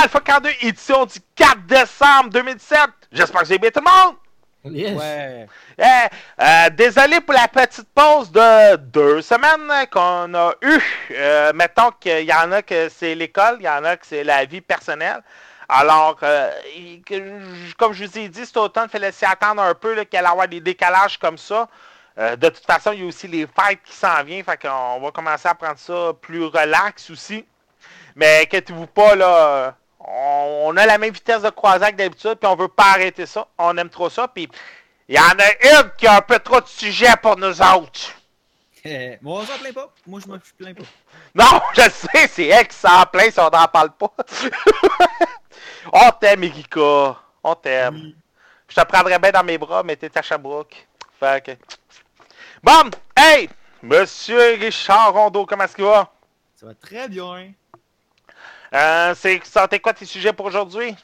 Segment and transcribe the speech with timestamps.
[0.00, 2.78] L'Alpha 42, édition du 4 décembre 2017.
[3.12, 4.16] J'espère que vous avez bien tout le monde.
[4.74, 4.98] Yes.
[4.98, 5.46] Ouais.
[5.78, 5.82] Eh,
[6.42, 10.82] euh, désolé pour la petite pause de deux semaines qu'on a eue.
[11.10, 14.24] Euh, mettons qu'il y en a que c'est l'école, il y en a que c'est
[14.24, 15.20] la vie personnelle.
[15.68, 16.50] Alors, euh,
[17.78, 20.48] comme je vous ai dit, cet automne, il fallait s'y attendre un peu y avoir
[20.48, 21.68] des décalages comme ça.
[22.16, 24.98] Euh, de toute façon, il y a aussi les fêtes qui s'en viennent, fait qu'on
[24.98, 27.44] va commencer à prendre ça plus relax aussi.
[28.16, 32.56] Mais inquiétez-vous pas, là, on, a la même vitesse de croisière que d'habitude, puis on
[32.56, 33.46] veut pas arrêter ça.
[33.58, 34.48] On aime trop ça, puis
[35.08, 38.14] il y en a une qui a un peu trop de sujets pour nous autres.
[39.20, 39.92] Moi, on s'en plaint pas.
[40.06, 40.82] Moi, je me plains pas.
[41.32, 44.12] Non, je sais, c'est elle qui s'en plaint si on n'en parle pas.
[45.92, 47.16] on t'aime, Erika.
[47.44, 48.14] On t'aime.
[48.68, 50.88] Je te prendrais bien dans mes bras, mais t'es à Sherbrooke.
[51.20, 51.52] Fait que...
[52.62, 53.48] Bon, hey!
[53.82, 56.12] Monsieur Richard Rondeau, comment est-ce qu'il va?
[56.56, 57.52] Ça va très bien.
[58.72, 60.94] Euh, c'est, ça, t'es quoi tes sujets pour aujourd'hui?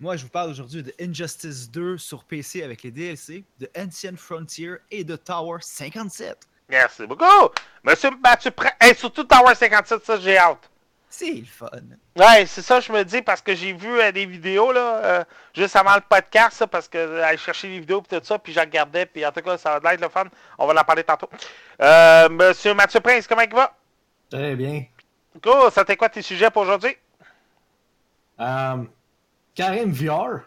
[0.00, 4.16] Moi, je vous parle aujourd'hui de Injustice 2 sur PC avec les DLC, de Ancient
[4.16, 6.36] Frontier et de Tower 57.
[6.68, 7.50] Merci beaucoup!
[7.82, 8.70] Monsieur Mathieu Pré...
[8.80, 10.70] Hey, surtout Tower 57, ça, j'ai hâte.
[11.08, 11.68] C'est le fun.
[12.16, 15.24] Ouais, c'est ça, je me dis, parce que j'ai vu euh, des vidéos, là, euh,
[15.54, 18.52] juste avant le podcast, ça, parce que euh, chercher les vidéos et tout ça, puis
[18.52, 20.24] je regardais, puis en tout cas, ça va être le fun.
[20.58, 21.30] On va en parler tantôt.
[21.80, 23.72] Euh, Monsieur Mathieu Prince, comment il va?
[24.28, 24.86] Très bien.
[25.40, 26.96] Cool, ça t'es quoi tes sujets pour aujourd'hui?
[28.40, 28.84] Euh,
[29.54, 30.40] Karim VR.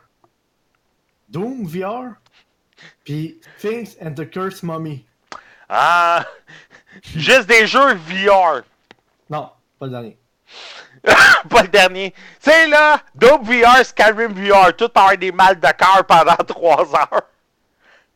[1.30, 2.16] Doom VR.
[3.04, 5.06] Puis Things and the Cursed Mummy.
[5.70, 6.26] Ah,
[7.04, 8.62] juste des jeux VR.
[9.30, 10.18] Non, pas le dernier.
[11.50, 12.12] Pas le dernier.
[12.12, 12.18] Tu
[12.52, 17.22] sais, là, Dope VR, Skyrim VR, tout par des mal de cœur pendant trois heures.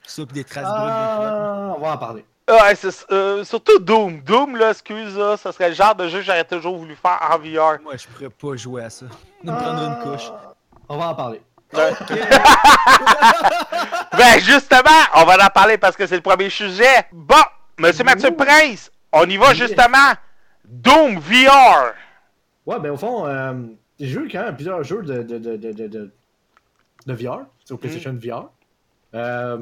[0.03, 0.75] Ça, puis des traces brunes.
[0.75, 1.23] bien fun.
[1.23, 2.25] Ah, on va en parler.
[2.51, 4.21] Ouais, c'est, euh, surtout Doom.
[4.21, 7.19] Doom, là, excuse, là, ça serait le genre de jeu que j'aurais toujours voulu faire
[7.31, 7.81] en VR.
[7.81, 9.05] Moi, je pourrais pas jouer à ça.
[9.43, 10.29] Nous me prendre une couche.
[10.89, 11.41] On va en parler.
[14.17, 17.07] Ben, justement, on va en parler parce que c'est le premier sujet.
[17.13, 17.35] Bon,
[17.79, 20.13] Monsieur Mathieu Prince, on y va justement.
[20.65, 21.93] Doom VR.
[22.65, 23.53] Ouais, ben au fond, euh,
[23.99, 26.11] j'ai joué quand même plusieurs jeux de, de, de, de, de, de,
[27.07, 28.49] de VR, sur PlayStation VR.
[29.15, 29.59] Euh,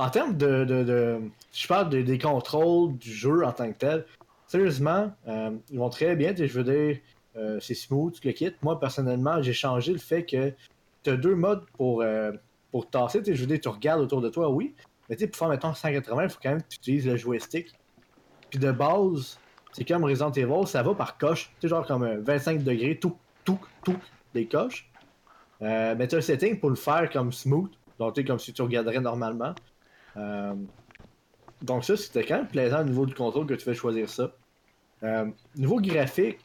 [0.00, 1.20] en termes de, de.
[1.52, 4.06] Je parle de- des contrôles du jeu en tant que tel.
[4.46, 6.34] Sérieusement, euh, ils vont très bien.
[6.36, 6.98] Je veux dire,
[7.36, 8.56] euh, c'est smooth, tu le quittes.
[8.62, 10.52] Moi, personnellement, j'ai changé le fait que
[11.02, 12.32] tu as deux modes pour, euh,
[12.90, 13.20] tasser.
[13.24, 14.74] Je veux dire, tu regardes autour de toi, oui.
[15.08, 17.16] Mais tu sais, pour faire, mettons, 180, il faut quand même que tu utilises le
[17.16, 17.72] joystick.
[18.48, 19.38] Puis de base,
[19.72, 21.52] c'est comme Resident Evil, ça va par coche.
[21.60, 23.96] Tu genre comme euh, 25 degrés, tout, tout, tout,
[24.34, 24.88] des coches.
[25.62, 27.70] Euh, mais tu as un setting pour le faire comme smooth.
[27.98, 29.54] Donc, tu comme si tu regarderais normalement.
[30.16, 30.54] Euh,
[31.62, 34.32] donc, ça, c'était quand même plaisant au niveau du contrôle que tu fais choisir ça?
[35.02, 35.26] Euh,
[35.56, 36.38] niveau graphique,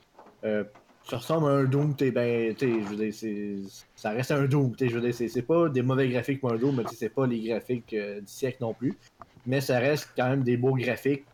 [0.44, 0.64] euh,
[1.09, 3.58] ça ressemble à un Doom, t'es ben, je veux dire, c'est,
[3.96, 7.09] ça reste un Doom, je c'est, pas des mauvais graphiques pour un Doom, mais c'est
[7.09, 8.98] pas les graphiques euh, du siècle non plus.
[9.46, 11.25] Mais ça reste quand même des beaux graphiques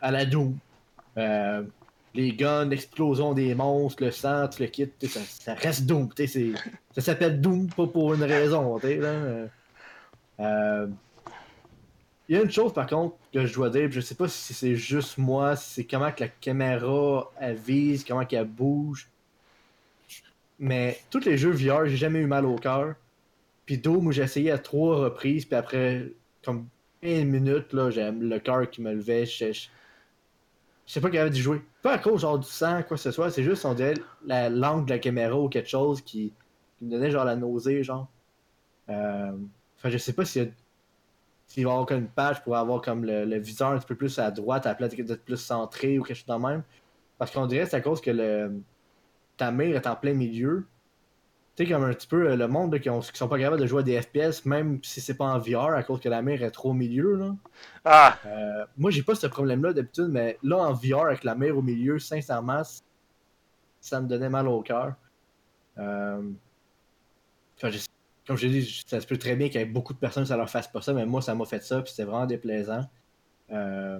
[0.00, 0.56] à la Doom.
[2.14, 7.40] Les guns, l'explosion des monstres, le sang, le t'sais, ça, ça reste Doom, ça s'appelle
[7.40, 9.48] Doom, pas pour une raison, t'sais, là.
[12.28, 14.52] Il y a une chose par contre que je dois dire, je sais pas si
[14.52, 19.08] c'est juste moi, si c'est comment que la caméra elle vise, comment qu'elle bouge.
[20.58, 22.96] Mais tous les jeux VR, j'ai jamais eu mal au cœur.
[23.64, 26.12] Puis Doom où j'ai essayé à trois reprises, puis après
[26.44, 26.66] comme
[27.02, 29.68] une minute là, j'ai le cœur qui me levait, je,
[30.86, 31.62] sais pas qu'il avait d'y jouer.
[31.82, 33.94] Pas à cause genre du sang, quoi que ce soit, c'est juste on dirait
[34.26, 36.32] la langue de la caméra ou quelque chose qui,
[36.78, 38.08] qui me donnait genre la nausée, genre.
[38.90, 39.32] Euh,
[39.78, 40.48] enfin, je sais pas s'il y a
[41.48, 43.86] s'il va y avoir comme une page pour avoir comme le, le viseur un petit
[43.88, 46.62] peu plus à droite à la place d'être plus centré ou quelque chose de même.
[47.18, 48.60] Parce qu'on dirait que c'est à cause que le,
[49.36, 50.66] ta mire est en plein milieu.
[51.56, 53.38] Tu sais, comme un petit peu euh, le monde là, qui, ont, qui sont pas
[53.38, 56.08] capables de jouer à des FPS, même si c'est pas en VR, à cause que
[56.08, 57.16] la mire est trop au milieu.
[57.16, 57.34] Là.
[57.84, 61.58] Ah, Euh, moi, j'ai pas ce problème-là d'habitude, mais là, en VR, avec la mire
[61.58, 62.62] au milieu, sincèrement,
[63.80, 64.94] ça me donnait mal au cœur.
[65.78, 66.22] Euh...
[67.56, 67.78] Enfin, je-
[68.28, 70.26] Comme je l'ai dit, ça se peut très bien qu'il y ait beaucoup de personnes,
[70.26, 72.82] ça leur fasse pas ça, mais moi, ça m'a fait ça, puis c'était vraiment déplaisant.
[73.50, 73.98] Euh...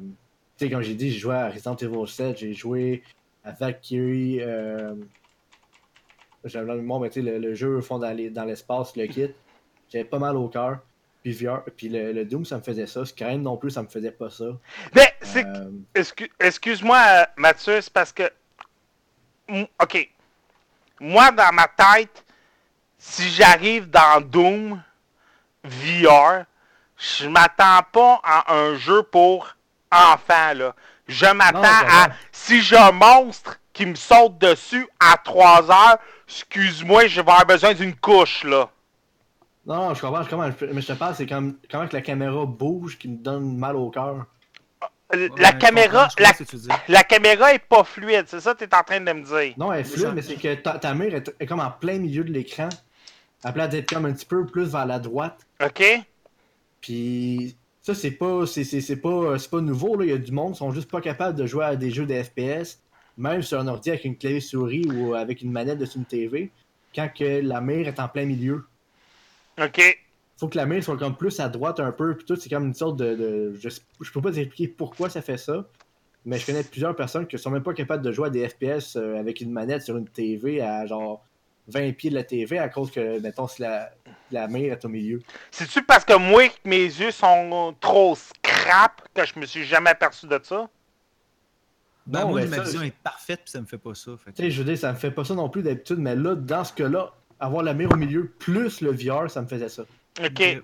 [0.59, 3.03] Tu sais, comme j'ai dit, j'ai joué à Resident Evil 7, j'ai joué
[3.43, 4.41] à Valkyrie.
[4.43, 4.95] Euh...
[6.45, 8.95] J'avais le mémoire, mais tu sais, le, le jeu au fond dans les- dans l'espace,
[8.97, 9.31] le kit.
[9.91, 10.79] J'avais pas mal au cœur.
[11.23, 13.05] Puis VR, puis le, le Doom, ça me faisait ça.
[13.05, 14.45] Skyrim non plus, ça me faisait pas ça.
[14.95, 18.31] mais c'est Euh, Excu- Excuse-moi, Mathieu, c'est parce que.
[19.83, 20.09] Ok.
[21.01, 22.25] Moi, dans ma tête,
[22.99, 24.83] si j'arrive dans Doom
[25.65, 26.45] VR,
[26.97, 29.57] je m'attends pas à un jeu pour
[29.91, 30.75] enfant, là.
[31.07, 32.09] Je m'attends à.
[32.33, 35.99] Si j'ai un monstre qui me saute dessus à 3 heures,
[36.29, 38.69] excuse-moi, je vais avoir besoin d'une couche, là.
[39.65, 40.51] Non, non, je comprends, je comprends.
[40.73, 43.77] Mais je te parle, c'est comme comment que la caméra bouge qui me donne mal
[43.77, 44.27] au cœur?
[45.13, 46.09] Ouais, la caméra.
[46.19, 46.69] La, comprends ce que tu dis.
[46.89, 49.55] la caméra est pas fluide, c'est ça que tu es en train de me dire.
[49.57, 51.71] Non, elle est Mais fluide, mais c'est que ta, ta mère est, est comme en
[51.71, 52.69] plein milieu de l'écran.
[53.45, 55.47] Elle place d'être comme un petit peu plus vers la droite.
[55.65, 55.83] OK?
[56.81, 59.97] Puis ça, c'est pas, c'est, c'est, c'est pas, c'est pas nouveau.
[59.97, 60.05] Là.
[60.05, 62.07] Il y a du monde qui sont juste pas capables de jouer à des jeux
[62.07, 62.81] de FPS,
[63.17, 66.51] même sur un ordi avec une clavier souris ou avec une manette dessus une TV,
[66.95, 68.65] quand que la mère est en plein milieu.
[69.61, 69.99] OK.
[70.37, 72.67] Faut que la mère soit comme plus à droite un peu, puis tout, c'est comme
[72.67, 73.15] une sorte de.
[73.15, 73.69] de- je,
[74.01, 75.67] je peux pas t'expliquer pourquoi ça fait ça,
[76.25, 78.95] mais je connais plusieurs personnes qui sont même pas capables de jouer à des FPS
[78.97, 81.25] euh, avec une manette sur une TV à genre
[81.69, 83.91] 20 pieds de la TV à cause que, mettons, si la,
[84.31, 85.21] la mère est au milieu.
[85.51, 89.91] C'est-tu parce que moi, que mes yeux sont trop scrap que je me suis jamais
[89.91, 90.69] aperçu de ça?
[92.07, 94.13] Ben, Non, moi, ma vision est parfaite, puis ça me fait pas ça.
[94.17, 95.99] fait que- Tu sais, je veux dire, ça me fait pas ça non plus d'habitude,
[95.99, 99.47] mais là, dans ce cas-là, avoir la mire au milieu plus le VR, ça me
[99.47, 99.83] faisait ça.
[100.25, 100.63] OK.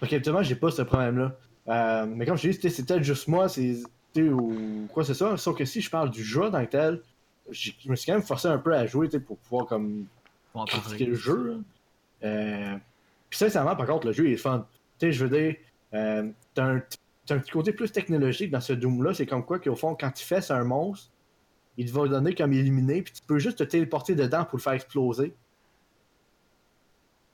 [0.00, 1.36] Donc, habituellement, j'ai pas ce problème-là.
[1.68, 3.76] Euh, mais comme je te dis, c'était- c'est peut-être juste moi, c'est.
[4.16, 5.36] Ou quoi, c'est ça.
[5.36, 7.02] Sauf que si je parle du jeu tant que tel,
[7.50, 10.06] je me suis quand même forcé un peu à jouer, pour pouvoir comme
[10.66, 11.06] critiquer parler.
[11.06, 11.62] le jeu.
[12.24, 12.76] Euh,
[13.30, 14.66] Puis sincèrement, par contre, le jeu il est fun.
[14.98, 15.56] Tu sais, je veux dire,
[15.94, 16.76] euh, t'as un,
[17.30, 19.14] un petit côté plus technologique dans ce Doom-là.
[19.14, 21.10] C'est comme quoi qu'au fond, quand tu fais un monstre,
[21.76, 24.62] il te va donner comme éliminé, puis tu peux juste te téléporter dedans pour le
[24.62, 25.32] faire exploser.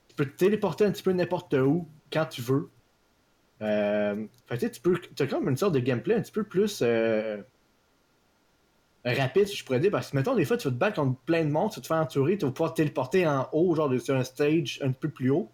[0.09, 2.69] Tu peux te téléporter un petit peu n'importe où, quand tu veux.
[3.63, 5.01] Euh, fait que tu peux.
[5.17, 6.81] T'as comme une sorte de gameplay un petit peu plus.
[6.83, 7.41] euh,
[9.05, 11.19] rapide, si je pourrais dire, parce que mettons, des fois, tu vas te battre contre
[11.21, 13.75] plein de monde, tu vas te faire entourer, tu vas pouvoir te téléporter en haut,
[13.75, 15.51] genre de- sur un stage un peu plus haut,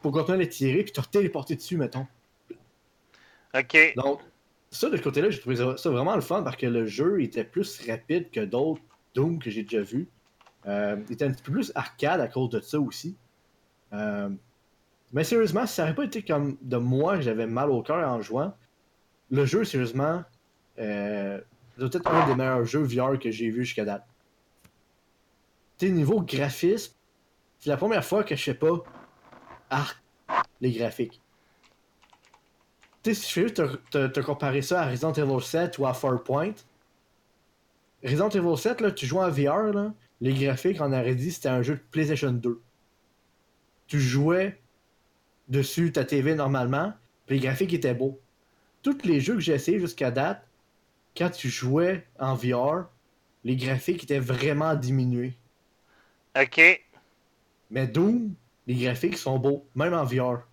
[0.00, 2.06] pour continuer à les tirer, puis te téléporter dessus, mettons.
[3.54, 3.94] OK.
[3.96, 4.20] Donc,
[4.70, 7.44] ça, de ce côté-là, j'ai trouvé ça, vraiment le fun, parce que le jeu était
[7.44, 8.82] plus rapide que d'autres
[9.14, 10.08] Doom que j'ai déjà vus.
[10.66, 13.16] Euh, il était un petit peu plus arcade à cause de ça aussi.
[13.92, 14.28] Euh,
[15.12, 18.08] mais sérieusement, si ça n'aurait pas été comme de moi que j'avais mal au cœur
[18.08, 18.52] en jouant,
[19.30, 20.24] le jeu, sérieusement,
[20.78, 21.40] euh,
[21.76, 24.06] c'est peut-être un des meilleurs jeux VR que j'ai vu jusqu'à date.
[25.78, 26.94] Sais, niveau graphisme,
[27.58, 28.84] c'est la première fois que je fais pas
[29.70, 30.00] arc
[30.60, 31.20] les graphiques.
[33.02, 36.54] Tu sais, si je fais te comparer ça à Resident Evil 7 ou à Farpoint,
[38.02, 41.48] Resident Evil 7, là, tu joues en VR, là, les graphiques, on aurait dit c'était
[41.48, 42.60] un jeu de PlayStation 2.
[43.86, 44.60] Tu jouais
[45.48, 46.92] dessus ta TV normalement,
[47.26, 48.20] puis les graphiques étaient beaux.
[48.82, 50.46] Tous les jeux que j'ai essayé jusqu'à date,
[51.16, 52.88] quand tu jouais en VR,
[53.44, 55.34] les graphiques étaient vraiment diminués.
[56.40, 56.60] OK.
[57.70, 58.34] Mais Doom,
[58.66, 60.46] les graphiques sont beaux, même en VR.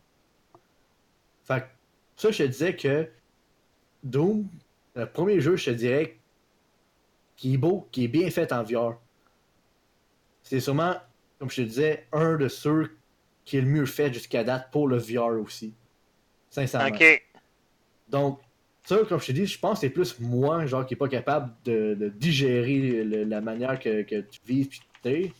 [1.43, 1.67] Fait que
[2.15, 3.09] ça, je te disais que
[4.03, 4.47] Doom,
[4.95, 6.17] le premier jeu, je te dirais,
[7.35, 8.99] qui est beau, qui est bien fait en VR.
[10.43, 10.95] C'est sûrement,
[11.39, 12.95] comme je te disais, un de ceux
[13.45, 15.73] qui est le mieux fait jusqu'à date pour le VR aussi.
[16.49, 16.95] Sincèrement.
[16.95, 17.23] OK.
[18.09, 18.41] Donc,
[18.83, 21.07] ça, comme je te dis, je pense que c'est plus moi, genre, qui est pas
[21.07, 25.33] capable de, de digérer le- la manière que, que tu vis pis t'es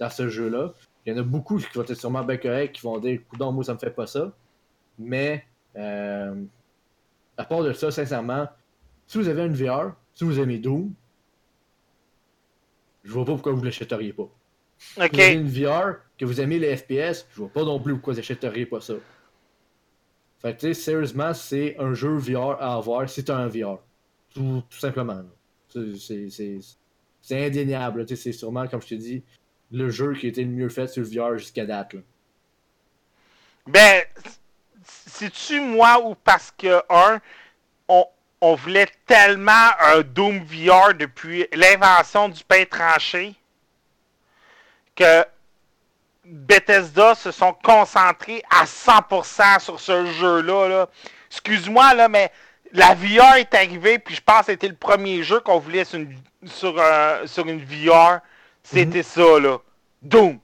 [0.00, 0.72] dans ce jeu-là.
[1.06, 3.52] Il y en a beaucoup qui vont être sûrement bien corrects, qui vont dire, coudon,
[3.52, 4.32] moi, ça me fait pas ça.
[4.98, 5.44] Mais,
[5.76, 6.34] euh,
[7.36, 8.48] à part de ça, sincèrement,
[9.06, 10.92] si vous avez une VR, si vous aimez Doom,
[13.04, 14.28] je vois pas pourquoi vous l'achèteriez pas.
[14.78, 17.94] Si vous avez une VR, que vous aimez les FPS, je vois pas non plus
[17.94, 18.94] pourquoi vous achèteriez pas ça.
[20.74, 23.78] Sérieusement, c'est un jeu VR à avoir si t'as un VR.
[24.34, 25.22] Tout, tout simplement.
[25.68, 26.60] C'est-
[27.30, 28.06] indéniable.
[28.06, 29.22] C'est sûrement, comme je te dis,
[29.72, 31.96] le jeu qui a été le mieux fait sur le VR jusqu'à date.
[33.66, 34.02] Ben,
[34.84, 37.20] c'est-tu moi ou parce que, un,
[37.88, 38.04] on,
[38.42, 43.34] on voulait tellement un Doom VR depuis l'invention du pain tranché
[44.94, 45.24] que
[46.24, 50.68] Bethesda se sont concentrés à 100% sur ce jeu-là.
[50.68, 50.88] là.
[51.30, 52.30] Excuse-moi, là, mais
[52.72, 55.98] la VR est arrivée, puis je pense que c'était le premier jeu qu'on voulait sur
[55.98, 56.16] une,
[56.46, 56.80] sur,
[57.26, 58.20] sur une VR.
[58.62, 59.58] C'était ça, là.
[60.02, 60.38] Doom.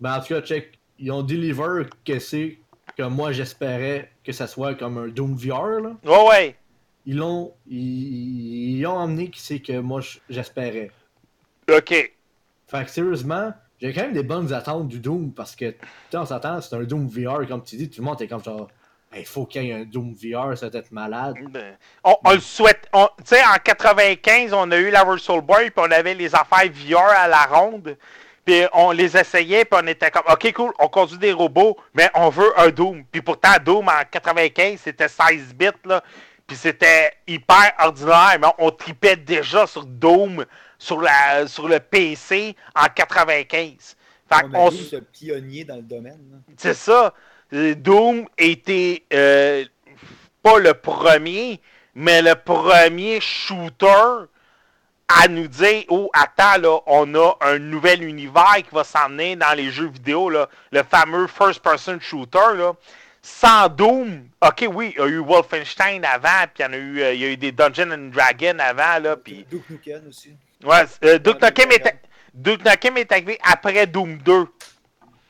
[0.00, 0.78] Ben, en tout cas, check.
[1.00, 2.58] Ils ont deliver que c'est
[2.96, 5.80] que moi j'espérais que ça soit comme un Doom VR.
[5.80, 5.90] Là.
[6.04, 6.56] Ouais, ouais.
[7.06, 7.54] Ils l'ont.
[7.68, 10.90] Ils, ils ont emmené qui c'est que moi j'espérais.
[11.70, 12.12] OK.
[12.66, 15.74] Fait que sérieusement, j'ai quand même des bonnes attentes du Doom parce que,
[16.14, 18.68] on s'attend, c'est un Doom VR, comme tu dis, tout le monde est comme genre,
[19.16, 21.34] il faut qu'il y ait un Doom VR, ça va être malade.
[21.50, 22.88] Ben, On, on le souhaite.
[22.92, 26.34] on- Tu sais, en 95, on a eu la Virtual Boy, puis on avait les
[26.34, 27.96] affaires VR à la ronde.
[28.44, 32.10] Puis on les essayait, puis on était comme, OK, cool, on conduit des robots, mais
[32.14, 33.04] on veut un Doom.
[33.12, 36.02] Puis pourtant, Doom en 95, c'était 16 bits, là.
[36.46, 40.46] Puis c'était hyper ordinaire, mais on, tripait déjà sur Doom,
[40.78, 43.96] sur, la, sur le PC en 95.
[44.30, 46.42] Fait on, on pionnier dans le domaine.
[46.56, 47.14] C'est ça.
[47.50, 49.64] Doom était euh,
[50.42, 51.60] pas le premier,
[51.94, 54.26] mais le premier shooter
[55.08, 59.56] à nous dire Oh, attends, là, on a un nouvel univers qui va s'emmener dans
[59.56, 62.54] les jeux vidéo, là, le fameux first-person shooter.
[62.56, 62.74] Là.
[63.22, 66.76] Sans Doom, ok, oui, il y a eu Wolfenstein avant, puis il y, en a
[66.76, 69.02] eu, euh, il y a eu des Dungeons and Dragons avant.
[69.02, 69.44] Là, puis...
[69.50, 70.34] Duke Nukem aussi.
[70.64, 71.94] Ouais, euh, Duke, Nukem est,
[72.34, 74.46] Duke est arrivé après Doom 2.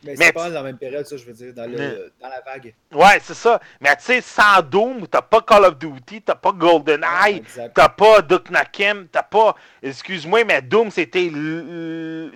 [0.05, 2.41] Mais c'est pas dans la même période, ça, je veux dire, dans, le, dans la
[2.41, 2.73] vague.
[2.93, 3.61] Ouais, c'est ça.
[3.81, 7.43] Mais tu sais, sans Doom, t'as pas Call of Duty, t'as pas GoldenEye,
[7.75, 9.57] t'as pas Duke Nukem, t'as pas.
[9.83, 11.31] Excuse-moi, mais Doom, c'était.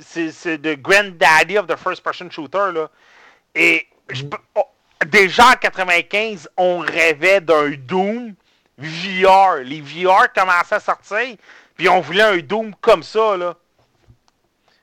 [0.01, 2.91] C'est the granddaddy of the first-person shooter, là.
[3.55, 4.31] Et mm.
[4.57, 4.67] oh,
[5.07, 8.35] déjà en 95, on rêvait d'un Doom
[8.77, 9.59] VR.
[9.63, 11.37] Les VR commençaient à sortir,
[11.77, 13.57] puis on voulait un Doom comme ça, là.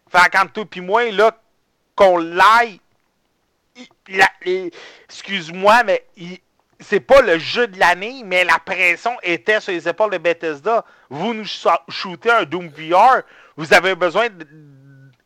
[0.10, 1.38] Fait quand toi puis moi, là,
[1.96, 2.79] qu'on l'aille.
[5.08, 6.05] Excuse-moi, mais
[6.79, 10.86] c'est pas le jeu de l'année, mais la pression était sur les épaules de Bethesda.
[11.10, 13.22] Vous nous shootez un Doom VR,
[13.58, 14.48] vous avez besoin de.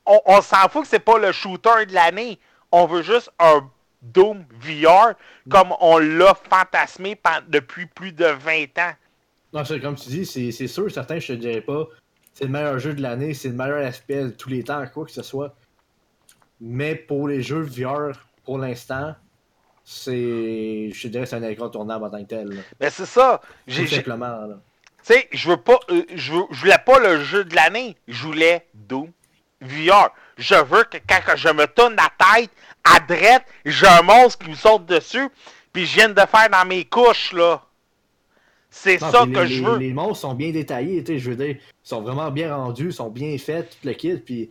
[0.06, 2.38] On, s'en fout que c'est pas le shooter de l'année.
[2.72, 3.70] On veut juste un
[4.02, 5.14] Doom VR
[5.50, 7.18] comme on l'a fantasmé
[7.48, 8.94] depuis plus de 20 ans.
[9.54, 11.88] Non, c'est comme tu dis, c'est sûr, certains, je te dirais pas,
[12.34, 15.06] c'est le meilleur jeu de l'année, c'est le meilleur FPS de tous les temps, quoi
[15.06, 15.56] que ce soit.
[16.60, 19.16] Mais pour les jeux VR, pour l'instant,
[19.84, 20.90] c'est.
[20.94, 22.64] Je dirais c'est un incontournable en tant que tel.
[22.80, 23.42] Mais c'est ça.
[23.68, 24.48] Tout simplement.
[25.06, 25.80] Tu sais, je veux pas.
[25.90, 27.98] Euh, je, voulais pas le jeu de l'année.
[28.08, 29.12] Je voulais Doom
[29.62, 30.10] VR.
[30.38, 32.50] Je veux que quand je me tourne la tête
[32.84, 35.30] à droite, j'ai un monstre qui me saute dessus,
[35.74, 37.62] puis je viens de faire dans mes couches, là.
[38.76, 39.78] C'est ça que je veux.
[39.78, 41.58] Les, monstres sont bien détaillés, tu sais, je veux dire.
[41.58, 44.50] Ils sont vraiment bien rendus, sont bien faits, tout le kit, puis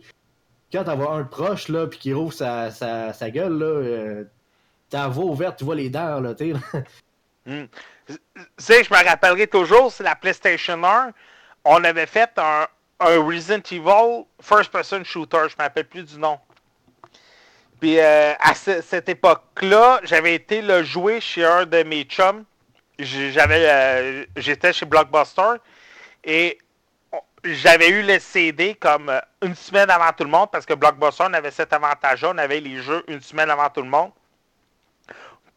[0.71, 4.23] quand t'en vois un proche, là, puis qui rouvre sa, sa, sa gueule, là, euh,
[4.89, 6.59] ta voix ouverte, tu vois les dents, là, tu sais.
[8.57, 11.11] Sais, je me rappellerai toujours, c'est la PlayStation 1,
[11.65, 12.67] on avait fait un,
[13.01, 16.39] un Resident Evil first-person shooter, je me rappelle plus du nom.
[17.81, 22.45] Puis euh, à cette époque-là, j'avais été le jouer chez un de mes chums.
[22.99, 25.55] J'avais, euh, j'étais chez Blockbuster
[26.23, 26.59] et
[27.43, 31.23] j'avais eu le CD comme euh, une semaine avant tout le monde parce que Blockbuster
[31.33, 32.31] avait cet avantage-là.
[32.33, 34.11] On avait les jeux une semaine avant tout le monde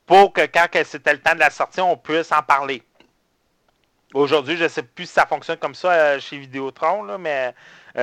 [0.06, 2.82] pour que quand c'était le temps de la sortie, on puisse en parler.
[4.14, 7.54] Aujourd'hui, je ne sais plus si ça fonctionne comme ça euh, chez Vidéotron, là, mais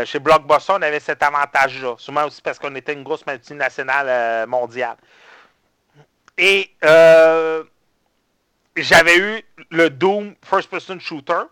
[0.05, 1.95] chez Blockbuster, on avait cet avantage-là.
[1.97, 4.97] Souvent aussi parce qu'on était une grosse multinationale mondiale.
[6.35, 6.71] Et
[8.75, 11.44] j'avais eu le Doom First Person Shooter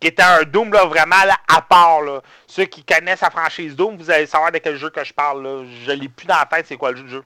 [0.00, 1.16] qui était un Doom là, vraiment
[1.48, 2.02] à part.
[2.02, 2.20] Là.
[2.46, 5.42] Ceux qui connaissent la franchise Doom, vous allez savoir de quel jeu que je parle.
[5.42, 5.64] Là.
[5.86, 7.24] Je l'ai plus dans la tête, c'est quoi le jeu.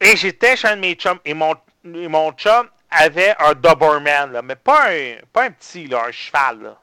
[0.00, 1.54] Et j'étais chez un de mes chums, et mon,
[1.84, 6.62] mon chum avait un Doberman, là, mais pas un, pas un petit, là, un cheval.
[6.62, 6.78] Là.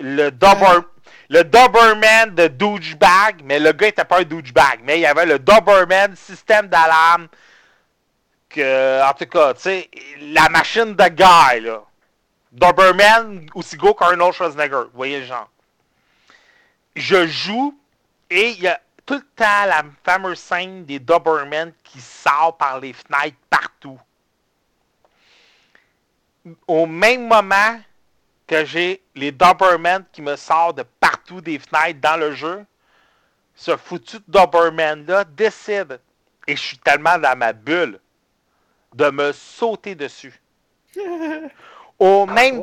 [0.00, 0.80] Le, Dober,
[1.28, 5.26] le Doberman de douchebag, mais le gars était pas un douchebag, mais il y avait
[5.26, 7.28] le Doberman système d'alarme.
[8.56, 11.82] En tout cas, tu sais, la machine de guy, là.
[12.52, 14.84] Doberman aussi gros qu'Arnold Schwarzenegger.
[14.84, 15.50] Vous voyez le genre.
[16.94, 17.76] Je joue
[18.30, 22.78] et il y a tout le temps la fameuse scène des Doberman qui sortent par
[22.78, 23.98] les fenêtres partout.
[26.68, 27.80] Au même moment
[28.46, 32.64] que j'ai les Doberman qui me sortent de partout des fenêtres dans le jeu,
[33.56, 36.00] ce foutu Doberman-là décide,
[36.46, 37.98] et je suis tellement dans ma bulle,
[38.94, 40.40] de me sauter dessus.
[41.98, 42.62] au même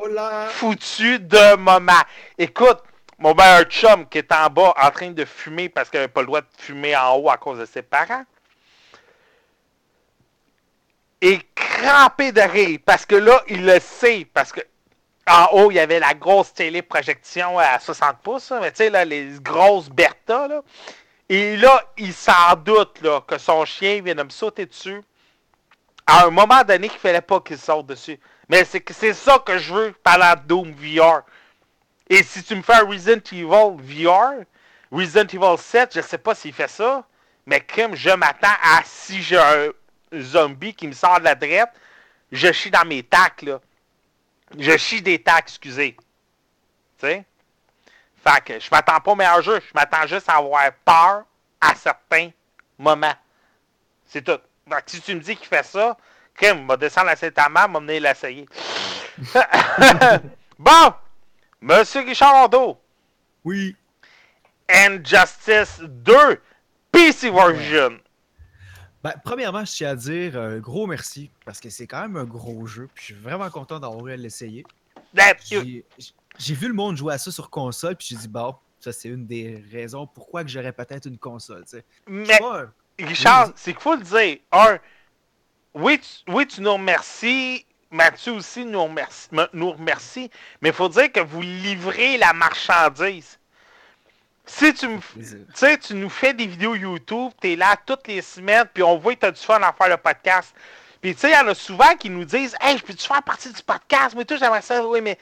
[0.49, 2.01] foutu de moment.
[2.37, 2.79] Écoute,
[3.17, 6.21] mon meilleur chum qui est en bas en train de fumer parce qu'il n'avait pas
[6.21, 8.23] le droit de fumer en haut à cause de ses parents.
[11.21, 14.25] est crampé de rire parce que là, il le sait.
[14.33, 14.61] Parce que
[15.27, 19.05] en haut, il y avait la grosse téléprojection à 60 pouces, mais tu sais, là,
[19.05, 20.47] les grosses Bertha.
[20.47, 20.61] Là.
[21.29, 25.01] Et là, il s'en doute là, que son chien vient de me sauter dessus.
[26.13, 28.19] À un moment donné qu'il fallait pas qu'il saute dessus.
[28.49, 31.21] Mais c'est c'est ça que je veux pendant Doom VR.
[32.09, 34.43] Et si tu me fais Resident Evil VR,
[34.91, 37.07] Resident Evil 7, je sais pas s'il fait ça,
[37.45, 39.69] mais comme je m'attends à si j'ai un
[40.19, 41.71] zombie qui me sort de la drette,
[42.29, 43.45] je chie dans mes tacs.
[44.59, 45.95] Je chie des tacs, excusez.
[46.99, 47.23] Tu sais?
[48.21, 49.61] Fait que je m'attends pas au meilleur jeu.
[49.65, 51.23] Je m'attends juste à avoir peur
[51.61, 52.31] à certains
[52.77, 53.15] moments.
[54.07, 54.41] C'est tout.
[54.71, 55.97] Donc, si tu me dis qu'il fait ça,
[56.33, 58.45] crime, va descendre à Saint-Amand, m'a mener l'essayer.
[60.57, 60.93] bon!
[61.61, 62.79] Monsieur Richard Rondeau.
[63.43, 63.75] Oui.
[64.69, 66.41] Injustice 2
[66.91, 67.99] PC version.
[69.03, 72.23] Ben, premièrement, je tiens à dire un gros merci parce que c'est quand même un
[72.23, 72.87] gros jeu.
[72.93, 74.63] Puis je suis vraiment content d'avoir l'essayer.
[75.13, 75.33] Ben,
[76.37, 79.09] J'ai vu le monde jouer à ça sur console, puis j'ai dit, bon, ça c'est
[79.09, 81.63] une des raisons pourquoi que j'aurais peut-être une console.
[81.65, 81.85] tu sais.
[82.07, 83.53] Je mais suis pas un- Richard, Oui.
[83.55, 84.37] c'est qu'il faut le dire.
[84.51, 84.77] Un,
[85.73, 87.65] oui, tu, oui, tu nous remercies.
[87.89, 90.31] Mathieu aussi nous remercie, me- nous remercie.
[90.61, 93.37] Mais il faut dire que vous livrez la marchandise.
[94.45, 94.99] Si tu me
[95.77, 99.15] tu nous fais des vidéos YouTube, tu es là toutes les semaines, puis on voit
[99.15, 100.53] que tu as du fun à faire le podcast.
[101.01, 103.23] Puis tu sais, il y en a souvent qui nous disent Hey, je peux-tu faire
[103.23, 104.85] partie du podcast Mais toi, j'aimerais ça.
[104.85, 105.17] Oui, mais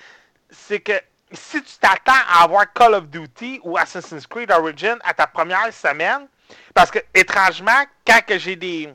[0.49, 0.93] c'est que
[1.31, 5.71] si tu t'attends à avoir Call of Duty ou Assassin's Creed Origin à ta première
[5.73, 6.27] semaine,
[6.73, 8.93] parce que étrangement, quand que j'ai des.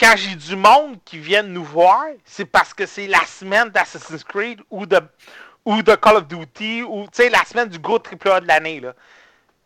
[0.00, 4.24] Quand j'ai du monde qui viennent nous voir, c'est parce que c'est la semaine d'Assassin's
[4.24, 5.00] Creed ou de
[5.64, 8.80] ou de Call of Duty, ou tu sais, la semaine du gros AAA de l'année.
[8.80, 8.94] là.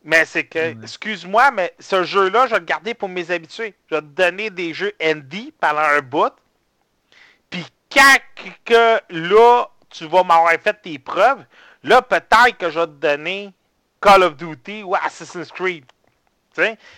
[0.05, 3.75] Mais c'est que, excuse-moi, mais ce jeu-là, je vais le garder pour mes habitués.
[3.91, 6.33] Je vais te donner des jeux indie pendant un bout.
[7.50, 8.17] Puis quand
[8.65, 11.45] que là, tu vas m'avoir fait tes preuves,
[11.83, 13.53] là, peut-être que je vais te donner
[14.00, 15.85] Call of Duty ou Assassin's Creed.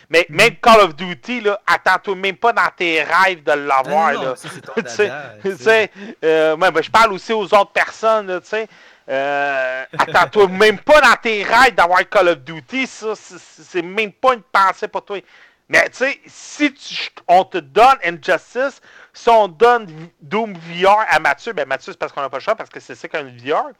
[0.08, 4.12] Mais même Call of Duty, là, attends-toi même pas dans tes rêves de l'avoir.
[4.14, 4.34] Ah
[6.24, 8.68] euh, ben, je parle aussi aux autres personnes, là, tu sais.
[9.08, 14.34] Euh, attends-toi même pas dans tes rêves d'avoir Call of Duty, ça, c'est même pas
[14.34, 15.18] une pensée pour toi.
[15.68, 18.80] Mais tu sais, si tu- on te donne Injustice,
[19.18, 19.88] si on donne
[20.20, 22.78] Doom VR à Mathieu, ben Mathieu, c'est parce qu'on n'a pas le choix, parce que
[22.78, 23.70] c'est ça qu'un VR.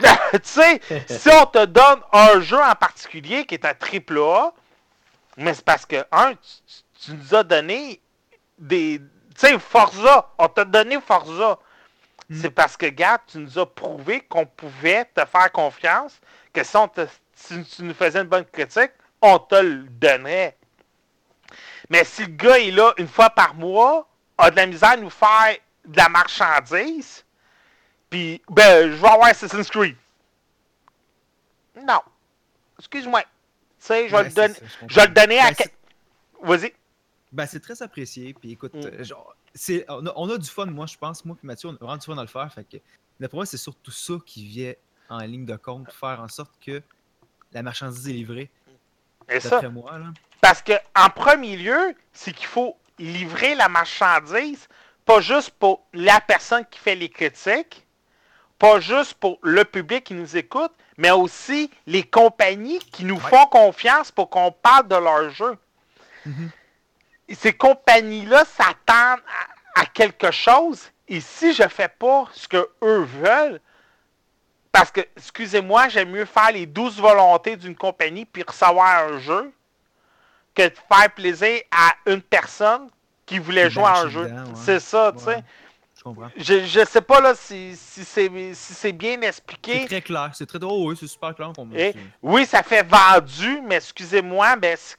[0.32, 4.52] tu sais, si on te donne un jeu en particulier qui est un triple A,
[5.36, 8.00] mais c'est parce que, un, tu, tu nous as donné
[8.58, 8.98] des.
[9.38, 11.58] Tu sais, Forza, on t'a donné Forza.
[12.30, 12.40] Mm.
[12.40, 16.18] C'est parce que, gars, tu nous as prouvé qu'on pouvait te faire confiance,
[16.52, 20.56] que si, on te- si tu nous faisais une bonne critique, on te le donnerait.
[21.90, 24.08] Mais si le gars est là une fois par mois,
[24.42, 27.24] a de la misère à nous faire de la marchandise,
[28.10, 29.96] puis, ben, je vais avoir Assassin's Creed.
[31.86, 32.00] Non.
[32.78, 33.22] Excuse-moi.
[33.22, 33.28] Tu
[33.78, 34.54] sais, je vais Ouais, le donner.
[34.54, 35.50] ça, je le donner à.
[35.52, 35.66] Ben,
[36.42, 36.72] Vas-y.
[37.32, 38.34] Ben, c'est très apprécié.
[38.34, 38.80] Puis écoute, Mm.
[38.84, 39.34] euh, genre,
[39.88, 41.24] on, a, on a du fun, moi, je pense.
[41.24, 42.52] Moi et Mathieu, on a vraiment du fun à le faire.
[42.52, 42.76] Fait que,
[43.18, 44.74] d'après moi, c'est surtout ça qui vient
[45.08, 46.82] en ligne de compte, faire en sorte que
[47.52, 48.50] la marchandise est livrée.
[49.28, 49.62] Et ça.
[49.70, 50.06] Moi, là.
[50.40, 54.68] Parce que, en premier lieu, c'est qu'il faut livrer la marchandise,
[55.04, 57.86] pas juste pour la personne qui fait les critiques,
[58.58, 63.30] pas juste pour le public qui nous écoute, mais aussi les compagnies qui nous Ouais.
[63.30, 65.56] font confiance pour qu'on parle de leur jeu.
[66.24, 66.50] Mhm.
[67.32, 69.22] Ces compagnies-là s'attendent
[69.74, 73.60] à, à quelque chose, et si je fais pas ce que eux veulent,
[74.70, 79.52] parce que, excusez-moi, j'aime mieux faire les douze volontés d'une compagnie puis recevoir un jeu
[80.54, 82.88] que de faire plaisir à une personne
[83.26, 84.24] qui voulait jouer à un jeu.
[84.24, 84.30] ouais.
[84.54, 85.36] C'est ça, tu sais.
[85.36, 85.44] Ouais,
[85.96, 86.30] je comprends.
[86.36, 89.86] Je, je sais pas là si, si c'est si c'est bien C'est expliqué.
[89.86, 90.30] très clair.
[90.34, 90.90] C'est très drôle.
[90.90, 91.78] oui, c'est super clair pour moi.
[91.78, 94.96] Et- c'est- Oui, ça fait vendu, mais excusez-moi, ben c'est-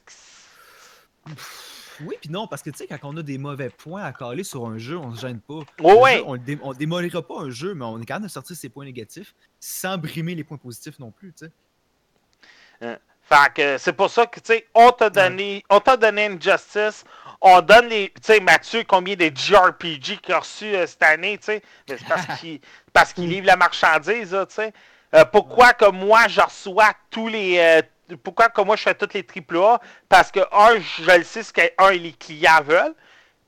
[2.00, 4.42] Oui, puis non, parce que tu sais, quand on a des mauvais points à caler
[4.42, 5.60] sur un jeu, on se gêne pas.
[5.80, 6.14] Oui.
[6.16, 8.68] jeu, on, dé- on démolira pas un jeu, mais on est capable de sortir ses
[8.68, 12.98] points négatifs sans brimer les points positifs non plus, tu sais.
[13.28, 16.40] Fait que c'est pour ça que tu sais, on t'a donné, on t'a donné une
[16.40, 17.04] justice.
[17.40, 21.36] On donne les, tu sais, Mathieu, combien de JRPG qu'il a reçu euh, cette année,
[21.36, 22.60] tu sais, mais c'est parce qu'il,
[22.92, 24.72] parce qu'il livre la marchandise, tu sais.
[25.14, 29.14] Euh, pourquoi que moi je reçois tous les, euh, pourquoi que moi je fais toutes
[29.14, 32.94] les AAA Parce que un, je le sais ce que un les clients veulent.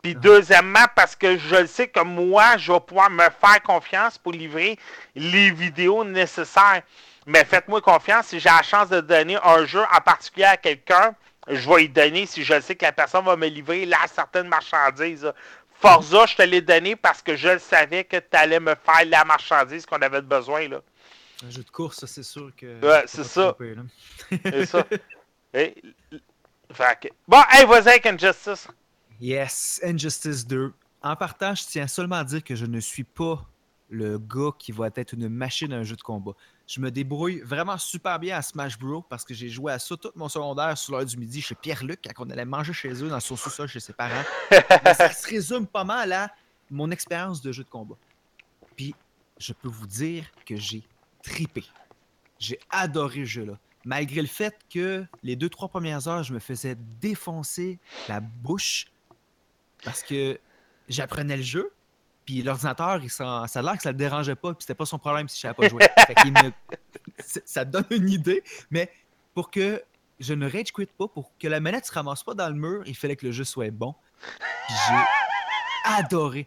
[0.03, 4.19] Puis deuxièmement, parce que je le sais que moi, je vais pouvoir me faire confiance
[4.19, 4.79] pour livrer
[5.17, 6.83] les vidéos nécessaires.
[7.27, 11.15] Mais faites-moi confiance, si j'ai la chance de donner un jeu en particulier à quelqu'un,
[11.49, 14.49] je vais y donner si je sais que la personne va me livrer la certaine
[14.49, 15.25] marchandise.
[15.25, 15.35] là.
[15.79, 19.05] Forza, je te l'ai donné parce que je le savais que tu allais me faire
[19.07, 20.69] la marchandise qu'on avait besoin.
[20.69, 20.81] Là.
[21.45, 22.81] Un jeu de course, c'est sûr que.
[22.85, 23.55] Ouais, c'est ça.
[23.61, 23.83] là.
[24.45, 24.87] C'est ça.
[25.53, 25.75] Et-
[26.73, 28.69] fait que- Bon, hey, vas-y avec Injustice.
[29.21, 30.73] Yes, Injustice 2.
[31.03, 33.45] En partant, je tiens seulement à dire que je ne suis pas
[33.91, 36.33] le gars qui va être une machine à un jeu de combat.
[36.67, 39.03] Je me débrouille vraiment super bien à Smash Bros.
[39.03, 42.01] parce que j'ai joué à ça tout mon secondaire sur l'heure du midi chez Pierre-Luc
[42.03, 44.25] quand on allait manger chez eux dans son sous-sol chez ses parents.
[44.51, 46.33] Mais ça se résume pas mal à
[46.71, 47.97] mon expérience de jeu de combat.
[48.75, 48.95] Puis,
[49.39, 50.83] je peux vous dire que j'ai
[51.23, 51.65] tripé.
[52.39, 53.59] J'ai adoré le jeu-là.
[53.85, 58.87] Malgré le fait que les deux, trois premières heures, je me faisais défoncer la bouche
[59.85, 60.41] parce que
[60.89, 61.73] j'apprenais le jeu,
[62.27, 65.29] puis l'ordinateur, ça a l'air que ça le dérangeait pas, puis c'était pas son problème
[65.29, 65.85] si je savais pas jouer.
[66.07, 66.53] Fait me-
[67.47, 68.91] Ça donne une idée, mais
[69.33, 69.83] pour que
[70.21, 72.83] je ne rage quit pas, pour que la manette se ramasse pas dans le mur,
[72.87, 73.95] il fallait que le jeu soit bon.
[74.69, 74.95] J'ai
[75.85, 76.47] adoré.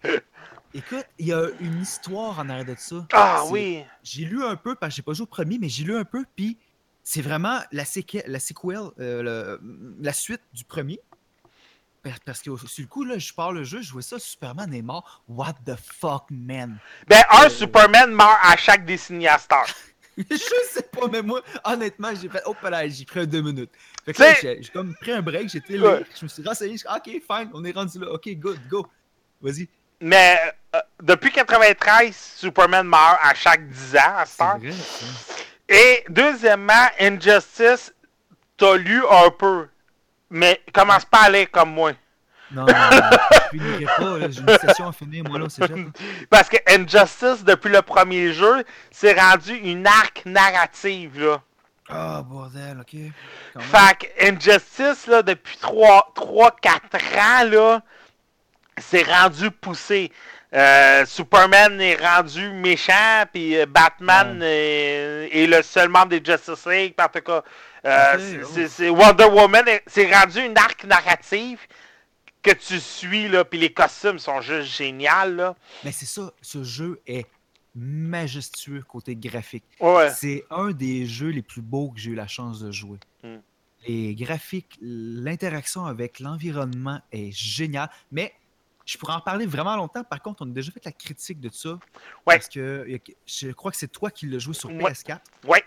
[0.74, 3.06] Écoute, il y a une histoire en arrière de ça.
[3.14, 3.84] Ah oui.
[4.04, 6.04] J'ai lu un peu, parce que j'ai pas joué au premier, mais j'ai lu un
[6.04, 6.58] peu, puis
[7.04, 9.24] c'est vraiment la, séquelle, la sequel, euh,
[9.60, 11.00] le- la suite du premier.
[12.04, 14.74] Parce- Parce que sur le coup, là, je pars le jeu, je vois ça, Superman
[14.74, 15.24] est mort.
[15.28, 16.78] What the fuck, man?
[17.08, 19.66] Ben, un, Euh, Superman meurt à chaque décennie à Star.
[20.18, 20.36] je
[20.70, 23.72] sais pas, mais moi, honnêtement, j'ai fait, oh, là, j'ai pris deux minutes.
[24.06, 26.00] Fait que là, j'ai comme pris un break, j'étais Ouais.
[26.00, 28.60] là, je me suis renseigné, je suis ok, fine, on est rendu là, ok, good,
[28.70, 28.88] go.
[29.42, 29.68] Vas-y.
[30.02, 30.40] Mais
[30.76, 34.58] euh, depuis 93, Superman meurt à chaque 10 ans à Star.
[34.60, 34.72] vrai.
[35.68, 37.94] Et deuxièmement, Injustice,
[38.58, 39.68] t'as lu un peu.
[40.30, 41.92] Mais commence pas à lire comme moi.
[42.52, 43.00] Non, non, non,
[43.32, 45.76] je finirai pas, j'ai une session à finir, moi, là, cégep.
[45.76, 45.84] là.
[46.32, 51.42] Parce que Injustice, depuis le premier jeu, c'est rendu une arc narrative, là.
[51.90, 53.00] Ah, bordel, ok.
[53.54, 53.60] Quand.
[53.62, 57.82] Fait que Injustice, là, depuis 3-4 ans, là,
[58.78, 60.12] c'est rendu poussé.
[60.52, 66.66] Euh, Superman est rendu méchant, puis euh, Batman est, est le seul membre des Justice
[66.66, 66.96] League.
[67.00, 67.44] En tout cas,
[67.86, 71.60] euh, c'est- Wonder Woman, est- c'est rendu une arc narrative
[72.42, 75.56] que tu suis, là, puis les costumes sont juste géniaux, là.
[75.84, 77.26] Mais c'est ça, ce jeu est
[77.76, 79.64] majestueux côté graphique.
[79.80, 80.10] Ouais.
[80.12, 82.98] C'est un des jeux les plus beaux que j'ai eu la chance de jouer.
[83.24, 83.36] Mm.
[83.88, 88.34] Les graphiques, l'interaction avec l'environnement est génial, mais
[88.86, 90.04] je pourrais en parler vraiment longtemps.
[90.04, 91.70] Par contre, on a déjà fait la critique de ça.
[91.70, 91.78] Ouais.
[92.26, 92.86] Parce que
[93.26, 94.92] je crois que c'est toi qui l'as joué sur Ouais.
[94.92, 95.22] PS4.
[95.48, 95.64] Ouais.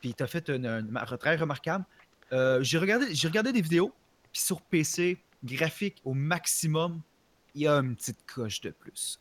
[0.00, 1.84] Puis tu as fait une, une mar- très remarquable.
[2.32, 3.92] Euh, j'ai regardé, j'ai regardé des vidéos,
[4.32, 7.00] puis sur PC, graphique au maximum,
[7.54, 9.18] il y a une petite coche de plus.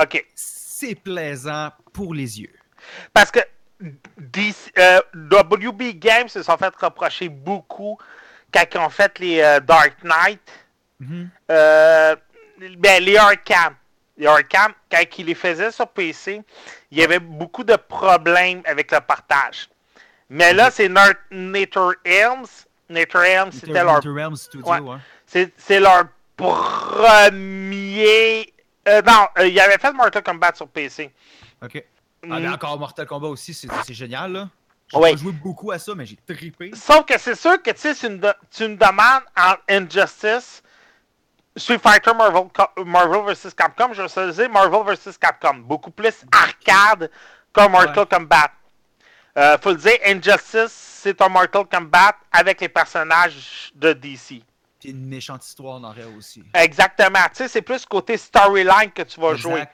[0.00, 0.24] OK.
[0.34, 2.54] C'est plaisant pour les yeux.
[3.12, 3.40] Parce que
[4.18, 7.98] DC, euh, WB Games se sont fait reprocher beaucoup
[8.52, 10.40] quand ils ont fait les euh, Dark Knight.
[10.98, 11.30] Mhm.
[11.50, 12.16] Euh,
[12.78, 13.74] ben, les Arkham.
[14.18, 16.42] Les Arkham, quand ils les faisaient sur PC,
[16.90, 19.70] il y avait beaucoup de problèmes avec le partage.
[20.30, 22.46] Mais là, c'est Nature Helms.
[22.88, 23.98] Nature Helms, c'était leur,
[24.36, 24.78] Studio, Ouais.
[24.80, 24.96] ouais.
[25.26, 26.04] c'est, leur
[27.30, 28.52] premier.
[28.88, 31.12] euh, non, euh, ils avaient fait Mortal Kombat sur PC.
[31.62, 31.84] Ok.
[32.22, 32.54] Ah, mais Mm.
[32.54, 34.48] encore Mortal Kombat aussi, c'est génial, là.
[34.92, 35.16] J'ai Ouais.
[35.16, 36.72] joué beaucoup à ça, mais j'ai trippé.
[36.74, 40.62] Sauf que c'est sûr que tu sais, tu me de- tu me demandes en Injustice,
[41.56, 42.44] Street Fighter Marvel,
[42.86, 45.54] Marvel vs Capcom, je vais Marvel vs Capcom.
[45.58, 47.08] Beaucoup plus arcade
[47.54, 48.50] qu'un Mortal Kombat.
[49.38, 54.42] Euh, faut le dire, Injustice, c'est un Mortal Kombat avec les personnages de DC.
[54.78, 56.42] Puis une méchante histoire en arrière aussi.
[56.54, 57.18] Exactement.
[57.30, 59.42] Tu sais, c'est plus côté storyline que tu vas Exact.
[59.42, 59.64] jouer.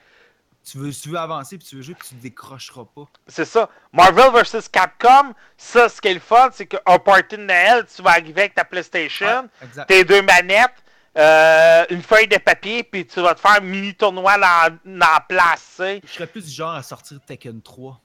[0.69, 3.05] Tu veux, tu veux avancer, puis tu veux jouer, puis tu décrocheras pas.
[3.25, 3.69] C'est ça.
[3.93, 8.01] Marvel vs Capcom, ça, ce qui est le fun, c'est qu'un party de Noël, tu
[8.01, 9.47] vas arriver avec ta PlayStation.
[9.61, 10.83] Ouais, tes deux manettes,
[11.17, 15.19] euh, une feuille de papier, puis tu vas te faire un mini tournoi dans, dans
[15.29, 16.01] place, tu sais.
[16.05, 18.01] Je serais plus du genre à sortir Tekken 3.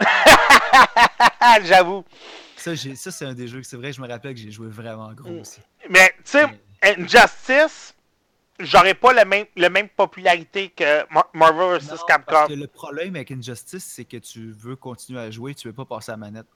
[1.64, 2.04] J'avoue.
[2.56, 4.68] Ça, ça c'est un des jeux que c'est vrai, je me rappelle que j'ai joué
[4.68, 5.60] vraiment gros aussi.
[5.88, 6.46] Mais, tu sais,
[6.82, 7.94] Injustice,
[8.58, 12.46] j'aurais pas la même, la même popularité que Mar- Marvel vs Non, Parce Capcom.
[12.48, 15.84] que le problème avec Injustice, c'est que tu veux continuer à jouer, tu veux pas
[15.84, 16.46] passer à la manette.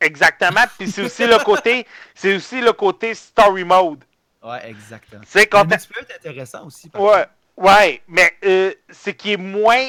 [0.00, 0.64] Exactement.
[0.78, 4.04] Puis c'est aussi le côté, c'est aussi le côté story mode.
[4.42, 5.22] Ouais, exactement.
[5.26, 6.88] Sais, quand est intéressant aussi.
[6.88, 7.26] par Ouais,
[7.58, 9.86] ouais, mais euh, c'est qui est moins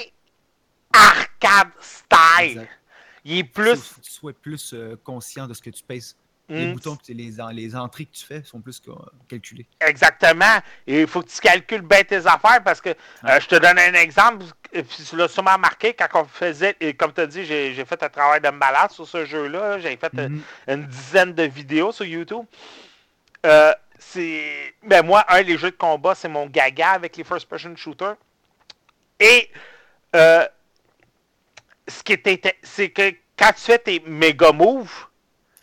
[0.94, 2.50] arcade style.
[2.52, 2.72] Exact.
[3.24, 3.76] Il est Plus...
[3.76, 6.16] Faut que tu sois plus euh, conscient de ce que tu pèses.
[6.50, 8.94] Les Hmm, boutons, les, en- les entrées que tu fais sont plus euh,
[9.30, 9.66] calculés.
[9.80, 10.58] Exactement.
[10.86, 13.80] Et il faut que tu calcules bien tes affaires parce que euh, je te donne
[13.80, 14.44] un exemple.
[14.70, 18.04] puis Tu l'as sûrement marqué quand on faisait, et comme tu as dit, j'ai fait
[18.04, 19.80] un travail de malade sur ce jeu-là.
[19.80, 20.42] J'ai fait Mhm.
[20.68, 22.46] une dizaine de vidéos sur YouTube.
[23.46, 24.74] Euh, c'est.
[24.84, 28.16] Ben moi, un, les jeux de combat, c'est mon gaga avec les first-person shooters.
[29.22, 29.50] Et
[30.16, 30.46] euh,
[31.92, 32.42] ce qui était.
[32.64, 35.08] C'est que quand tu fais tes méga moves,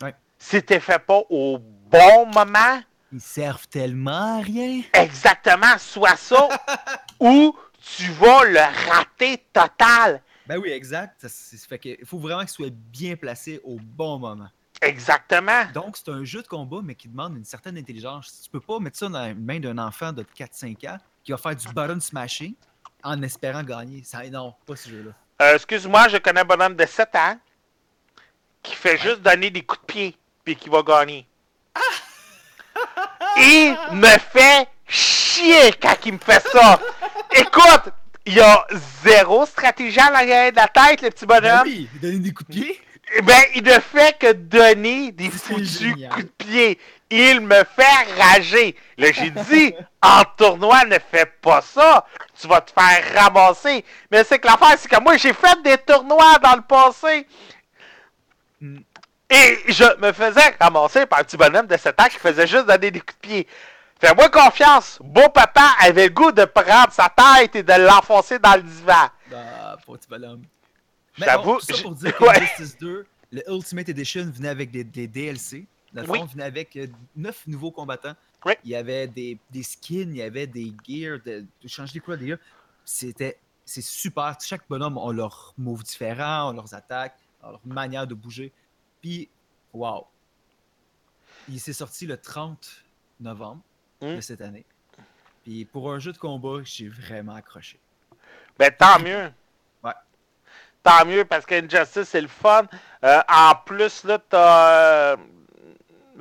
[0.01, 0.15] Ouais.
[0.37, 4.81] si t'es fait pas au bon moment, Ils servent tellement à rien.
[4.93, 6.47] exactement, soit ça,
[7.19, 7.55] ou
[7.97, 10.21] tu vas le rater total.
[10.47, 11.27] Ben oui, exact.
[11.27, 14.49] Ça fait que, il faut vraiment qu'il soit bien placé au bon moment.
[14.81, 15.65] Exactement.
[15.73, 18.41] Donc, c'est un jeu de combat, mais qui demande une certaine intelligence.
[18.43, 21.37] Tu peux pas mettre ça dans la main d'un enfant de 4-5 ans qui va
[21.37, 22.55] faire du button smashing
[23.03, 24.03] en espérant gagner.
[24.03, 25.11] Ça, non, pas ce jeu-là.
[25.41, 27.37] Euh, Excuse-moi, je connais un bonhomme de 7 ans.
[28.61, 31.25] qui fait juste donner des coups de pied, puis qui va gagner.
[33.37, 36.79] Il me fait chier quand il me fait ça.
[37.35, 37.93] Écoute,
[38.25, 38.65] il y a
[39.03, 41.61] zéro stratégie à l'arrière de la tête, le petit Ben bonhomme.
[41.65, 42.81] oui, donner des coups de pied.
[43.15, 46.09] Eh Ben, il ne fait que donner des foutus génial.
[46.11, 46.79] coups de pied.
[47.11, 48.75] Il me fait rager.
[48.97, 52.05] Là, j'ai dit, en tournoi, ne fais pas ça.
[52.39, 53.83] Tu vas te faire ramasser.
[54.11, 57.27] Mais c'est que l'affaire, c'est que moi, j'ai fait des tournois dans le passé.
[59.31, 62.65] Et je me faisais ramasser par un petit bonhomme de 7 ans qui faisait juste
[62.65, 63.47] donner des coups de pied.
[63.99, 64.97] Fais-moi confiance.
[65.03, 69.09] Beau papa avait le goût de prendre sa tête et de l'enfoncer dans le divan.
[69.29, 70.43] Bah, petit bonhomme.
[71.17, 72.37] J'avoue, bon, pour dire que ouais.
[72.37, 75.65] Injustice 2, le Ultimate Edition venait avec des, des DLC.
[75.93, 76.27] Dans le fond, Oui.
[76.31, 78.15] venait avec euh, neuf nouveaux combattants.
[78.45, 78.53] Oui.
[78.63, 81.99] Il y avait des, des skins, il y avait des gears, de, de changer des
[81.99, 82.37] couleurs des gears.
[82.85, 84.35] C'était c'est super.
[84.41, 88.51] Chaque bonhomme a leur move différent, ont leurs attaques, ont leur manière de bouger.
[89.01, 89.29] Puis,
[89.73, 90.07] wow.
[91.47, 92.83] Il s'est sorti le 30
[93.19, 93.61] novembre
[94.01, 94.65] de cette année.
[95.43, 97.79] Puis pour un jeu de combat, j'ai vraiment accroché.
[98.57, 99.31] Ben, tant mieux.
[99.83, 99.93] Ouais.
[100.83, 102.63] Tant mieux parce qu'Injustice, c'est le fun.
[103.03, 105.15] Euh, en plus, là, t'as.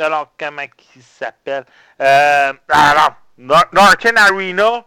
[0.00, 0.62] Euh, Alors, comment
[0.96, 1.64] il s'appelle?
[2.00, 4.84] Euh, Alors, Nor- Norton Arena.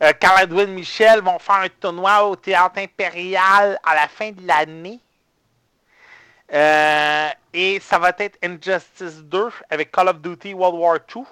[0.00, 4.46] Euh, Carl Edwin Michel vont faire un tournoi au Théâtre Impérial à la fin de
[4.46, 5.00] l'année.
[6.52, 11.24] Euh, et ça va être Injustice 2 avec Call of Duty World War II.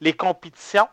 [0.00, 0.88] Les compétitions.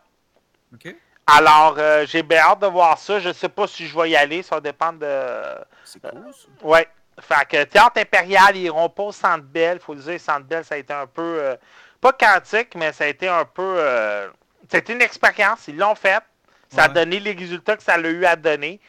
[1.26, 3.18] Alors, euh, j'ai bien hâte de voir ça.
[3.18, 4.42] Je sais pas si je vais y aller.
[4.42, 5.42] Ça va dépendre de.
[5.84, 6.66] C'est cool, ça.
[6.66, 6.88] Ouais.
[7.22, 9.78] Fait que Théâtre Impérial, ils iront pas au Centre Bell.
[9.80, 11.22] Faut le dire, Centre Bell, ça a été un peu.
[11.42, 11.56] euh,
[12.00, 13.74] pas quantique, mais ça a été un peu.
[13.78, 14.28] euh,
[14.72, 15.68] été une expérience.
[15.68, 16.22] Ils l'ont fait.
[16.68, 18.80] Ça a donné les résultats que ça a eu à donner.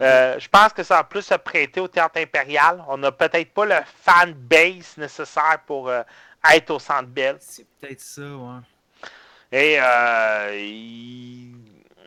[0.00, 2.82] Euh, je pense que ça va plus se prêter au Théâtre Impérial.
[2.88, 3.74] On n'a peut-être pas le
[4.04, 6.02] fan base nécessaire pour euh,
[6.52, 7.36] être au Centre Bell.
[7.40, 8.60] C'est peut-être ça, ouais.
[9.50, 11.54] Et euh, il-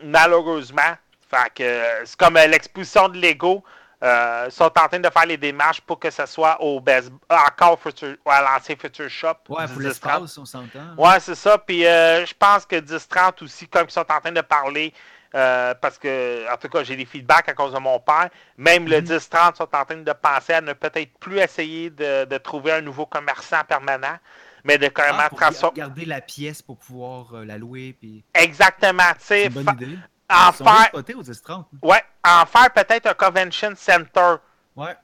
[0.04, 0.95] malheureusement,
[1.30, 3.63] fait que, c'est comme l'exposition de Lego.
[4.03, 7.12] Euh, ils sont en train de faire les démarches pour que ce soit au Best
[7.29, 9.27] encore Future- à l'ancien Future Shop.
[9.49, 9.81] Ouais, pour 10-30.
[9.81, 10.95] l'espace, on s'entend.
[10.97, 11.58] Ouais, c'est ça.
[11.58, 14.93] Puis euh, je pense que 10-30 aussi, comme ils sont en train de parler,
[15.34, 18.29] euh, parce que, en tout cas, j'ai des feedbacks à cause de mon père.
[18.58, 19.08] Même le Mhm.
[19.08, 22.81] 10-30 sont en train de penser à ne peut-être plus essayer de, de trouver un
[22.81, 24.17] nouveau commerçant permanent,
[24.63, 25.77] mais de carrément Ah, transformer.
[25.77, 27.95] ga- garder la pièce pour pouvoir euh, la louer.
[27.99, 28.23] Puis...
[28.34, 29.97] Exactement, C'est une bonne idée.
[30.29, 31.65] En Ils sont bien faire, aux 10-30.
[31.83, 34.35] ouais, en faire peut-être un convention center.
[34.75, 34.95] Ouais.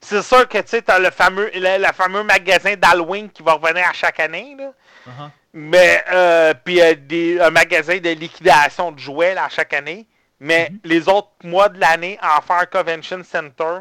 [0.00, 3.88] C'est sûr que tu as le fameux, le, le fameux magasin d'Halloween qui va revenir
[3.88, 4.72] à chaque année, là.
[5.06, 5.30] Uh-huh.
[5.52, 10.06] mais euh, puis euh, des, un magasin de liquidation de jouets là, à chaque année.
[10.40, 10.78] Mais Mhm.
[10.84, 13.78] les autres mois de l'année, en faire convention center,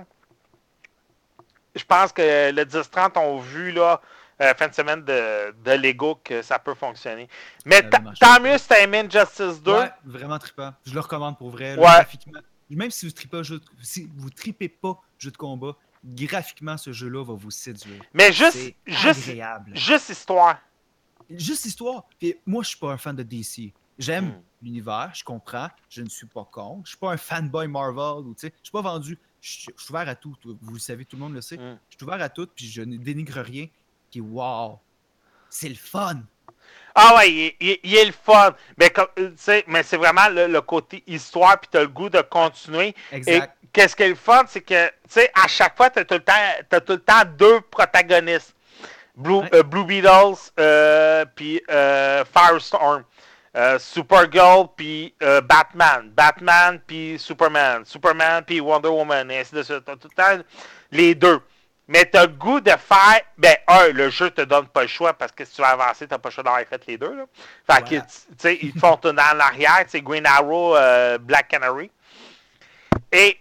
[1.75, 3.99] je pense que le 10-30 ont vu là,
[4.41, 7.27] euh, fin de semaine de, de Lego que ça peut fonctionner.
[7.65, 9.71] Mais tant mieux si t'as aimé Justice 2.
[9.73, 10.73] Ouais, vraiment trippant.
[10.85, 11.75] Je le recommande pour vrai.
[11.75, 11.87] là, Ouais.
[11.87, 12.39] graphiquement.
[12.69, 16.91] Même si vous tripez jeu de- si vous tripez pas jeu de combat, graphiquement ce
[16.93, 18.01] jeu-là va vous séduire.
[18.13, 19.71] Mais juste, juste, agréable.
[19.75, 20.57] juste histoire.
[21.29, 22.05] Juste histoire.
[22.19, 23.73] Puis moi, je suis pas un fan de DC.
[23.99, 24.41] J'aime Hmm.
[24.63, 26.81] l'univers, je comprends, je ne suis pas contre.
[26.85, 29.17] Je suis pas un fanboy Marvel ou tu sais, je suis pas vendu.
[29.41, 30.35] Je suis ouvert à tout.
[30.43, 31.57] Vous le savez, tout le monde le sait.
[31.57, 31.77] Hmm.
[31.89, 33.67] Je suis ouvert à tout, puis je ne dénigre rien.
[34.11, 34.79] Puis wow,
[35.49, 36.21] c'est le fun.
[36.93, 38.53] Ah ouais, il, il- il est le fun.
[38.77, 42.19] Mais, comme, euh, mais c'est vraiment le, le côté histoire, puis t'as le goût de
[42.21, 42.93] continuer.
[43.13, 43.55] Et Exact.
[43.71, 46.19] qu'est-ce qui est le fun, c'est que, tu sais, à chaque fois, t'as tout le
[46.23, 46.33] temps,
[46.69, 48.53] t'as tout le temps deux protagonistes.
[49.15, 49.49] Blue, Ouais.
[49.55, 53.03] euh, Blue Beetles, euh, puis euh, Firestorm.
[53.79, 56.09] Supergirl, puis Batman.
[56.15, 57.83] Batman, puis Superman.
[57.85, 59.83] Superman, puis Wonder Woman, et ainsi de suite.
[59.85, 60.43] T'as tout le temps
[60.91, 61.39] les deux.
[61.91, 63.19] Mais t'as le goût de faire.
[63.37, 66.07] Ben, un, le jeu te donne pas le choix parce que si tu veux avancer,
[66.07, 67.13] t'as pas le choix d'avoir fait les deux.
[67.17, 67.25] Là.
[67.69, 68.01] Fait que, Voilà.
[68.05, 71.91] tu sais, ils te font tourner en arrière, tu sais, Green Arrow, euh, Black Canary.
[73.11, 73.37] Et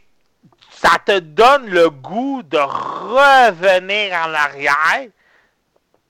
[0.72, 5.06] ça te donne le goût de revenir en arrière,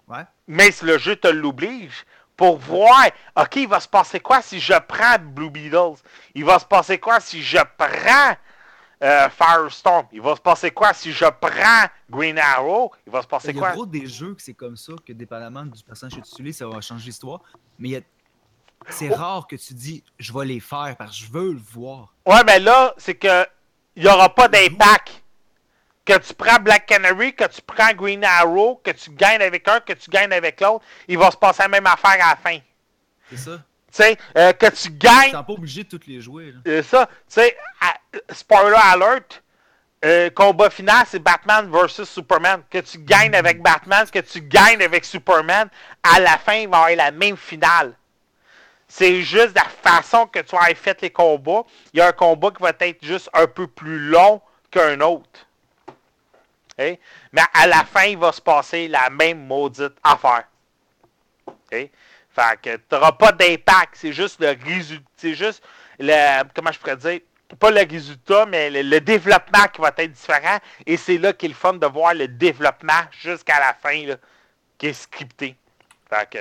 [0.08, 0.24] Ouais.
[0.48, 2.06] mais le jeu te l'oblige,
[2.38, 6.00] pour voir, OK, il va se passer quoi si je prends Blue Beetles?
[6.34, 8.34] Il va se passer quoi si je prends
[9.02, 10.06] euh, Firestorm?
[10.12, 12.92] Il va se passer quoi si je prends Green Arrow?
[13.06, 13.72] Il va se passer Il y a quoi?
[13.72, 16.66] gros des jeux que c'est comme ça, que dépendamment du personnage que tu utilises, ça
[16.66, 17.40] va changer l'histoire.
[17.78, 18.00] Mais a-
[18.88, 19.14] c'est Oh.
[19.14, 22.14] rare que tu dis je vais les faire parce que je veux le voir.
[22.26, 23.46] Ouais, mais là, c'est que
[23.96, 25.22] il n'y aura pas d'impact.
[26.02, 29.80] Que tu prends Black Canary, que tu prends Green Arrow, que tu gagnes avec un,
[29.80, 32.58] que tu gagnes avec l'autre, il va se passer la même affaire à la fin.
[33.28, 33.62] C'est ça.
[33.92, 36.54] Sais, euh, que tu Tu gagnes n'es pas obligé de toutes les jouer.
[36.66, 37.56] Euh, ça, tu sais,
[38.30, 39.42] spoiler alert,
[40.04, 42.62] euh, combat final, c'est Batman versus Superman.
[42.70, 45.68] Que tu gagnes avec Batman, que tu gagnes avec Superman,
[46.02, 47.94] à la fin, il va y avoir la même finale.
[48.88, 51.64] C'est juste la façon que tu as fait les combats.
[51.92, 55.46] Il y a un combat qui va être juste un peu plus long qu'un autre.
[56.78, 60.44] Mais à la fin, il va se passer la même maudite affaire.
[62.32, 63.94] Fait que tu n'auras pas d'impact.
[63.94, 65.04] C'est juste le résultat.
[65.16, 65.62] C'est juste
[65.98, 66.42] le.
[66.54, 67.20] Comment je pourrais dire
[67.58, 70.58] Pas le résultat, mais le, le développement qui va être différent.
[70.86, 74.16] Et c'est là qu'il est le fun de voir le développement jusqu'à la fin, là,
[74.78, 75.56] qui est scripté.
[76.08, 76.38] Fait que.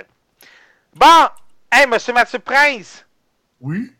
[0.96, 1.28] Bon!
[1.72, 3.06] Hey, monsieur Mathieu Prince!
[3.62, 3.92] Oui?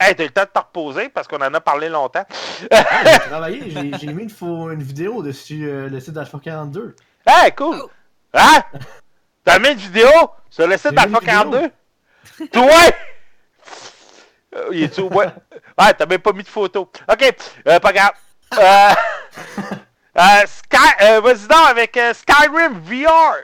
[0.00, 2.26] Hey, t'as eu le temps de te reposer parce qu'on en a parlé longtemps.
[2.70, 6.96] Ah, j'ai travaillé, j'ai mis une, vidéo dessus euh, le site d'Alpha 42.
[7.26, 7.88] hey, cool!
[8.32, 8.62] Hein?
[9.44, 10.08] T'as mis une vidéo
[10.50, 11.70] sur le site d'Alpha une vidéo.
[12.40, 12.48] 42?
[12.52, 12.70] Toi!
[14.56, 15.26] Euh, il est-tu- ouais.
[15.78, 16.90] Ouais, t'as même pas mis de photo.
[17.10, 17.34] Ok,
[17.68, 18.12] euh, pas grave.
[20.16, 23.34] Euh, euh, Sky, euh, vas-y donc avec euh, Skyrim VR.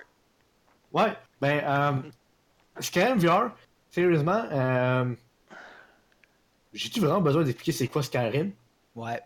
[0.92, 1.92] Ouais, ben, euh,
[2.80, 3.50] Skyrim VR,
[3.90, 5.12] sérieusement, euh,
[6.72, 8.52] j'ai-tu vraiment besoin d'expliquer c'est quoi Skyrim?
[8.94, 9.20] Ouais.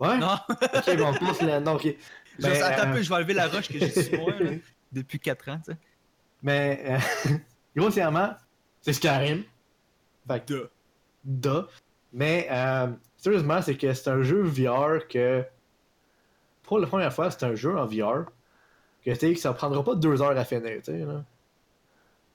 [0.00, 0.16] Ouais?
[0.18, 1.60] Non, Ok, bon, on passe là.
[1.60, 1.82] Non, ok.
[1.84, 1.96] Juste,
[2.40, 4.50] Ben, attends un peu, je vais enlever la roche que j'ai sur moi là,
[4.90, 5.78] depuis 4 ans, tu sais.
[6.42, 7.36] Mais, euh,
[7.76, 8.34] grossièrement,
[8.80, 9.44] c'est Skyrim.
[10.26, 10.70] Fait que,
[11.24, 11.66] da.
[12.12, 15.44] Mais, euh, sérieusement, c'est que c'est un jeu VR que,
[16.62, 18.26] pour la première fois, c'est un jeu en VR
[19.04, 21.24] que, tu que ça prendra pas deux heures à finir, là.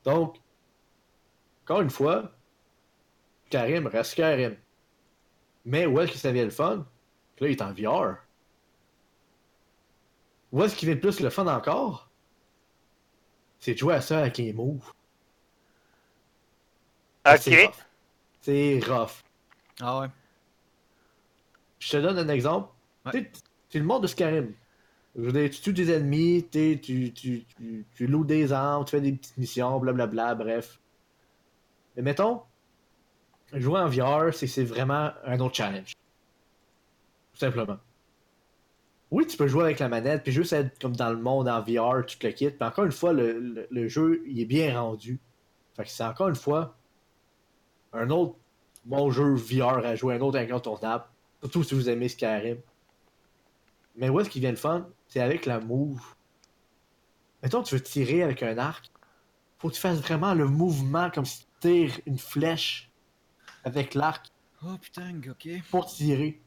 [0.04, 0.38] Donc,
[1.64, 2.32] encore une fois,
[3.48, 4.56] Skyrim reste Skyrim.
[5.66, 6.86] Mais où est-ce que ça vient le fun?
[7.40, 8.18] Là, il est en VR.
[10.52, 12.05] Où est-ce qu'il vient le plus le fun encore?
[13.60, 14.94] C'est de jouer à ça avec les moves.
[17.38, 17.68] C'est Ok.
[17.68, 17.76] rough.
[18.42, 19.24] C'est rough.
[19.82, 20.08] Ah ouais.
[21.80, 22.70] Je te donne un exemple.
[23.06, 23.32] Ouais.
[23.70, 24.54] C'est le monde de Skyrim.
[25.16, 28.86] Je veux dire, tu tues des ennemis, t'es- tu, tu, tu, tu loues des armes,
[28.86, 30.80] tu fais des petites missions, blablabla, bref.
[31.96, 32.44] Mais mettons,
[33.54, 35.94] jouer en VR, c'est c'est vraiment un autre challenge.
[37.34, 37.78] Tout simplement.
[39.16, 41.62] Oui, tu peux jouer avec la manette, puis juste être comme dans le monde en
[41.62, 42.58] VR, tu te le quittes.
[42.58, 45.22] Puis encore une fois, le, le- le jeu, il est bien rendu.
[45.78, 46.76] Fait que c'est encore une fois
[47.94, 48.36] un autre
[48.84, 51.06] bon jeu VR à jouer, un autre incontournable.
[51.42, 52.58] Surtout si vous aimez Skyrim.
[53.96, 54.86] Mais où est-ce qu'il vient le fun?
[55.08, 56.02] C'est avec la move.
[57.42, 58.92] Mettons, tu veux tirer avec un arc.
[59.60, 62.92] Faut que tu fasses vraiment le mouvement comme si tu tires une flèche
[63.64, 64.28] avec l'arc
[64.62, 65.48] Oh putain, ok.
[65.72, 66.42] pour tirer.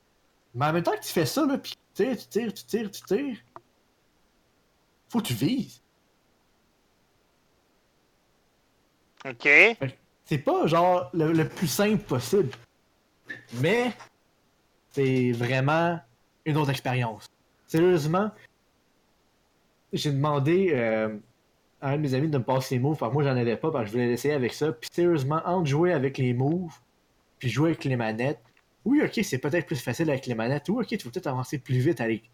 [0.55, 2.91] Mais en même temps que tu fais ça, là, pis tires, tu tires, tu tires,
[2.91, 3.37] tu tires,
[5.09, 5.83] faut que tu vises.
[9.25, 9.49] Ok.
[10.25, 12.51] C'est pas genre le, le plus simple possible.
[13.61, 13.93] Mais
[14.91, 15.99] c'est vraiment
[16.45, 17.27] une autre expérience.
[17.67, 18.31] Sérieusement,
[19.93, 21.17] j'ai demandé euh,
[21.81, 23.57] à un de mes amis de me passer les moves, parce que moi j'en avais
[23.57, 24.73] pas, parce que je voulais l'essayer avec ça.
[24.73, 26.75] Puis sérieusement, entre jouer avec les moves,
[27.39, 28.43] puis jouer avec les manettes,
[28.85, 30.69] oui, ok, c'est peut-être plus facile avec les manettes.
[30.69, 32.31] Oui, ok, tu vas peut-être avancer plus vite avec,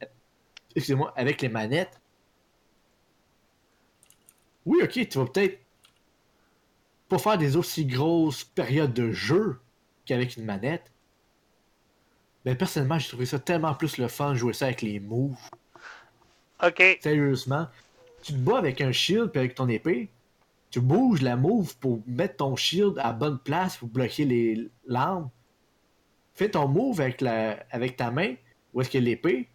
[0.74, 2.00] excusez-moi, avec les manettes.
[4.66, 5.58] Oui, ok, tu vas peut-être
[7.08, 9.60] pas faire des aussi grosses périodes de jeu
[10.06, 10.90] qu'avec une manette.
[12.44, 15.38] Mais personnellement, j'ai trouvé ça tellement plus le fun de jouer ça avec les moves.
[16.62, 16.98] Ok.
[17.00, 17.68] Sérieusement,
[18.22, 20.10] tu te bats avec un shield puis avec ton épée,
[20.70, 24.68] tu bouges la move pour mettre ton shield à la bonne place pour bloquer les
[24.86, 25.30] l'arme.
[26.34, 28.34] Fais ton move avec, la, avec ta main,
[28.72, 29.48] où est-ce a l'épée,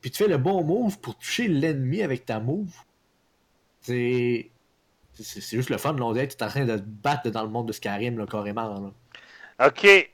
[0.00, 2.74] puis tu fais le bon move pour toucher l'ennemi avec ta move.
[3.80, 4.50] C'est.
[5.14, 6.82] C'est c'est juste le fun, là, on dirait que tu es en train de te
[6.82, 8.80] battre dans le monde de Skyrim, là, carrément.
[8.80, 9.66] Là.
[9.66, 9.82] Ok.
[9.82, 10.10] Fait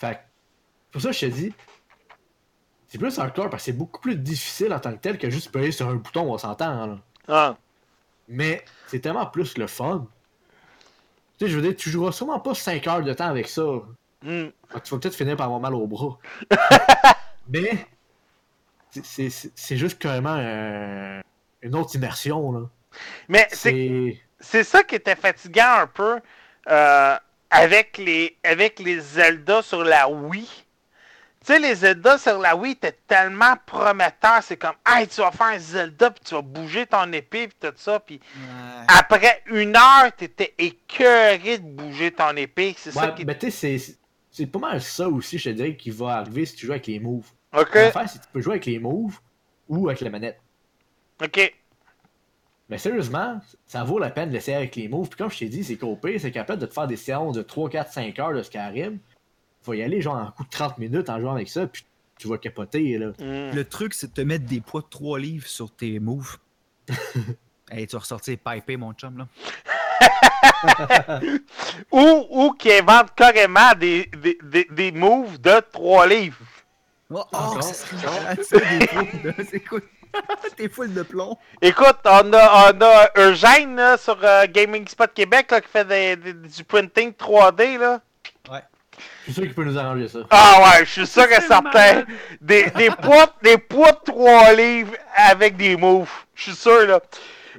[0.00, 0.18] que,
[0.90, 1.54] pour ça, je te dis,
[2.88, 5.50] c'est plus hardcore parce que c'est beaucoup plus difficile en tant que tel que juste
[5.50, 6.86] payer sur un bouton, on s'entend.
[6.86, 6.98] là.
[7.26, 7.56] Ah.
[8.28, 10.06] Mais c'est tellement plus le fun.
[11.38, 13.62] Tu sais, je veux dire, tu joueras sûrement pas 5 heures de temps avec ça.
[14.22, 14.48] Hmm.
[14.84, 16.18] Tu vas peut-être finir par avoir mal au bras.
[17.48, 17.86] Mais,
[18.90, 21.20] c'est- juste carrément euh,
[21.62, 22.52] une autre immersion.
[22.52, 22.60] Là.
[23.28, 26.20] Mais c'est ça qui était fatigant un peu
[26.70, 27.16] euh,
[27.50, 30.46] avec les avec les Zelda sur la Wii.
[31.44, 34.42] Tu sais, les Zelda sur la Wii étaient tellement prometteurs.
[34.44, 37.56] C'est comme, hey, tu vas faire un Zelda, puis tu vas bouger ton épée, puis
[37.60, 37.98] tout ça.
[37.98, 38.84] Puis Ouais.
[39.00, 42.76] après une heure, t'étais écœuré de bouger ton épée.
[42.78, 43.24] C'est ça qui.
[43.24, 43.76] mais tu sais,
[44.32, 46.88] c'est- pas mal ça aussi, je te dirais, qui va arriver si tu joues avec
[46.88, 47.30] les moves.
[47.56, 49.20] Ok, L'affaire, c'est que tu peux jouer avec les moves
[49.68, 50.40] ou avec la manette.
[51.22, 51.54] ok.
[52.68, 55.08] Mais sérieusement, ça vaut la peine de l'essayer avec les moves.
[55.10, 57.42] Puis comme je t'ai dit, c'est pire, c'est capable de te faire des séances de
[57.42, 58.98] 3, 4, 5 heures de Skyrim.
[59.60, 61.66] Faut y aller genre en coup de 30 minutes en jouant avec ça.
[61.66, 61.84] Puis
[62.18, 63.08] tu vas capoter, là.
[63.18, 63.54] Hmm.
[63.54, 66.38] Le truc, c'est de te mettre des poids de 3 livres sur tes moves.
[67.70, 69.28] hey, tu vas ressortir pipé, mon chum, là.
[71.90, 76.36] Ou, ou qui inventent carrément des, des, des, des moves de 3 livres.
[77.10, 77.60] Oh, là.
[79.50, 79.82] C'est cool.
[80.56, 81.36] T'es full de plomb.
[81.60, 85.86] Écoute, on a, on a Eugène là, sur euh, Gaming Spot Québec là, qui fait
[85.86, 87.78] des- des- du printing 3D.
[87.78, 88.00] Là.
[89.20, 90.18] Je suis sûr qu'il peut nous arranger ça.
[90.30, 92.04] Ah ouais, je suis sûr que certain.
[92.40, 96.10] Des, des, poids, des poids de 3 livres avec des moves.
[96.34, 96.86] Je suis sûr.
[96.86, 97.00] là.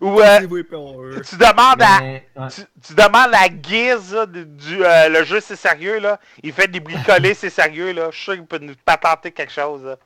[0.03, 1.21] Ou euh, power.
[1.27, 1.99] tu demandes à.
[2.01, 2.47] Mais, ouais.
[2.49, 6.19] Tu, tu demandes à Giz, là, du, du, euh, le jeu c'est sérieux, là.
[6.43, 8.09] Il fait des bricolés, c'est sérieux, là.
[8.11, 9.97] Je suis sûr qu'il peut nous patenter quelque chose, là.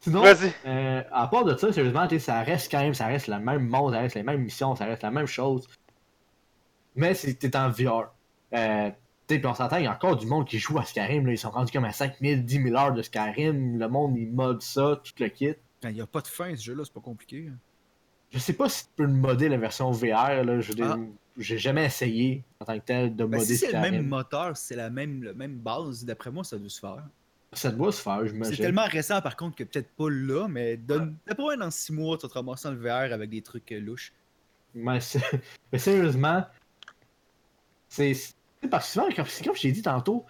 [0.00, 0.52] Sinon, Vas-y.
[0.66, 3.38] euh, à part de ça, sérieusement, tu sais, ça reste quand même, ça reste le
[3.38, 5.68] même monde, ça reste les mêmes missions, ça reste la même chose.
[6.96, 8.12] Mais c'est t'es en VR.
[8.54, 8.90] Euh,
[9.28, 11.24] tu sais, puis on s'entend, il y a encore du monde qui joue à Skyrim,
[11.26, 11.32] là.
[11.32, 13.78] Ils sont rendus comme à 5000, 10 000 heures de Skyrim.
[13.78, 15.54] Le monde, il mode ça, tout le kit.
[15.84, 17.46] Il n'y a pas de fin, ce jeu-là, c'est pas compliqué.
[17.48, 17.56] hein.
[18.32, 20.60] Je sais pas si tu peux le modder la version VR, là.
[20.60, 20.98] Je veux dire, Ah.
[21.38, 24.54] J'ai jamais essayé, en tant que tel, de Ben, modder si c'est le même moteur,
[24.54, 27.02] c'est la même, la même base, d'après moi, ça doit se faire.
[27.54, 28.54] Ça doit se faire, j'imagine.
[28.54, 31.16] C'est tellement récent, par contre, que peut-être pas là, mais donne...
[31.26, 33.70] d'après moi, dans 6 mois, tu vas te ramasser dans le VR avec des trucs
[33.72, 34.12] euh, louches.
[34.74, 35.00] Mais,
[35.78, 36.46] sérieusement,
[37.88, 38.14] c'est
[38.70, 40.24] parce que souvent, comme, c'est comme je t'ai dit tantôt,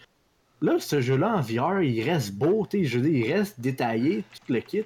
[0.60, 3.60] là, ce jeu-là en VR, il reste beau, tu sais, je veux dire, il reste
[3.60, 4.84] détaillé, tout le kit.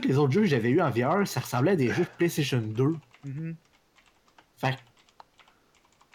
[0.00, 2.08] Tous les autres jeux que j'avais eu en VR, ça ressemblait à des jeux de
[2.18, 2.94] PlayStation 2.
[3.24, 3.56] Mhm.
[4.58, 4.80] Fait que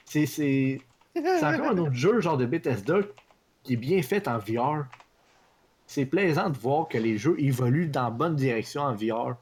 [0.05, 0.81] c'est c'est
[1.15, 2.99] c'est encore un autre jeu genre de Bethesda
[3.63, 4.85] qui est bien fait en VR.
[5.85, 9.35] C'est plaisant de voir que les jeux évoluent dans la bonne direction en VR.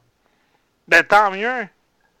[0.88, 1.68] Ben tant mieux.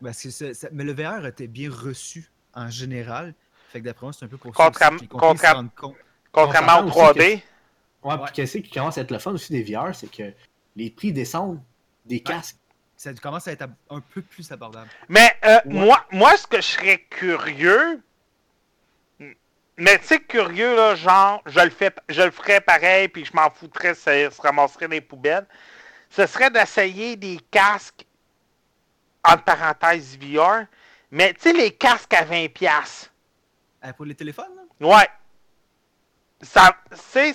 [0.02, 3.34] Parce que ça- Mais le VR était bien reçu en général.
[3.70, 5.08] Fait que d'après moi, c'est un peu pour ça compte.
[5.08, 5.94] Contrairement au
[6.32, 7.20] On s'entend 3D.
[8.02, 8.18] Ouais, Ouais.
[8.24, 10.32] puis qu'est-ce qui commence à être le fun aussi des VR, c'est que
[10.76, 11.60] les prix descendent
[12.04, 12.56] des casques.
[12.96, 14.90] Ça commence à être un peu plus abordable.
[15.08, 15.72] Mais euh, Ouais.
[15.72, 18.02] moi, moi, ce que je serais curieux,
[19.76, 23.32] mais tu sais, curieux, là, genre, je le, fais, je le ferais pareil, puis je
[23.34, 25.46] m'en foutrais, ça se ramasserait les poubelles,
[26.10, 28.04] ce serait d'essayer des casques,
[29.24, 30.64] entre parenthèses VR,
[31.10, 32.50] mais tu sais, les casques à 20$.
[32.50, 33.10] piastres.
[33.84, 34.86] Euh, pour les téléphones, là?
[34.86, 35.08] Ouais.
[36.42, 37.34] Ça, c'est,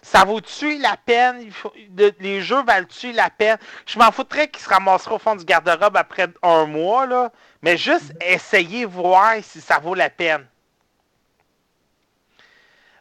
[0.00, 1.40] ça vaut-tu la peine?
[1.42, 3.58] Il faut- de- les jeux valent-tu la peine?
[3.84, 7.32] Je m'en foutrais qu'ils se ramasseraient au fond du garde-robe après un mois, là.
[7.62, 10.46] Mais juste essayer, voir si ça vaut la peine.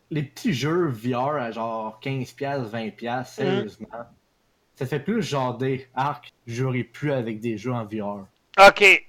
[0.10, 3.88] Les petits jeux VR à genre 15$, 20$, sérieusement,
[4.76, 8.26] ça fait plus genre des arcs, j'aurais plus avec des jeux en VR.
[8.60, 9.06] Ok.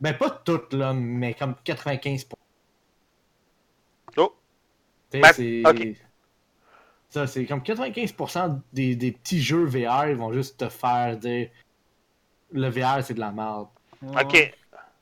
[0.00, 2.26] Ben pas toutes là, mais comme 95%.
[5.20, 5.62] Ben, c'est...
[7.08, 11.52] Ça, c'est comme 95% des, des petits jeux VR, ils vont juste te faire des...
[12.50, 13.68] Le VR, c'est de la merde.
[14.02, 14.52] Ok.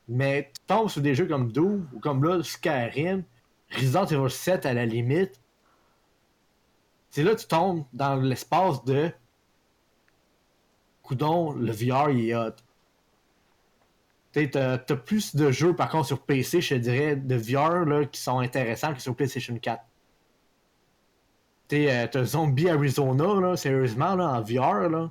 [0.09, 3.23] Mais tu tombes sur des jeux comme Doom ou comme là, Skyrim,
[3.71, 5.41] Resident Evil 7 à la limite.
[7.11, 9.11] C'est là que tu tombes dans l'espace de.
[11.03, 12.55] Coudon, le VR il est hot.
[14.33, 18.07] T'as t'as plus de jeux par contre sur PC, je te dirais, de VR là,
[18.07, 19.83] qui sont intéressants que sur PlayStation 4.
[21.69, 24.89] T'sais, euh, Zombie Arizona, là, sérieusement, là, en VR.
[24.89, 25.11] là.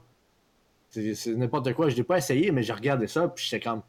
[0.89, 1.89] C'est c'est n'importe quoi.
[1.89, 3.81] Je l'ai pas essayé, mais j'ai regardé ça, puis j'étais comme.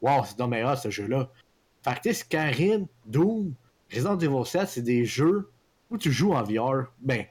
[0.00, 1.28] Wow, c'est dommage hot, ce jeu-là.
[1.82, 3.54] Fait que, tu sais, Skyrim, Doom,
[3.92, 5.50] Resident Evil 7, c'est des jeux
[5.90, 6.92] où tu joues en VR.
[7.00, 7.26] Ben,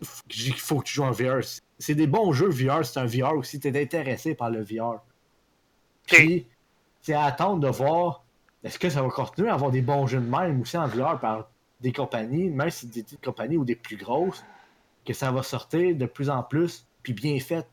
[0.00, 1.40] il faut que tu joues en VR.
[1.78, 3.60] C'est des bons jeux VR, c'est un VR aussi.
[3.60, 5.02] T'es intéressé par le VR.
[6.06, 6.46] Puis,
[7.02, 8.24] c'est à attendre de voir
[8.62, 11.18] est-ce que ça va continuer à avoir des bons jeux de même aussi en VR
[11.20, 11.50] par
[11.80, 14.44] des compagnies, même si c'est des petites compagnies ou des plus grosses,
[15.04, 17.66] que ça va sortir de plus en plus, puis bien fait.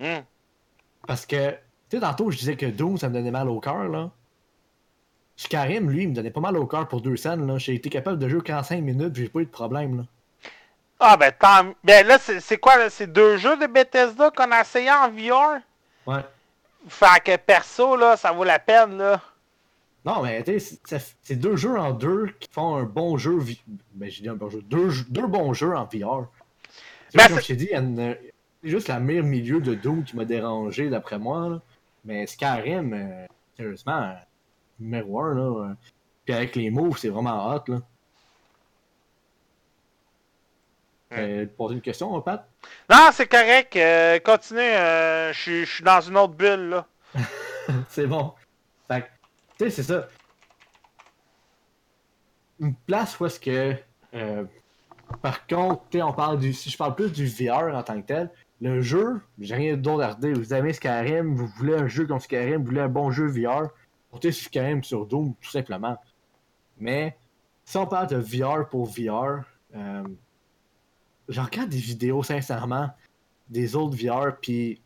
[0.00, 0.22] Hmm.
[1.06, 1.58] Parce que, tu
[1.92, 4.10] sais, tantôt, je disais que Doom, ça me donnait mal au cœur, là.
[5.36, 7.58] Skyrim, lui, il me donnait pas mal au cœur pour deux scènes, là.
[7.58, 10.02] J'ai été capable de jouer 45 minutes, j'ai pas eu de problème, là.
[10.98, 12.88] Ah, ben tant Ben là, c'est c'est quoi, là?
[12.88, 15.60] C'est deux jeux de Bethesda qu'on a essayé en VR?
[16.06, 16.24] Ouais.
[16.88, 19.20] Fait que perso, là, ça vaut la peine, là.
[20.06, 20.78] Non, mais tu sais,
[21.22, 23.38] c'est- deux jeux en deux qui font un bon jeu.
[23.94, 24.62] Ben, j'ai dit un bon jeu.
[24.62, 26.28] Deux, bons jeux en VR.
[27.08, 28.32] C'est Mais vrai, comme je t'ai dit, c'est
[28.62, 31.48] juste la meilleure milieu de Doom qui m'a dérangé, d'après moi.
[31.48, 31.60] là.
[32.04, 33.26] Mais Skyrim, euh,
[33.56, 34.14] sérieusement,
[34.78, 35.42] numéro là.
[35.70, 35.74] euh,
[36.24, 37.78] Puis avec les moves, c'est vraiment hot, là.
[41.12, 42.48] Euh, poser une question, Pat?
[42.90, 43.74] Non, c'est correct.
[43.76, 44.58] euh, continue.
[44.60, 46.86] euh, Je suis- je suis dans une autre bulle, là.
[47.88, 48.32] c'est bon.
[48.88, 49.06] Fait que,
[49.58, 50.08] tu sais, c'est ça.
[52.60, 53.74] Une place où est-ce que.
[54.14, 54.44] euh,
[55.22, 58.30] Par contre, on parle du, si je parle plus du VR en tant que tel,
[58.60, 60.36] le jeu, j'ai rien d'autre à redire.
[60.36, 63.68] Vous aimez Skyrim, vous voulez un jeu comme Skyrim, vous voulez un bon jeu VR,
[64.10, 65.96] portez Skyrim sur Doom, tout simplement.
[66.78, 67.16] Mais,
[67.64, 69.42] si on parle de VR pour VR,
[69.74, 70.04] euh,
[71.28, 72.90] j'en regarde des vidéos, sincèrement,
[73.48, 74.80] des autres VR, puis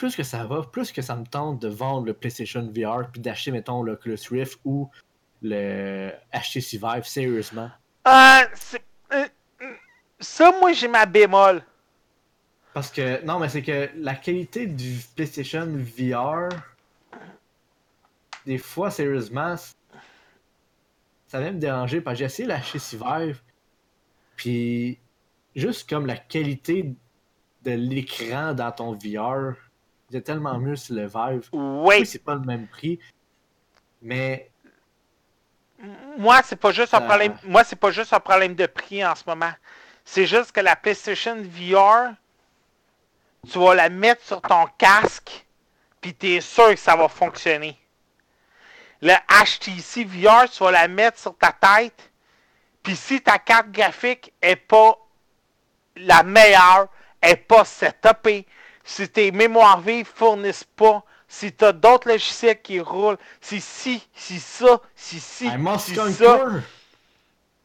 [0.00, 3.20] plus que ça va, plus que ça me tente de vendre le PlayStation VR, puis
[3.20, 4.90] d'acheter, mettons, le Oculus Rift ou
[5.42, 7.70] le HTC Vive, sérieusement.
[8.08, 8.40] Euh,
[9.12, 9.28] euh,
[10.18, 11.62] ça, moi, j'ai ma bémol.
[12.72, 16.48] Parce que, non, mais c'est que la qualité du PlayStation VR,
[18.46, 19.54] des fois, sérieusement,
[21.26, 23.42] ça vient me déranger parce que j'ai essayé la HTC Vive,
[24.34, 24.98] puis
[25.54, 26.94] juste comme la qualité
[27.64, 29.56] de l'écran dans ton VR,
[30.10, 31.48] c'est tellement mieux sur le Vive.
[31.52, 32.98] Oui, Oui, c'est pas le même prix,
[34.02, 34.50] mais
[36.18, 37.06] moi, c'est pas juste un Euh.
[37.06, 37.36] problème.
[37.44, 39.52] Moi, c'est pas juste un problème de prix en ce moment.
[40.04, 42.10] C'est juste que la PlayStation VR,
[43.50, 45.46] tu vas la mettre sur ton casque,
[46.00, 47.78] puis t'es sûr que ça va fonctionner.
[49.00, 52.10] Le HTC VR, tu vas la mettre sur ta tête,
[52.82, 54.98] puis si ta carte graphique est pas
[55.96, 56.88] la meilleure,
[57.22, 58.46] est pas setupée,
[58.90, 64.40] si tes mémoires vives fournissent pas, si t'as d'autres logiciels qui roulent, si si, si
[64.40, 66.60] ça, si si, I must si ça, conquer!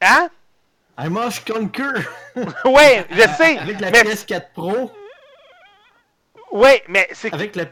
[0.02, 0.30] hein?
[1.00, 2.06] I must conquer!
[2.66, 4.92] Ouais, je sais, Avec la mais, PS4 Pro,
[6.52, 7.64] ouais, mais c'est avec la...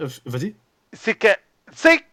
[0.00, 0.54] Euh, Vas-y.
[0.92, 2.04] c'est que, tu sais,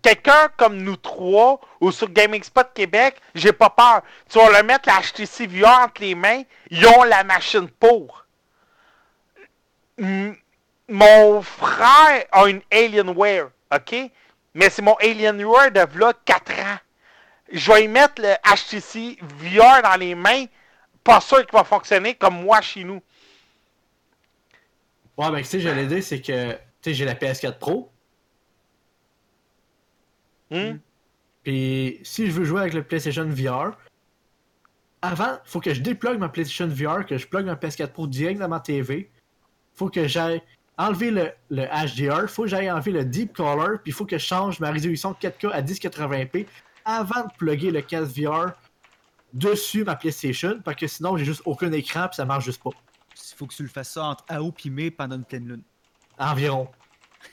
[0.00, 4.02] quelqu'un comme nous trois ou sur Gaming Spot Québec, j'ai pas peur.
[4.30, 8.23] Tu vas leur mettre la HTC VR entre les mains, ils ont la machine pour.
[9.98, 14.10] Mon frère a une Alienware, ok?
[14.54, 16.78] Mais c'est mon Alienware de v'là 4 ans.
[17.52, 20.46] Je vais y mettre le HTC VR dans les mains,
[21.02, 23.02] pas sûr qu'il va fonctionner comme moi chez nous.
[25.16, 27.90] Ouais, ben, tu sais, j'allais dire, c'est que, tu sais, j'ai la PS4 Pro,
[30.50, 30.78] Hmm?
[31.42, 33.76] puis si je veux jouer avec le PlayStation VR,
[35.02, 38.38] avant, faut que je déplugue ma PlayStation VR, que je plug ma PS4 Pro direct
[38.38, 39.10] dans ma TV.
[39.74, 40.42] Faut que j'aille
[40.76, 44.24] enlever le, le HDR, faut que j'aille enlever le Deep Color, puis faut que je
[44.24, 46.46] change ma résolution 4K à 1080p
[46.84, 48.52] avant de plugger le casque VR
[49.32, 52.70] dessus ma PlayStation, parce que sinon j'ai juste aucun écran puis ça marche juste pas.
[52.70, 55.62] Il faut que tu le fasses ça entre août et mai pendant une pleine lune.
[56.18, 56.68] Environ.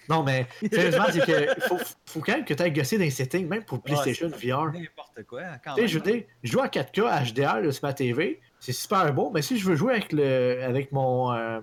[0.09, 3.11] Non, mais sérieusement, c'est que faut, faut quand même que tu ailles gosser dans les
[3.11, 4.71] settings, même pour PlayStation VR.
[4.71, 5.87] N'importe quoi, quand même.
[5.87, 9.31] je veux dire, je joue à 4K HDR là, sur ma TV, c'est super beau,
[9.33, 11.59] mais si je veux jouer avec le avec mon, euh,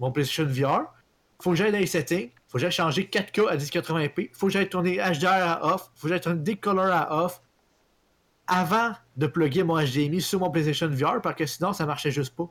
[0.00, 0.92] mon PlayStation VR,
[1.40, 4.52] faut que j'aille dans les settings, faut que j'aille changer 4K à 1080p, faut que
[4.52, 7.40] j'aille tourner HDR à off, faut que j'aille tourner Decolor à off
[8.46, 12.34] avant de plugger mon HDMI sur mon PlayStation VR parce que sinon ça marchait juste
[12.34, 12.48] pas.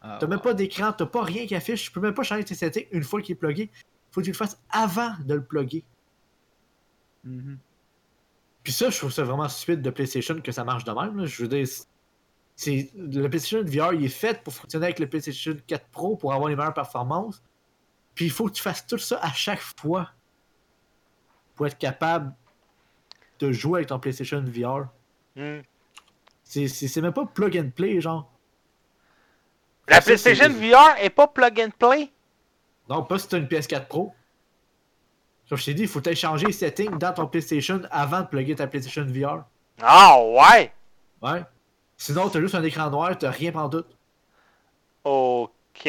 [0.00, 2.44] Ah, T'as même pas d'écran, t'as pas rien qui affiche, tu peux même pas changer
[2.44, 3.70] tes settings une fois qu'il est plugué.
[4.12, 5.84] Faut que tu le fasses avant de le plugger.
[7.24, 7.58] Mhm.
[8.62, 11.16] Puis ça, je trouve ça vraiment stupide de PlayStation que ça marche de même.
[11.16, 11.26] là.
[11.26, 11.66] Je veux dire,
[12.60, 16.34] c'est le PlayStation VR, il est fait pour fonctionner avec le PlayStation 4 Pro pour
[16.34, 17.40] avoir les meilleures performances.
[18.16, 20.10] Puis il faut que tu fasses tout ça à chaque fois
[21.54, 22.34] pour être capable
[23.38, 24.88] de jouer avec ton PlayStation VR.
[25.36, 25.60] Hmm.
[26.42, 28.28] C'est- même pas plug and play, genre.
[29.86, 32.10] La PlayStation VR est pas plug and play?
[32.88, 34.12] Non, pas si t'as une PS4 Pro.
[35.48, 38.56] Comme je t'ai dit, il faut changer les settings dans ton PlayStation avant de plugger
[38.56, 39.44] ta PlayStation VR.
[39.80, 40.72] Ah ouais!
[41.22, 41.44] Ouais.
[42.00, 43.84] Sinon, t'as juste un écran noir, t'as rien pendant tout.
[45.04, 45.88] Ok.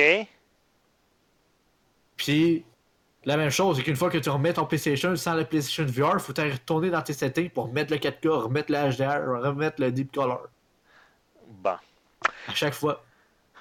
[2.18, 2.66] Puis,
[3.26, 6.20] la même chose, c'est qu'une fois que tu remets ton PlayStation sans la PlayStation VR,
[6.20, 9.91] faut aller retourner dans tes settings pour remettre le 4K, remettre le HDR, remettre le
[9.91, 10.47] Deep Color.
[11.47, 11.76] Bon.
[12.47, 13.03] À chaque fois.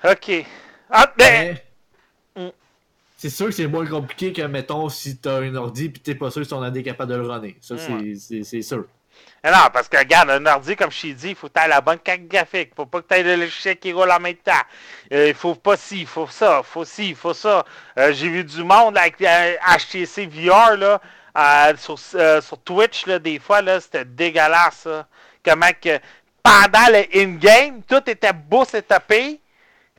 [0.04, 0.44] Ok.
[0.90, 1.64] Ah, ben, Mais,
[2.36, 2.50] Mm.
[3.16, 6.30] c'est sûr que c'est moins compliqué que, mettons, si t'as un ordi pis t'es pas
[6.30, 7.56] sûr si ton ordi est capable de le runner.
[7.60, 8.86] Ça, c'est sûr.
[9.44, 11.80] Non, parce que regarde, un ordi, comme je t'ai dit, il faut que tu la
[11.80, 12.72] bonne carte graphique.
[12.74, 14.52] Faut pas que tu aies le logiciel qui roule en même temps.
[15.12, 17.64] Euh, Il faut pas ci, il faut ça, faut ci, il faut ça.
[17.98, 21.00] Euh, J'ai vu du monde avec euh, HTC VR là,
[21.36, 24.78] euh, sur, euh, sur Twitch, là, des fois, là, c'était dégueulasse.
[24.84, 25.06] ça.
[25.44, 25.98] Comment que
[26.42, 29.40] pendant le in-game, tout était beau setupé.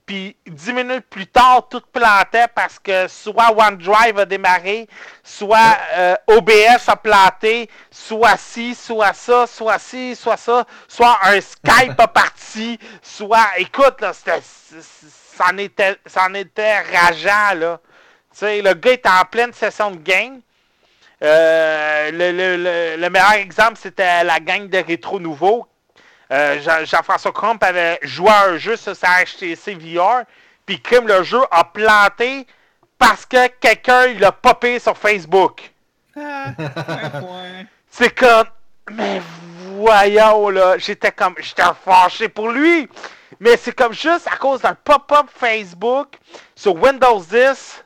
[0.09, 4.87] Puis dix minutes plus tard, tout plantait parce que soit OneDrive a démarré,
[5.23, 11.39] soit euh, OBS a planté, soit ci, soit ça, soit ci, soit ça, soit un
[11.39, 13.51] Skype a parti, soit.
[13.57, 14.41] Écoute, là, c'était.
[15.37, 15.99] C'en était,
[16.33, 17.79] était rageant, là.
[18.31, 20.41] Tu sais, le gars était en pleine session de game.
[21.21, 25.67] Euh, le, le- le- le meilleur exemple, c'était la gang de Rétro Nouveau.
[26.31, 30.23] Euh, Jean- Jean-François Crump avait joué à un jeu sur sa HTC VR,
[30.65, 32.45] puis comme le jeu a planté
[32.97, 35.71] parce que quelqu'un il a popé sur Facebook.
[36.15, 36.51] Ah.
[37.89, 38.47] C'est comme,
[38.91, 39.21] mais
[39.75, 42.87] voyons là, j'étais comme, j'étais fâché pour lui.
[43.39, 46.17] Mais c'est comme juste à cause d'un pop-up Facebook
[46.55, 47.83] sur Windows 10,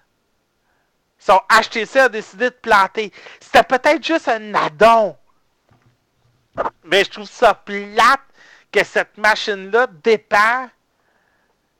[1.20, 3.12] son HTC a décidé de planter.
[3.40, 5.16] C'était peut-être juste un addon.
[6.86, 8.20] Mais je trouve ça plate
[8.74, 10.68] que cette machine-là dépend.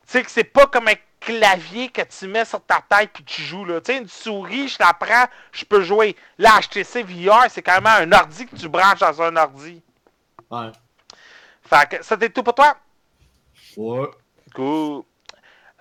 [0.06, 3.24] Tu sais que c'est pas comme un clavier que tu mets sur ta tête puis
[3.24, 3.82] tu joues là.
[3.82, 6.16] Tu sais, une souris, je la prends, je peux jouer.
[6.38, 9.82] Là, HTC VR, c'est quand même un ordi que tu branches dans un ordi.
[10.52, 10.72] Ouais.
[11.64, 12.78] Fait que c'était tout pour toi?
[13.78, 14.08] Ouais.
[14.54, 15.04] Cool.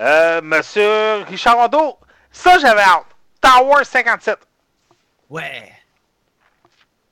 [0.01, 1.99] Euh, Monsieur Richard Rondeau,
[2.31, 3.07] ça j'avais hâte.
[3.41, 4.39] Tower 57.
[5.29, 5.73] Ouais.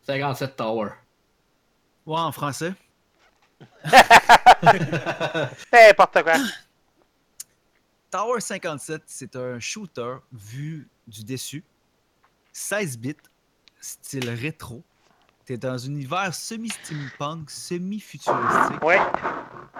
[0.06, 0.90] 57 Tower.
[2.06, 2.72] Ouais, en français.
[5.72, 6.34] N'importe quoi.
[8.10, 11.64] Tower 57, c'est un shooter vu du dessus.
[12.52, 13.14] 16 bits,
[13.80, 14.82] style rétro.
[15.44, 18.82] T'es dans un univers semi-steampunk, semi-futuristique.
[18.82, 18.98] Ouais.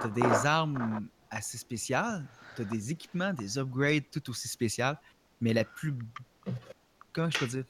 [0.01, 2.25] T'as des armes assez spéciales.
[2.57, 4.99] T'as des équipements, des upgrades tout aussi spéciales.
[5.41, 5.95] Mais la plus.
[7.13, 7.65] Comment je peux dire?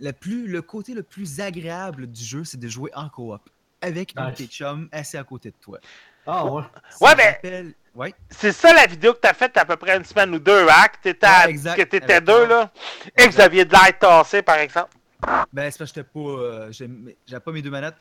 [0.00, 3.48] La plus, Le côté le plus agréable du jeu, c'est de jouer en coop.
[3.82, 4.38] Avec un de Nice.
[4.38, 5.78] tes chums assis à côté de toi.
[6.26, 6.62] Ah ouais.
[6.90, 8.14] Ça Ouais, mais- rappelle- Ouais.
[8.30, 10.86] C'est ça la vidéo que t'as faite à peu près une semaine ou deux, hein?
[10.94, 11.76] Que t'étais, à- Ouais, exact.
[11.76, 12.72] que t'étais Avec deux, là.
[13.18, 14.96] Et que vous aviez de l'air tassé, par exemple.
[15.52, 16.20] Ben, c'est parce que j'étais pas.
[16.20, 16.88] euh, j'ai-
[17.26, 17.96] J'avais pas mes deux manettes.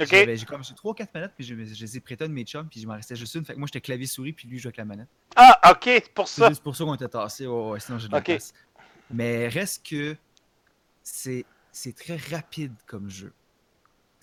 [0.00, 0.06] OK?
[0.06, 2.66] J'avais- J'ai comme j'ai 3-4 manettes, puis je, je les ai prêtées de mes chums,
[2.68, 3.44] puis il m'en restait juste une.
[3.44, 5.08] Fait que moi, j'étais clavier-souris, puis lui, je jouais avec la manette.
[5.36, 6.48] Ah, ok, c'est pour C'est ça.
[6.48, 8.24] juste pour ça qu'on était tassés, ouais, ouais, sinon j'ai de la Ok.
[8.24, 8.54] place.
[9.10, 10.16] Mais reste que
[11.02, 13.32] c'est c'est très rapide comme jeu.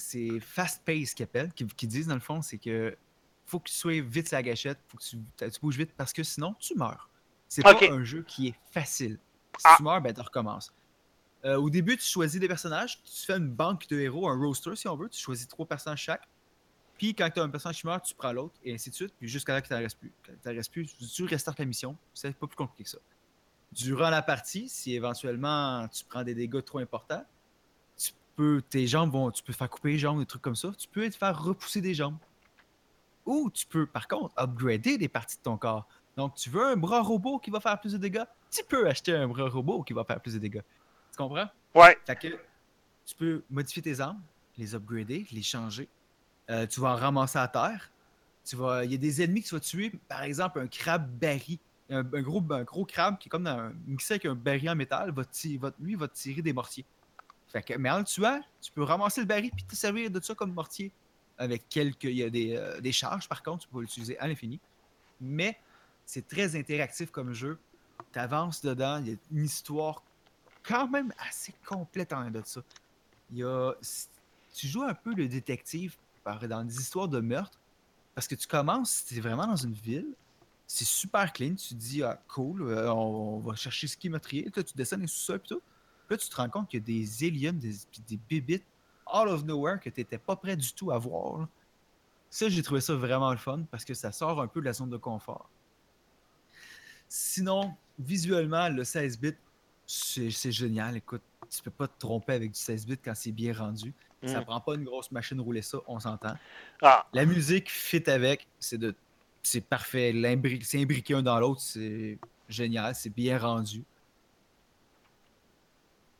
[0.02, 2.97] C'est fast-paced qu'ils appellent, qu'ils disent dans le fond, c'est que
[3.45, 6.14] faut que tu sois vite sur la gâchette, faut que tu, tu bouges vite, parce
[6.14, 7.10] que sinon, tu meurs.
[7.47, 9.20] C'est pas un jeu qui est facile.
[9.58, 9.74] Si Ah.
[9.78, 10.74] tu meurs, ben tu recommences.
[11.43, 14.76] Euh, au début, tu choisis des personnages, tu fais une banque de héros, un roster
[14.76, 16.28] si on veut, tu choisis trois personnages chaque.
[16.97, 19.14] Puis quand tu as un personnage qui meurt, tu prends l'autre, et ainsi de suite,
[19.18, 20.14] puis jusqu'à là que tu n'en restes plus.
[20.26, 21.97] Quand tu n'en restes plus, tu restartes la mission.
[22.14, 22.99] C'est pas plus compliqué que ça.
[23.72, 27.26] Durant la partie, si éventuellement tu prends des dégâts trop importants,
[28.41, 30.71] peux, tes jambes vont, tu peux faire couper les jambes, des trucs comme ça.
[30.75, 32.17] Tu peux te faire repousser des jambes.
[33.25, 35.87] Ou tu peux, par contre, upgrader des parties de ton corps.
[36.17, 39.13] Donc, tu veux un bras robot qui va faire plus de dégâts, tu peux acheter
[39.13, 40.63] un bras robot qui va faire plus de dégâts.
[41.11, 41.47] Tu comprends?
[41.75, 41.97] Ouais.
[42.05, 42.27] Fait que
[43.05, 44.21] tu peux modifier tes armes,
[44.57, 45.87] les upgrader, les changer.
[46.49, 47.91] Euh, tu vas en ramasser à terre.
[48.43, 51.07] Tu vas, il y a des ennemis que tu vas tuer, par exemple un crabe
[51.07, 51.59] baril.
[51.91, 54.69] Un, un gros, un gros crabe qui est comme dans un, mixé avec un baril
[54.69, 55.23] en métal, va
[55.59, 56.85] va- lui va te tirer des mortiers.
[57.52, 60.20] Fait que, mais en le tuant, tu peux ramasser le baril puis te servir de
[60.20, 60.91] ça comme mortier.
[61.38, 62.04] Avec quelques.
[62.04, 64.60] Il y a des, euh, des charges par contre, tu peux l'utiliser à l'infini.
[65.20, 65.58] Mais
[66.06, 67.58] c'est très interactif comme jeu.
[68.14, 70.04] Tu avances dedans, il y a une histoire
[70.64, 72.62] quand même assez complète en de ça.
[73.32, 73.74] Il y a,
[74.54, 75.95] tu joues un peu le détective
[76.26, 77.60] dans des histoires de meurtre
[78.14, 80.14] parce que tu commences, tu es vraiment dans une ville,
[80.68, 84.10] c'est super clean, tu te dis ah cool, euh, on, va chercher ce qui est
[84.10, 85.62] meurtrier, tu descends les sous-sols puis tout.
[86.12, 87.74] Là tu te rends compte qu'il y a des aliens, des,
[88.07, 88.66] des bébites
[89.07, 91.39] all of nowhere que tu n'étais pas prêt du tout à voir.
[91.39, 91.47] là.
[92.30, 94.74] Ça, j'ai trouvé ça vraiment le fun parce que ça sort un peu de la
[94.74, 95.49] zone de confort.
[97.09, 99.34] Sinon, visuellement, le 16 bits,
[99.86, 100.95] c'est génial.
[100.97, 103.93] Écoute, tu peux pas te tromper avec du 16 bits quand c'est bien rendu.
[104.26, 104.45] Ça Mm.
[104.45, 106.36] prend pas une grosse machine rouler ça, on s'entend.
[106.82, 108.95] Ah, La musique fit avec, c'est de
[109.43, 110.14] c'est parfait.
[110.62, 113.84] C'est imbriqué un dans l'autre, c'est génial, c'est bien rendu.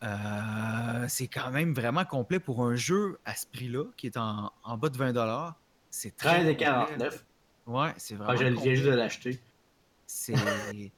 [0.04, 4.52] Euh, c'est quand même vraiment complet pour un jeu à ce prix-là, qui est en,
[4.64, 5.54] en bas de 20$.
[5.91, 6.66] C'est très 13 et complet.
[6.66, 7.26] 49.
[7.68, 8.32] Ouais, c'est vraiment.
[8.32, 9.39] Ah, je viens juste de l'acheter.
[10.08, 10.34] C'est.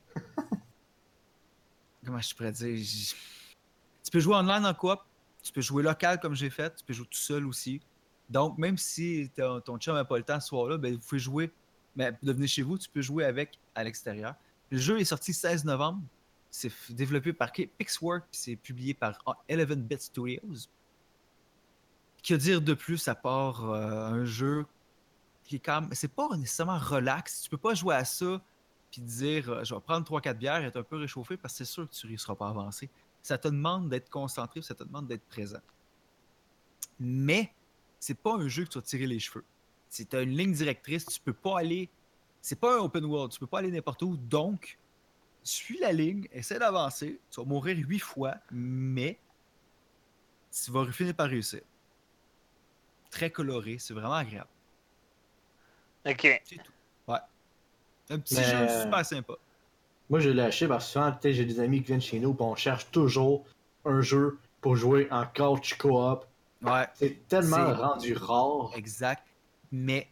[2.05, 2.77] Comment je pourrais dire?
[4.03, 4.99] Tu peux jouer online en coop,
[5.41, 7.81] tu peux jouer local comme j'ai fait, tu peux jouer tout seul aussi.
[8.29, 11.19] Donc, même si ton, ton chum n'a pas le temps ce soir-là, ben, vous pouvez
[11.19, 11.51] jouer,
[11.95, 14.35] mais de venir chez vous, tu peux jouer avec à l'extérieur.
[14.69, 16.01] Le jeu est sorti le 16 novembre.
[16.55, 19.17] C'est développé par Pixwork, puis c'est publié par
[19.49, 20.69] 11-Bit Studios.
[22.23, 24.67] Que dire de plus à part euh, un jeu
[25.45, 25.89] qui est quand même.
[25.93, 27.41] C'est pas nécessairement relax.
[27.41, 28.39] Tu peux pas jouer à ça
[28.91, 31.65] puis dire euh, je vais prendre 3-4 bières et être un peu réchauffé parce que
[31.65, 32.87] c'est sûr que tu ne réussiras pas à avancer.
[33.23, 35.61] Ça te demande d'être concentré, ça te demande d'être présent.
[36.99, 37.51] Mais
[37.99, 39.43] c'est pas un jeu que tu vas tirer les cheveux.
[39.89, 41.89] C'est une ligne directrice, tu peux pas aller.
[42.41, 44.15] C'est pas un open world, tu peux pas aller n'importe où.
[44.15, 44.77] Donc,
[45.43, 47.19] suis la ligne, essaie d'avancer.
[47.29, 49.19] Tu vas mourir huit fois, mais
[50.51, 51.61] tu vas finir par réussir.
[53.09, 54.49] Très coloré, c'est vraiment agréable.
[56.05, 56.41] Ok.
[56.45, 56.71] C'est tout.
[57.07, 57.19] Ouais.
[58.09, 59.33] Un petit Mais- jeu super sympa.
[60.09, 62.43] Moi, j'ai lâché parce que souvent, peut-être, j'ai des amis qui viennent chez nous, puis
[62.43, 63.45] on cherche toujours
[63.85, 66.25] un jeu pour jouer en couch co-op.
[66.61, 68.71] Ouais, C'est tellement C'est- rendu rare.
[68.75, 69.23] exact.
[69.71, 70.07] Mais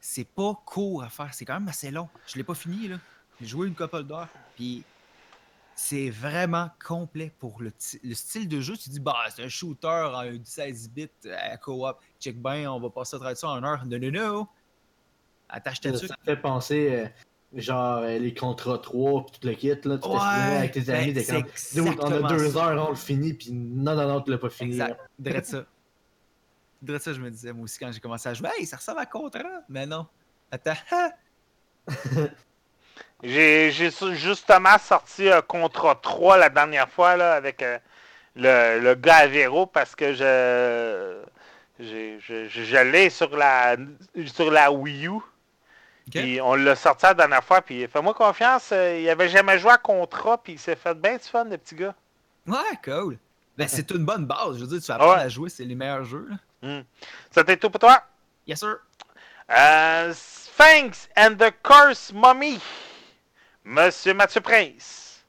[0.00, 1.32] c'est pas court à faire.
[1.34, 2.08] C'est quand même assez long.
[2.26, 2.96] Je l'ai pas fini, là.
[3.42, 4.28] J'ai joué une couple d'heures.
[4.54, 4.84] Puis
[5.74, 7.72] c'est vraiment complet pour le,
[8.04, 8.76] le style de jeu.
[8.76, 11.98] Tu dis, bah, c'est un shooter en 16 bits à co-op.
[12.20, 13.84] Check bien, on va passer à travers ça en heure.
[13.84, 14.46] Non, non, non.
[15.48, 19.54] Attache ta Ça, me fait penser, euh, genre, euh, les contrats 3 pis tout le
[19.54, 19.98] kit, là.
[19.98, 20.18] Tu Ouais,
[20.56, 22.70] avec tes ben, amis, c'est comme, on a deux ça.
[22.70, 24.70] heures, on le finit, pis non, non, non, tu l'as pas fini.
[24.70, 25.00] Exact.
[25.18, 25.64] Drette ça.
[26.80, 29.00] Drette ça, je me disais, moi aussi, quand j'ai commencé à jouer, hey, ça ressemble
[29.00, 29.62] à contrat.
[29.68, 30.06] Mais non.
[30.50, 30.74] Attends.
[33.22, 37.78] J'ai justement sorti un contrat 3 la dernière fois là, avec euh,
[38.34, 41.22] le, le gars à Véro parce que je
[41.78, 43.76] j'ai- je, je, je l'ai sur la
[44.26, 45.20] sur la Wii U.
[46.10, 49.70] Puis on l'a sorti la dernière fois, puis fais-moi confiance, euh, il avait jamais joué
[49.70, 51.94] à contrat, puis il s'est fait bien du fun, le petit gars.
[52.46, 53.18] Ouais, cool.
[53.56, 54.56] Ben, c'est une bonne base.
[54.56, 55.20] Je veux dire, tu vas apprendre Ouais.
[55.22, 56.28] à jouer, c'est les meilleurs jeux.
[56.62, 56.80] Là.
[57.30, 58.02] C'était tout pour toi?
[58.48, 58.78] Yes, sir.
[59.50, 62.60] Euh, Sphinx and the Curse Mummy.
[63.64, 65.24] Monsieur Mathieu Prince.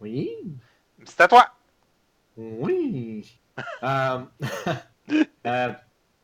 [0.00, 0.30] Oui,
[1.04, 1.46] C'est à toi.
[2.36, 3.38] oui.
[3.84, 4.18] euh,
[5.46, 5.72] euh,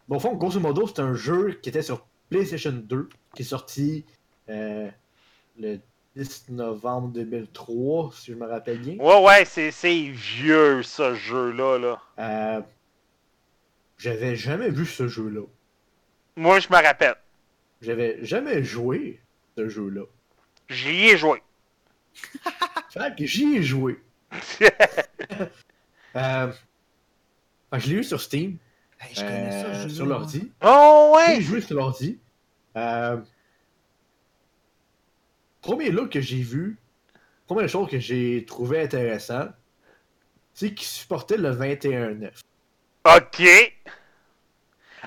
[0.09, 3.45] bon, au fond, grosso modo, c'est un jeu qui était sur PlayStation 2, qui est
[3.45, 4.05] sorti
[4.49, 4.91] euh,
[5.59, 5.79] le
[6.17, 8.97] 10 novembre 2003, si je me rappelle bien.
[8.97, 11.79] Ouais, ouais, c'est c'est vieux, ce jeu-là.
[11.79, 12.03] Là.
[12.19, 12.61] Euh,
[13.97, 15.43] J'avais jamais vu ce jeu-là.
[16.37, 17.15] Moi, je me rappelle.
[17.81, 19.21] J'avais jamais joué
[19.57, 20.03] ce jeu-là.
[20.71, 21.43] J'y ai joué.
[22.91, 24.01] Fait que j'y ai joué.
[26.17, 26.53] Euh,
[27.73, 28.57] je l'ai eu sur Steam,
[29.01, 30.51] Hey, je connais ça, euh, sur l'ordi.
[30.61, 31.41] oh, J'ai ouais!
[31.41, 32.19] joué sur l'ordi.
[32.77, 33.21] Euh,
[35.61, 36.79] premier look que j'ai vu,
[37.47, 39.51] première chose que j'ai trouvé intéressant,
[40.53, 42.33] c'est qu'il supportait le 21.9.
[43.05, 43.43] Ok.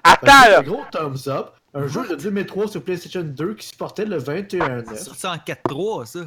[0.06, 0.62] Attends, que Un là.
[0.64, 1.50] gros thumbs up.
[1.76, 4.96] Un jeu de 2003 sur PlayStation 2 qui supportait le C'est 21.9.
[4.96, 6.20] sorti en 4-3, ça.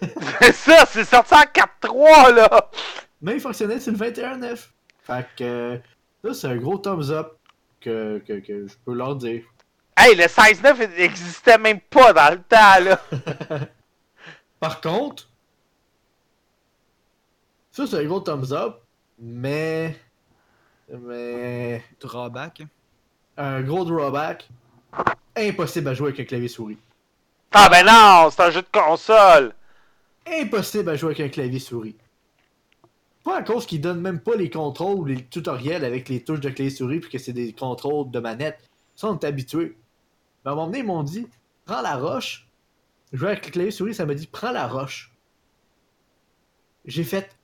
[0.40, 2.70] C'est ça, c'est sorti en 4-3, là.
[3.20, 4.68] Mais il fonctionnait sur le 21.9.
[5.02, 5.78] Fait que euh,
[6.24, 7.36] ça, c'est un gros thumbs up
[7.80, 9.42] que, que, que je peux leur dire.
[9.96, 13.00] Hey, le 16-9 n'existait même pas dans le temps, là.
[14.60, 15.28] Par contre,
[17.72, 18.76] ça, c'est un gros thumbs up,
[19.18, 19.96] mais.
[20.88, 21.82] Mais.
[22.00, 22.62] Drawback.
[23.36, 24.48] Un gros drawback.
[25.36, 26.78] Impossible à jouer avec un clavier souris.
[27.52, 29.54] Ah, ben non, c'est un jeu de console.
[30.26, 31.96] Impossible à jouer avec un clavier souris.
[33.24, 36.40] Pas à cause qu'ils donnent même pas les contrôles ou les tutoriels avec les touches
[36.40, 38.58] de clavier souris puis que c'est des contrôles de manette.
[38.94, 39.76] Ça, on est habitué.
[40.44, 41.26] Mais à un moment donné, ils m'ont dit
[41.64, 42.46] prends la roche.
[43.12, 45.12] Jouer avec le clavier souris, ça m'a dit prends la roche.
[46.84, 47.34] J'ai fait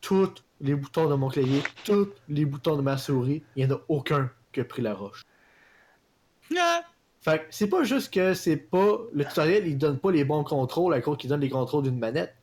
[0.00, 3.42] tous les boutons de mon clavier, tous les boutons de ma souris.
[3.54, 5.22] Il n'y en a aucun qui a pris la roche.
[6.58, 6.82] Ah!
[7.22, 8.98] Fait que c'est pas juste que c'est pas.
[9.12, 11.98] Le tutoriel, il donne pas les bons contrôles à cause qu'il donne les contrôles d'une
[11.98, 12.34] manette.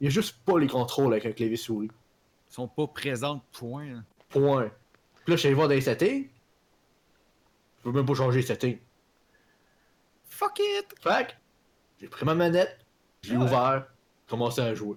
[0.00, 1.88] Il y a juste pas les contrôles avec un clavier souris.
[2.50, 3.86] Ils sont pas présents, point.
[3.96, 4.04] hein.
[4.28, 4.70] Point.
[5.24, 6.28] Puis là, je suis allé voir dans les settings.
[7.78, 8.78] Je peux même pas changer les settings.
[10.26, 10.94] Fuck it!
[11.00, 11.32] Fait que
[12.00, 12.78] j'ai pris ma manette,
[13.22, 13.42] j'ai Ouais.
[13.44, 13.86] ouvert,
[14.28, 14.96] commencé à jouer.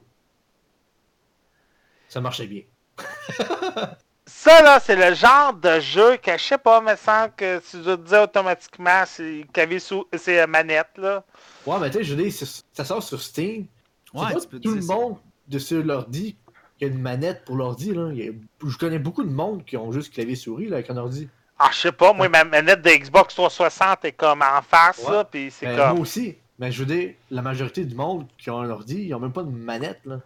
[2.10, 2.62] Ça marchait bien.
[4.44, 7.78] Ça, là, c'est le genre de jeu que, je sais pas, me semble que tu
[7.78, 10.06] dois te dire automatiquement, c'est clavier sous...
[10.18, 11.24] c'est euh, manette, là.
[11.66, 13.68] Ouais, mais tu sais, je veux dire, c'est- ça sort sur Steam.
[14.14, 15.16] Ouais, c'est pas tu peux tout le monde
[15.48, 16.36] de sur l'ordi
[16.78, 17.94] qui a une manette pour l'ordi.
[17.94, 18.10] là.
[18.12, 18.34] Il y a-
[18.70, 21.30] Je connais beaucoup de monde qui ont juste clavier souris là, avec un ordi.
[21.58, 25.14] Ah, je sais pas, moi, ma manette de Xbox 360 est comme en face, Ouais.
[25.14, 25.92] là, c'est Ben, comme...
[25.94, 26.36] Moi aussi.
[26.60, 29.32] Mais je veux dire, la majorité du monde qui ont un ordi, ils ont même
[29.32, 30.02] pas de manette.
[30.06, 30.20] Là.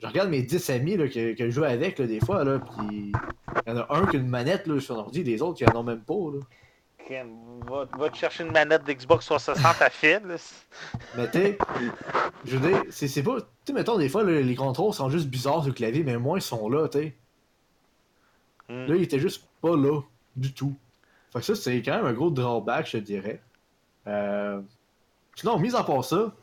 [0.00, 2.58] Je regarde mes 10 amis là, que, que je joue avec là, des fois, là,
[2.58, 3.12] puis
[3.66, 5.64] il y en a un qui a une manette là, sur ordi, les autres qui
[5.64, 6.14] en ont même pas.
[6.14, 6.40] Là.
[7.68, 10.20] Va, va te chercher une manette d'Xbox 360 à fil.
[11.16, 11.58] Mais tu sais,
[12.44, 13.40] je veux dire, c'est c'est pas.
[13.40, 16.16] Tu sais, mettons, des fois, là, les contrôles sont juste bizarres sur le clavier, mais
[16.16, 17.14] moins ils sont là, tu sais.
[18.68, 18.86] Hmm.
[18.86, 20.00] Là, il était juste pas là,
[20.34, 20.74] du tout.
[21.32, 23.40] Fait que ça, c'est quand même un gros drawback, je dirais.
[24.08, 24.60] Euh...
[25.36, 26.34] Sinon, mis à part ça,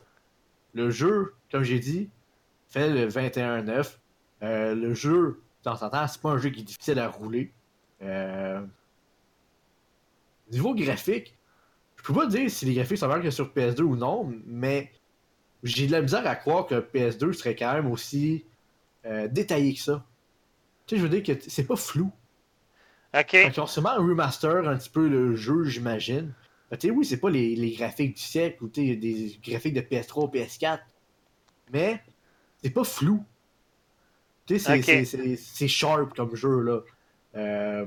[0.72, 2.08] le jeu, comme j'ai dit,
[2.74, 3.98] fait le 21-9.
[4.42, 7.08] Euh, le jeu, de temps en temps, c'est pas un jeu qui est difficile à
[7.08, 7.52] rouler.
[8.02, 8.60] Euh...
[10.50, 11.36] Niveau graphique,
[11.96, 14.92] je peux pas dire si les graphiques sont meilleurs que sur PS2 ou non, mais
[15.62, 18.44] j'ai de la misère à croire que PS2 serait quand même aussi
[19.06, 20.04] euh, détaillé que ça.
[20.86, 22.12] Tu sais, je veux dire que c'est pas flou.
[23.16, 23.26] OK.
[23.26, 26.34] Qu'ils ont sûrement un remaster un petit peu le jeu, j'imagine.
[26.72, 30.34] Tu sais, oui, c'est pas les, les graphiques du siècle ou des graphiques de PS3,
[30.34, 30.80] PS4,
[31.72, 32.02] mais
[32.64, 33.22] c'est pas flou.
[34.46, 34.82] Tu sais,
[35.36, 36.80] c'est- sharp comme jeu, là.
[37.36, 37.86] Euh,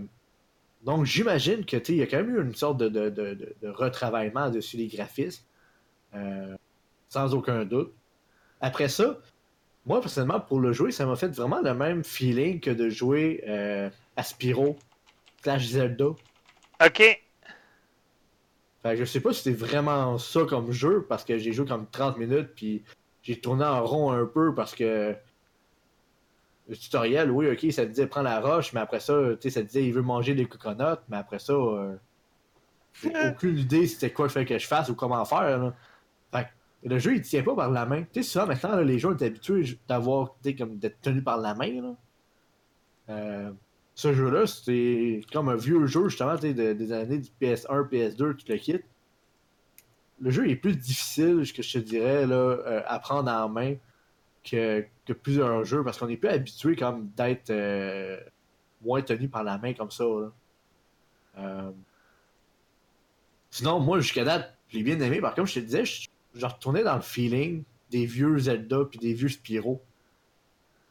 [0.84, 3.34] donc, j'imagine que, tu il y a quand même eu une sorte de, de, de,
[3.34, 5.44] de- de retravaillement dessus les graphismes.
[6.14, 6.56] Euh,
[7.10, 7.92] sans aucun doute.
[8.62, 9.20] Après ça,
[9.86, 13.44] moi, personnellement, pour le jouer, ça m'a fait vraiment le même feeling que de jouer
[13.48, 14.78] euh, à Spyro
[15.42, 16.10] slash Zelda.
[16.86, 16.98] Ok.
[18.84, 21.66] Fait que je sais pas si c'est vraiment ça comme jeu, parce que j'ai joué
[21.66, 22.84] comme 30 minutes, puis
[23.28, 25.14] j'ai tourné en rond un peu, parce que
[26.70, 29.50] le tutoriel, oui, ok, ça te disait prends la roche, mais après ça, tu sais,
[29.50, 31.96] ça te disait il veut manger des coconuts, mais après ça, euh,
[33.04, 35.60] j'ai aucune idée c'était quoi il fallait que je fasse ou comment faire.
[35.60, 35.74] Là.
[36.32, 38.04] Fait que le jeu, il tient pas par la main.
[38.14, 41.38] Tu sais, souvent maintenant, là, les gens sont habitués d'avoir, tu comme d'être tenus par
[41.38, 41.82] la main.
[41.82, 41.96] Là.
[43.10, 43.52] Euh,
[43.94, 48.46] ce jeu-là, c'était comme un vieux jeu, justement, tu des années du PS1, PS2, tout
[48.48, 48.80] le kit.
[50.20, 53.76] Le jeu est plus difficile, que je te dirais, là, euh, à prendre en main
[54.44, 58.20] que, que plusieurs jeux, parce qu'on est plus habitué comme d'être euh,
[58.82, 60.06] moins tenu par la main comme ça.
[61.38, 61.72] Euh,
[63.52, 65.22] Sinon, moi, jusqu'à date, je l'ai bien aimé.
[65.22, 69.14] Par contre, je te disais, je, retournais dans le feeling des vieux Zelda puis des
[69.14, 69.82] vieux Spyro.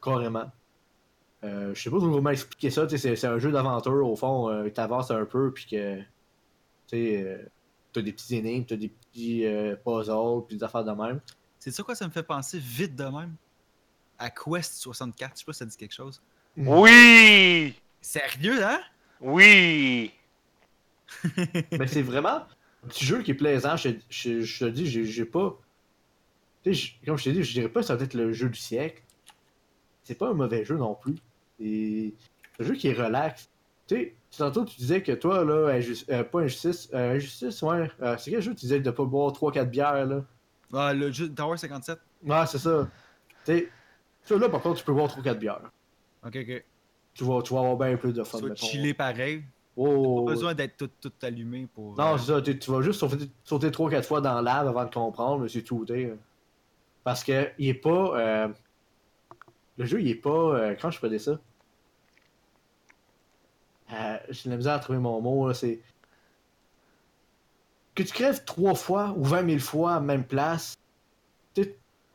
[0.03, 0.51] Carrément.
[1.43, 2.89] Je sais pas comment expliquer ça.
[2.89, 4.51] tu C'est un jeu d'aventure, au fond.
[4.51, 5.99] Euh, T'avances un peu, puis que.
[5.99, 6.05] Tu
[6.89, 7.47] sais,
[7.93, 11.21] t'as des petits énigmes, t'as des petits euh, puzzles, puis des affaires de même.
[11.59, 13.35] C'est ça quoi ça me fait penser vite de même?
[14.19, 16.23] À Quest 64, je sais pas si ça dit quelque chose.
[16.57, 17.75] Oui!
[18.01, 18.81] Sérieux, hein?
[19.21, 20.13] Oui!
[21.73, 22.43] Mais c'est vraiment
[22.85, 23.77] un petit jeu qui est plaisant.
[23.77, 25.59] Je, je, je te dis, j'ai j'ai pas.
[26.65, 28.59] Je- comme je t'ai dit, je dirais pas que ça va être le jeu du
[28.59, 29.03] siècle.
[30.05, 31.17] C'est pas un mauvais jeu non plus.
[31.59, 32.13] C'est
[32.61, 33.49] un jeu qui est relax.
[33.87, 35.81] Tu sais, tantôt tu disais que toi, là,
[36.11, 37.91] euh, pas injustice, euh, injustice, ouais.
[38.03, 40.25] euh, c'est quel jeu tu disais de pas boire 3-4 bières, là?
[40.73, 41.99] Ah, le jeu Tower 57.
[42.25, 42.89] Ouais, c'est ça.
[43.45, 43.71] Tu
[44.23, 45.61] sais, là, par contre, tu peux boire 3-4 bières.
[46.25, 46.65] Ok, ok.
[47.15, 48.39] Tu vas, tu vas avoir bien plus de fun.
[48.39, 49.45] Tu vas chiller pareil.
[49.77, 51.97] Oh, Pas besoin d'être tout, tout allumé pour.
[51.97, 54.93] Non, euh, c'est ça, tu, vas juste sauter, sauter 3-4 fois dans l'arbre avant de
[54.93, 55.87] comprendre, mais c'est tout.
[57.05, 58.49] Parce que il est pas.
[59.79, 60.75] Le jeu, il est pas.
[60.81, 61.39] Quand je faisais ça?
[63.93, 65.81] Euh, J'ai de la misère à trouver mon mot, là, c'est.
[67.95, 70.77] Que tu crèves 3 fois ou 20 000 fois à la même place,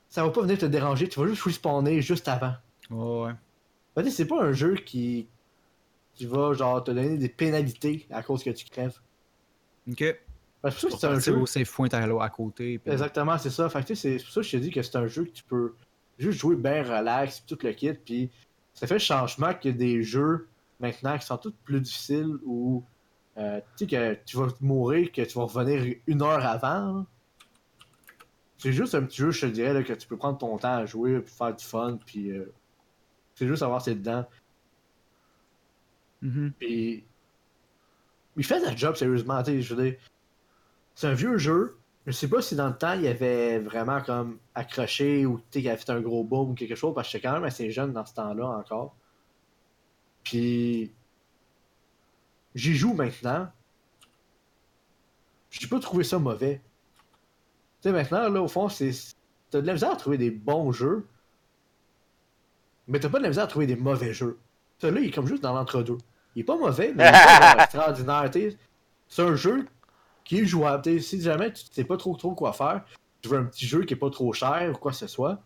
[0.09, 2.53] ça va pas venir te déranger, tu vas juste respawner juste avant.
[2.89, 3.33] Ouais,
[3.95, 4.03] ouais.
[4.03, 5.27] Que c'est pas un jeu qui.
[6.13, 8.99] qui va genre te donner des pénalités à cause que tu crèves.
[9.89, 9.97] Ok.
[9.97, 10.15] Que
[10.65, 11.37] C'est pour ça que c'est un jeu.
[11.37, 12.79] au safe point à, côté.
[12.85, 13.69] Exactement, c'est ça.
[13.69, 15.23] Fait que, tu sais, c'est pour ça que je te dis que c'est un jeu
[15.23, 15.73] que tu peux
[16.19, 18.29] juste jouer bien relax, pis tout le kit, puis
[18.73, 20.47] ça fait le changement a des jeux
[20.81, 22.83] maintenant qui sont tous plus difficiles où
[23.37, 26.93] euh, tu sais que tu vas mourir, que tu vas revenir une heure avant.
[26.93, 27.05] là.
[28.57, 30.75] C'est juste un petit jeu, je te dirais, là, que tu peux prendre ton temps
[30.75, 32.53] à jouer, puis faire du fun, puis euh,
[33.33, 34.25] c'est juste avoir c'est dedans.
[36.21, 36.53] Mhm.
[36.59, 37.03] Puis.
[38.37, 39.41] Il fait sa job, sérieusement.
[39.43, 39.99] tu sais, Je veux dire,
[40.95, 41.77] c'est un vieux jeu.
[42.05, 45.61] Je sais pas si dans le temps, il avait vraiment comme accroché ou tu sais,
[45.61, 47.71] qu'il avait fait un gros boom ou quelque chose, parce que j'étais quand même assez
[47.71, 48.95] jeune dans ce temps-là encore.
[50.23, 50.91] Puis.
[52.55, 53.49] J'y joue maintenant.
[55.49, 56.61] J'ai pas trouvé ça mauvais.
[57.81, 58.91] Tu sais, maintenant, là, au fond, c'est.
[59.49, 61.05] T'as de la misère à trouver des bons jeux.
[62.87, 64.39] Mais t'as pas de la misère à trouver des mauvais jeux.
[64.79, 65.97] Celui-là, il est comme juste dans l'entre-deux.
[66.35, 68.29] Il est pas mauvais, mais il est extraordinaire.
[69.07, 69.67] C'est un jeu
[70.23, 71.01] qui est jouable.
[71.01, 72.83] Si jamais tu sais pas trop trop quoi faire,
[73.21, 75.41] tu veux un petit jeu qui est pas trop cher ou quoi que ce soit,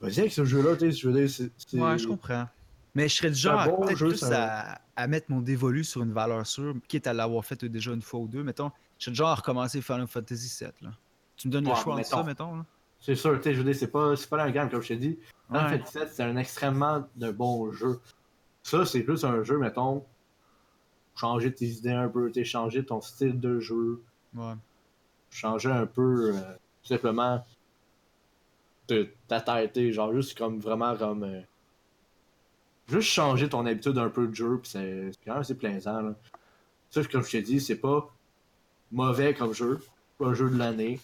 [0.00, 0.74] vas-y avec ce jeu-là.
[0.78, 2.46] Je veux dire, c'est- Ouais, je comprends.
[2.94, 6.02] Mais je serais du genre à, bon jeu, plus à, à mettre mon dévolu sur
[6.02, 8.42] une valeur sûre, quitte à l'avoir fait déjà une fois ou deux.
[8.42, 10.70] Mettons, je serais du genre à recommencer Final Fantasy VII.
[10.82, 10.90] Là.
[11.36, 12.46] Tu me donnes Ouais, le choix entre ça, mettons.
[12.46, 12.56] mettons.
[12.58, 12.66] Là?
[13.00, 14.88] C'est sûr, tu sais, je veux dire, c'est pas, c'est pas la gamme, comme je
[14.88, 15.18] t'ai dit.
[15.48, 15.78] Final Ouais.
[15.78, 18.00] Fantasy VII, c'est un extrêmement de bon jeu.
[18.64, 20.04] Ça, c'est plus un jeu, mettons,
[21.14, 24.02] changer tes idées un peu, changer ton style de jeu,
[24.34, 24.54] Ouais.
[25.30, 26.40] changer un peu, euh,
[26.82, 27.44] tout simplement,
[29.28, 31.24] ta tête, genre juste comme vraiment comme.
[31.24, 31.40] euh,
[32.88, 36.14] juste changer ton habitude un peu de jeu, pis c'est quand même assez plaisant, là.
[36.90, 38.10] Ça, comme je t'ai dit, c'est pas
[38.90, 39.80] mauvais comme jeu,
[40.18, 41.00] pas un jeu de l'année.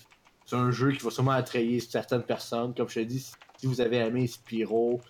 [0.46, 2.74] C'est un jeu qui va sûrement attrayer certaines personnes.
[2.74, 3.20] Comme je t'ai dit,
[3.58, 5.00] si vous avez aimé Spyro,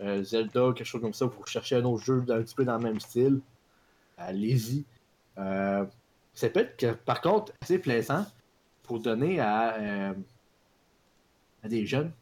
[0.00, 2.76] euh, Zelda, quelque chose comme ça, vous cherchez un autre jeu un petit peu dans
[2.76, 3.40] le même style,
[4.16, 4.84] allez-y.
[5.38, 5.84] Euh,
[6.34, 8.24] ça peut être, que, par contre, assez plaisant
[8.84, 10.14] pour donner à, euh,
[11.64, 12.12] à des jeunes.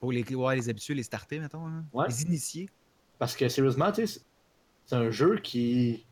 [0.00, 1.66] Pour les, ouais, les habitués, les starter, mettons.
[1.66, 1.84] hein.
[1.92, 2.06] Ouais.
[2.08, 2.68] Les initiés.
[3.18, 4.20] Parce que sérieusement, tu sais,
[4.86, 6.06] c'est- un jeu qui.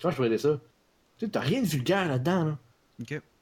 [0.00, 0.60] Comment je pourrais dire ça?
[1.18, 2.58] Tu sais, t'as rien de vulgaire là-dedans, là.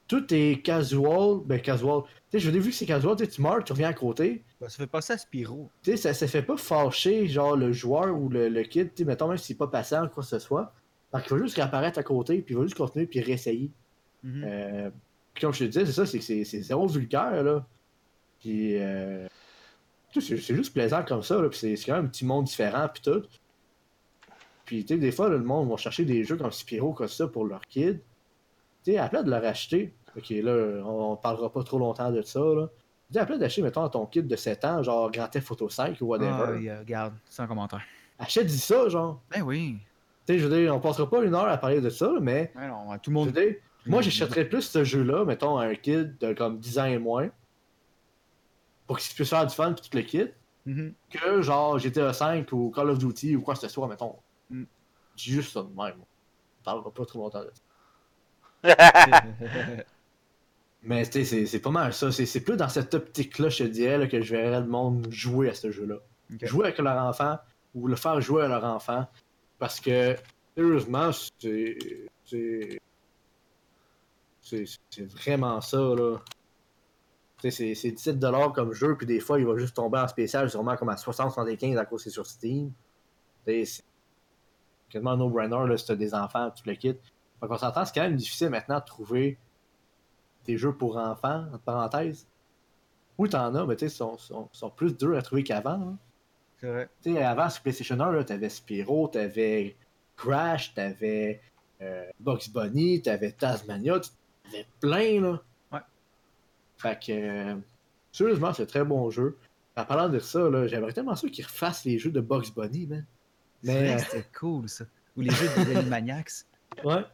[0.07, 1.41] Tout est casual.
[1.45, 2.01] Ben, casual.
[2.05, 4.43] Tu sais, je veux vu que c'est casual, tu meurs, tu reviens à côté.
[4.61, 5.69] Ben, ça fait passer à Spyro.
[5.83, 9.03] Tu sais, ça, ça fait pas fâcher, genre, le joueur ou le, le kid, tu
[9.03, 10.73] sais, mettons, même s'il est pas patient ou quoi que ce soit.
[11.11, 13.69] Parce qu'il va juste réapparaître à côté, puis il va juste continuer, puis réessayer.
[14.23, 14.43] Mhm.
[14.45, 14.89] Euh,
[15.33, 17.65] puis comme je te disais, c'est ça, c'est zéro vulgaire, là.
[18.39, 19.27] Puis, euh,
[20.21, 23.23] c'est juste plaisant comme ça, c'est quand même un petit monde différent, puis tout.
[24.65, 27.07] Puis, tu sais, des fois, là, le monde va chercher des jeux comme Spyro, comme
[27.07, 27.99] ça, pour leurs kids.
[28.83, 32.21] Tu sais, à de leur acheter, ok, là, on, on parlera pas trop longtemps de
[32.21, 32.67] ça, là.
[33.07, 35.69] Tu sais, à d'acheter, mettons, à ton kid de 7 ans, genre Grand Theft Auto
[35.69, 37.81] 5 ou whatever, euh, regarde, sans commentaire.
[38.19, 39.21] achète-y ça, genre.
[39.31, 39.77] Ben oui.
[40.25, 42.51] Tu sais, je veux dire, on passera pas une heure à parler de ça, mais
[42.53, 43.31] Ben non, tout le je veux monde.
[43.31, 43.55] dire,
[43.85, 47.29] moi, j'achèterais plus ce jeu-là, mettons, à un kid de comme 10 ans et moins,
[48.87, 50.25] pour qu'il puisse faire du fun, puis tout le kit,
[50.65, 50.93] Mhm.
[51.09, 54.15] que genre GTA 5 ou Call of Duty ou quoi que ce soit, mettons.
[54.49, 54.63] Mm.
[55.15, 55.95] Dis juste ça de même.
[55.99, 57.61] On parlera pas trop longtemps de ça.
[60.83, 62.11] Mais tu sais, c'est- pas mal ça.
[62.11, 65.49] C'est plus dans cette optique-là, je te dirais, là, que je verrais le monde jouer
[65.49, 65.95] à ce jeu-là.
[66.41, 67.39] Jouer avec leur enfant
[67.73, 69.07] ou le faire jouer à leur enfant.
[69.59, 70.15] Parce que,
[70.55, 71.11] sérieusement.
[71.39, 71.77] C'est
[74.41, 76.17] c'est vraiment ça, là.
[77.41, 80.49] Tu c'est c'est 17$ comme jeu, puis des fois, il va juste tomber en spécial,
[80.49, 82.71] sûrement comme à 60-75$ à cause c'est sur Steam.
[83.45, 83.83] Tu c'est
[84.89, 87.01] quasiment un no-brainer, si t'as des enfants, tu le quittes.
[87.39, 89.37] Fait qu'on s'entend, c'est quand même difficile maintenant de trouver
[90.45, 92.27] des jeux pour enfants, entre parenthèses.
[93.17, 95.71] Oui, t'en as, mais tu sais, ils sont, sont, sont plus durs à trouver qu'avant.
[95.71, 95.97] hein.
[96.59, 96.89] C'est vrai.
[97.03, 99.75] Tu sais, avant, sur PlayStation 1, là, t'avais Spyro, t'avais
[100.15, 101.41] Crash, t'avais
[101.81, 103.99] euh, Bugs Bunny, t'avais Tasmania,
[104.43, 105.41] t'avais plein, là.
[106.77, 107.55] Fait que, euh,
[108.11, 109.37] sérieusement, c'est un très bon jeu.
[109.75, 112.87] En parlant de ça, là, j'aimerais tellement ça qu'ils refassent les jeux de Bugs Bunny,
[112.87, 113.05] man.
[113.63, 114.85] C'est Mais, c'était cool ça.
[115.15, 116.31] Ou les jeux des Animaniacs.
[116.79, 117.05] euh, ouais.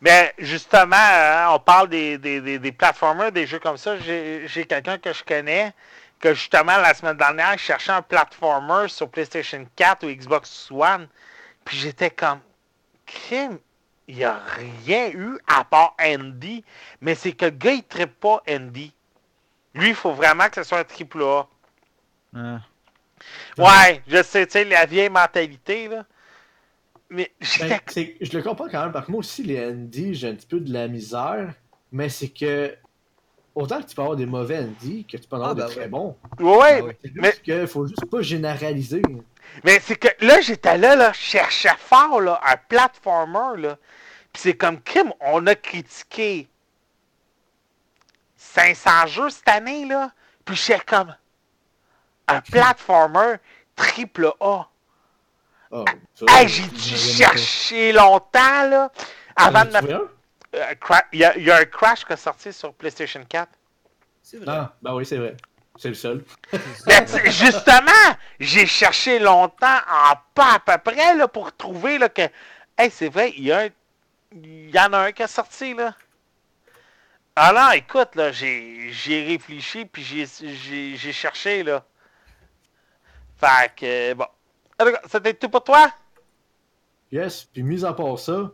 [0.00, 3.98] Mais justement, hein, on parle des, des, des, des platformers, des jeux comme ça.
[3.98, 5.72] J'ai j'ai quelqu'un que je connais
[6.20, 11.08] que justement la semaine dernière cherchait un platformer sur PlayStation 4 ou Xbox One.
[11.64, 12.40] Puis j'étais comme
[13.06, 13.58] crime.
[14.06, 16.64] Il n'y a rien eu à part Andy.
[17.00, 18.92] Mais c'est que le gars, il ne pas Andy.
[19.74, 21.46] Lui, il faut vraiment que ce soit un triple A.
[22.34, 22.60] Ah.
[23.58, 26.04] Ouais, je sais, tu sais, la vieille mentalité, là.
[27.10, 27.78] Mais Ben,
[28.20, 30.60] je le comprends quand même, parce que moi aussi, les Andy, j'ai un petit peu
[30.60, 31.52] de la misère,
[31.92, 32.74] mais c'est que
[33.54, 35.66] autant que tu peux avoir des mauvais Andy, que tu peux en avoir Ah, ben
[35.66, 35.88] des très ouais.
[35.88, 36.16] bons.
[36.38, 36.92] Ouais, oui.
[37.04, 39.02] C'est Mais- juste qu'il faut juste pas généraliser.
[39.64, 43.76] Mais c'est que là, j'étais là, là, je cherchais fort, là, un platformer, là.
[44.32, 46.48] Puis c'est comme crime, on a critiqué
[48.54, 50.10] 500 jeux cette année, là.
[50.44, 51.14] Puis j'étais comme
[52.28, 53.36] un platformer
[53.76, 54.66] triple A.
[55.72, 55.84] Ah,
[56.14, 58.90] ça, Hey, j'ai dû a chercher longtemps, là,
[59.36, 59.78] avant de me...
[59.78, 60.00] trouvé un?
[60.56, 63.24] Euh, Cra- Il y, a- il y a un Crash qui est sorti sur PlayStation
[63.28, 63.48] 4.
[64.22, 64.46] C'est vrai.
[64.48, 65.36] Ah, ben oui, c'est vrai.
[65.76, 66.24] C'est le seul.
[66.86, 72.22] Ben, justement, j'ai cherché longtemps, en pas à peu près, là, pour trouver là, que.
[72.76, 73.68] Hey, c'est vrai, il y, a un-
[74.32, 75.94] il y en a un qui est sorti, là.
[77.36, 81.84] Alors, écoute, là, j'ai j'ai réfléchi, puis j'ai- j'ai j'ai cherché, là.
[83.36, 84.26] Fait que, bon.
[85.10, 85.90] C'était tout pour toi?
[87.12, 88.50] Yes, puis mis à part ça,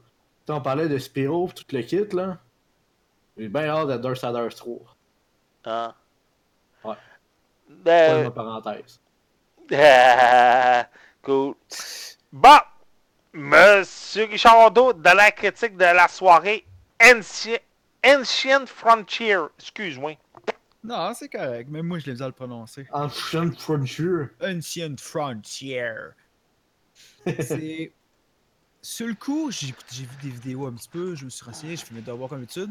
[0.49, 2.39] on parlait de Spyro pis tout le kit, là.
[3.37, 4.97] J'ai bien hâte de Darksiders 3.
[5.65, 5.95] Ah.
[6.85, 6.95] Ouais.
[7.85, 9.01] Pas Euh, ma parenthèse.
[9.73, 10.87] Ah,
[11.23, 11.55] cool.
[12.33, 12.59] Bon,
[13.33, 16.65] Monsieur Richard Rondeau, de la critique de la soirée
[17.03, 17.59] Ancient,
[18.07, 19.39] Ancient Frontier.
[19.59, 20.19] Excuse-moi.
[20.85, 21.69] Non, c'est correct.
[21.69, 22.87] Même moi, je l'ai besoin de le prononcer.
[22.93, 24.27] Ancient Frontier.
[24.41, 25.93] Ancient Frontier.
[27.41, 27.93] C'est.
[28.83, 31.85] Sur le coup, j'ai vu des vidéos un petit peu, je me suis renseigné, je
[31.85, 32.71] fais mes devoirs comme d'habitude.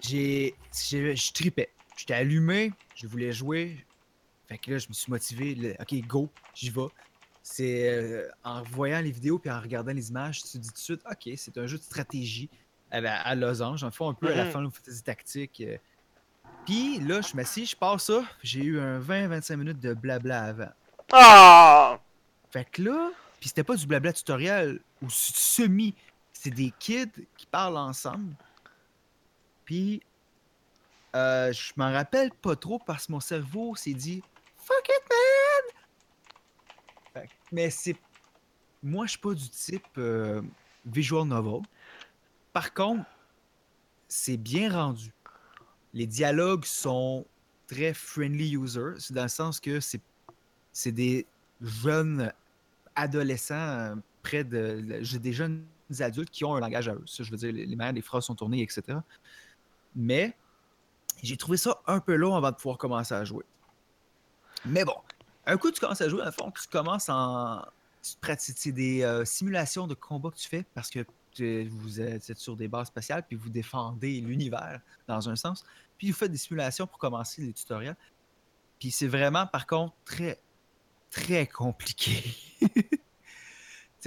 [0.00, 0.54] J'ai.
[0.90, 1.70] j'ai- Je tripais.
[1.96, 3.86] J'étais allumé, je voulais jouer.
[4.48, 5.54] Fait que là, je me suis motivé.
[5.54, 6.88] le- Ok, go, j'y vais.
[7.44, 10.74] C'est euh, en voyant les vidéos puis en regardant les images, tu te dis tout
[10.74, 12.50] de suite, ok, c'est un jeu de stratégie
[12.90, 14.50] à, la- à losange, en fond un peu à la Mhm.
[14.50, 15.60] Final Fantasy Tactique.
[15.66, 15.76] euh.
[16.64, 20.70] Puis là, je m'assieds, je passe ça, j'ai eu un 20-25 minutes de blabla avant.
[21.12, 22.00] Ah!
[22.50, 23.10] Fait que là,
[23.40, 25.94] puis c'était pas du blabla tutoriel ou semi,
[26.32, 28.34] c'est des kids qui parlent ensemble.
[29.64, 30.02] Puis
[31.14, 34.22] euh, je m'en rappelle pas trop parce que mon cerveau s'est dit
[34.56, 35.82] Fuck it man!
[37.22, 37.96] Fait mais c'est.
[38.82, 40.42] Moi, je suis pas du type euh,
[40.84, 41.62] visual novel.
[42.56, 43.04] Par contre,
[44.08, 45.12] c'est bien rendu.
[45.92, 47.26] Les dialogues sont
[47.66, 48.94] très friendly user.
[48.98, 50.00] C'est dans le sens que c'est
[50.72, 51.26] c'est des
[51.60, 52.32] jeunes
[52.94, 55.02] adolescents euh, près de.
[55.02, 55.66] J'ai des jeunes
[56.00, 57.04] adultes qui ont un langage à eux.
[57.04, 59.00] Ça, je veux dire, les, manières des phrases sont tournées, etc.
[59.94, 60.34] Mais
[61.22, 63.44] j'ai trouvé ça un peu long avant de pouvoir commencer à jouer.
[64.64, 64.96] Mais bon,
[65.44, 67.66] un coup, tu commences à jouer, à fond, tu commences en.
[68.02, 71.04] Tu pratiques des euh, simulations de combat que tu fais parce que
[71.40, 75.64] vous êtes, sur des bases spatiales puis vous défendez l'univers dans un sens.
[75.98, 77.96] Puis vous faites des simulations pour commencer les tutoriels.
[78.78, 80.40] Puis c'est vraiment, par contre, très,
[81.10, 82.34] très compliqué.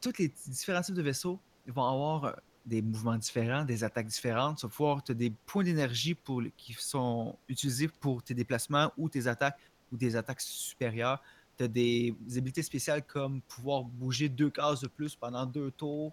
[0.00, 2.32] Tous les différents types de vaisseaux vont avoir euh,
[2.66, 4.58] des mouvements différents, des attaques différentes.
[4.58, 6.16] Tu vas as des points d'énergie
[6.56, 9.58] qui sont utilisés pour tes déplacements ou tes attaques
[9.92, 11.22] ou des attaques supérieures.
[11.56, 16.12] Tu as des habilités spéciales comme pouvoir bouger deux cases de plus pendant deux tours.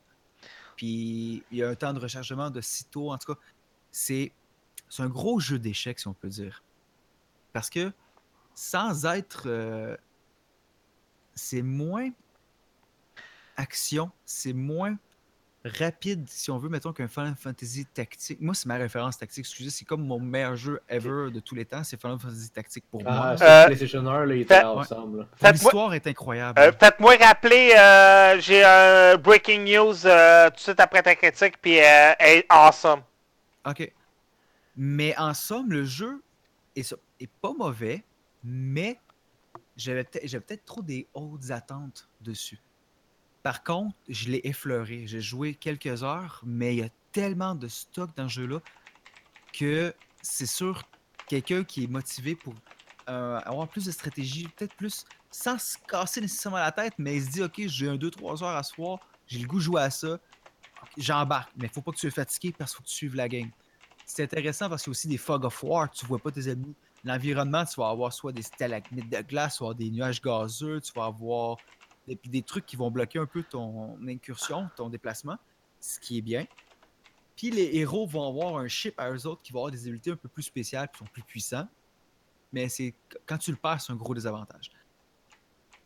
[0.79, 3.11] Puis il y a un temps de rechargement de tours.
[3.11, 3.39] En tout cas,
[3.91, 4.31] c'est
[4.87, 6.63] c'est un gros jeu d'échecs, si on peut dire.
[7.51, 7.91] Parce que
[8.55, 9.43] sans être.
[9.47, 9.97] euh,
[11.35, 12.11] c'est moins
[13.57, 14.97] action, c'est moins
[15.65, 18.39] rapide, si on veut, mettons qu'un Final Fantasy tactique.
[18.39, 21.65] Moi, c'est ma référence tactique, excusez, c'est comme mon meilleur jeu ever de tous les
[21.65, 23.37] temps, c'est Final Fantasy tactique pour Ah, moi.
[23.37, 24.55] c'est Euh, PlayStation 1, là, Ouais.
[24.63, 25.27] ensemble.
[25.35, 26.59] Faites-moi- L'histoire est incroyable.
[26.61, 31.55] Euh, Faites-moi rappeler, euh, j'ai un breaking news euh, tout de suite après ta critique,
[31.61, 33.01] puis euh, elle est awesome.
[33.67, 33.91] OK.
[34.77, 36.21] Mais en somme, le jeu
[36.75, 36.95] est,
[37.41, 38.05] pas mauvais,
[38.45, 38.97] mais
[39.75, 42.59] j'avais peut-être trop des hautes attentes dessus.
[43.43, 45.07] Par contre, je l'ai effleuré.
[45.07, 48.59] J'ai joué quelques heures, mais il y a tellement de stock dans ce jeu-là
[49.53, 50.83] que c'est sûr,
[51.27, 52.53] quelqu'un qui est motivé pour
[53.09, 57.23] euh, avoir plus de stratégie, peut-être plus sans se casser nécessairement la tête, mais il
[57.23, 59.89] se dit Ok, j'ai un 2-3 heures à soir, j'ai le goût de jouer à
[59.89, 60.19] ça,
[60.97, 61.51] j'embarque.
[61.55, 63.49] Mais faut pas que tu sois fatigué parce qu'il faut que tu suives la game.
[64.05, 66.49] C'est intéressant parce qu'il y a aussi des fog of war, tu vois pas tes
[66.49, 66.75] ennemis.
[67.03, 71.05] L'environnement, tu vas avoir soit des stalagmites de glace, soit des nuages gazeux, tu vas
[71.05, 71.57] avoir
[72.07, 75.37] des, des trucs qui vont bloquer un peu ton incursion, ton déplacement,
[75.79, 76.45] ce qui est bien.
[77.35, 80.11] Puis les héros vont avoir un chip à eux autres qui vont avoir des habilités
[80.11, 81.67] un peu plus spéciales, qui sont plus puissants.
[82.51, 82.93] Mais c'est
[83.25, 84.71] quand tu le perds, c'est un gros désavantage.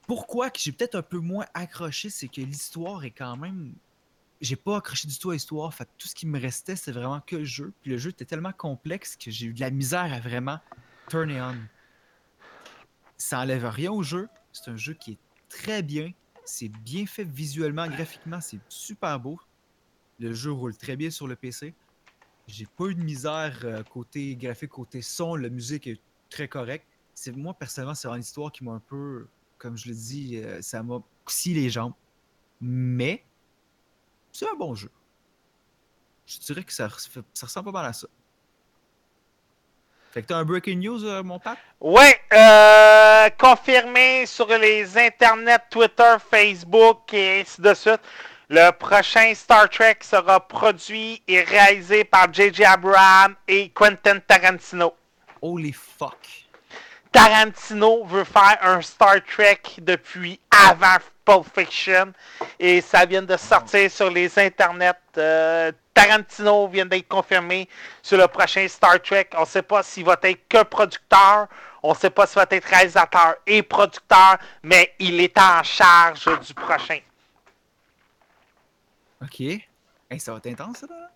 [0.07, 3.73] Pourquoi que j'ai peut-être un peu moins accroché, c'est que l'histoire est quand même
[4.43, 5.73] j'ai pas accroché du tout à l'histoire.
[5.73, 7.73] Fait tout ce qui me restait, c'est vraiment que le jeu.
[7.81, 10.59] Puis le jeu était tellement complexe que j'ai eu de la misère à vraiment
[11.07, 11.55] turn it on.
[13.17, 14.27] Ça enlève rien au jeu.
[14.51, 15.17] C'est un jeu qui est
[15.53, 16.11] très bien.
[16.45, 19.39] C'est bien fait visuellement, graphiquement, c'est super beau.
[20.19, 21.73] Le jeu roule très bien sur le PC.
[22.47, 25.35] J'ai pas eu de misère euh, côté graphique, côté son.
[25.35, 26.85] La musique est très correcte.
[27.35, 29.27] Moi personnellement, c'est une histoire qui m'a un peu,
[29.57, 31.93] comme je le dis, euh, ça m'a scié les jambes.
[32.59, 33.23] Mais
[34.31, 34.91] c'est un bon jeu.
[36.25, 38.07] Je dirais que ça ressemble pas mal à ça.
[40.13, 41.57] Fait que t'as un breaking news, euh, mon pape?
[41.81, 47.99] Ouais, euh, confirmé sur les internets, Twitter, Facebook et ainsi de suite.
[48.47, 52.63] Le prochain Star Trek sera produit et réalisé par J.J.
[52.63, 54.93] Abraham et Quentin Tarantino.
[55.41, 56.19] Holy fuck.
[57.11, 62.13] Tarantino veut faire un Star Trek depuis avant Pulp Fiction
[62.59, 64.93] et ça vient de sortir sur les internets.
[65.17, 67.69] Euh, Tarantino vient d'être confirmé
[68.01, 69.29] sur le prochain Star Trek.
[69.35, 71.47] On ne sait pas s'il va être que producteur,
[71.83, 76.25] on ne sait pas s'il va être réalisateur et producteur, mais il est en charge
[76.41, 76.99] du prochain.
[79.21, 79.39] Ok.
[80.09, 81.09] Hey, ça va être intense, ça, là?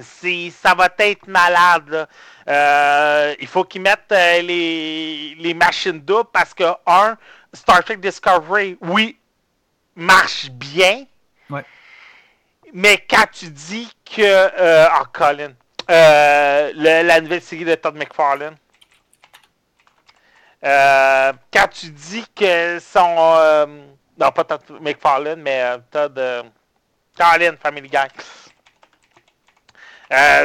[0.00, 1.88] C'est- ça va être malade.
[1.88, 2.08] là.
[2.48, 7.16] Euh, il faut qu'ils mettent euh, les, les machines doubles parce que, un,
[7.52, 9.18] Star Trek Discovery, oui,
[9.96, 11.04] marche bien.
[11.50, 11.64] Ouais.
[12.72, 14.22] Mais quand tu dis que.
[14.22, 15.52] Euh, oh, Colin.
[15.90, 18.56] euh, le- la nouvelle série de Todd McFarlane.
[20.64, 23.14] Euh, quand tu dis que son.
[23.18, 23.66] euh,
[24.18, 26.20] non, pas Todd McFarlane, mais Todd.
[27.18, 27.98] Colin, Family Guy.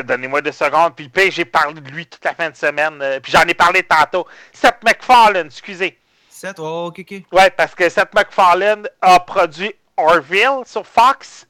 [0.06, 0.96] Donnez-moi deux secondes.
[0.96, 3.00] Puis le pire, j'ai parlé de lui toute la fin de semaine.
[3.22, 4.28] puis j'en ai parlé tantôt.
[4.52, 5.98] Seth MacFarlane, excusez.
[6.30, 6.58] 7?
[6.60, 7.22] Oh, ok, ok.
[7.32, 11.48] Ouais, parce que Seth MacFarlane a produit Orville sur Fox.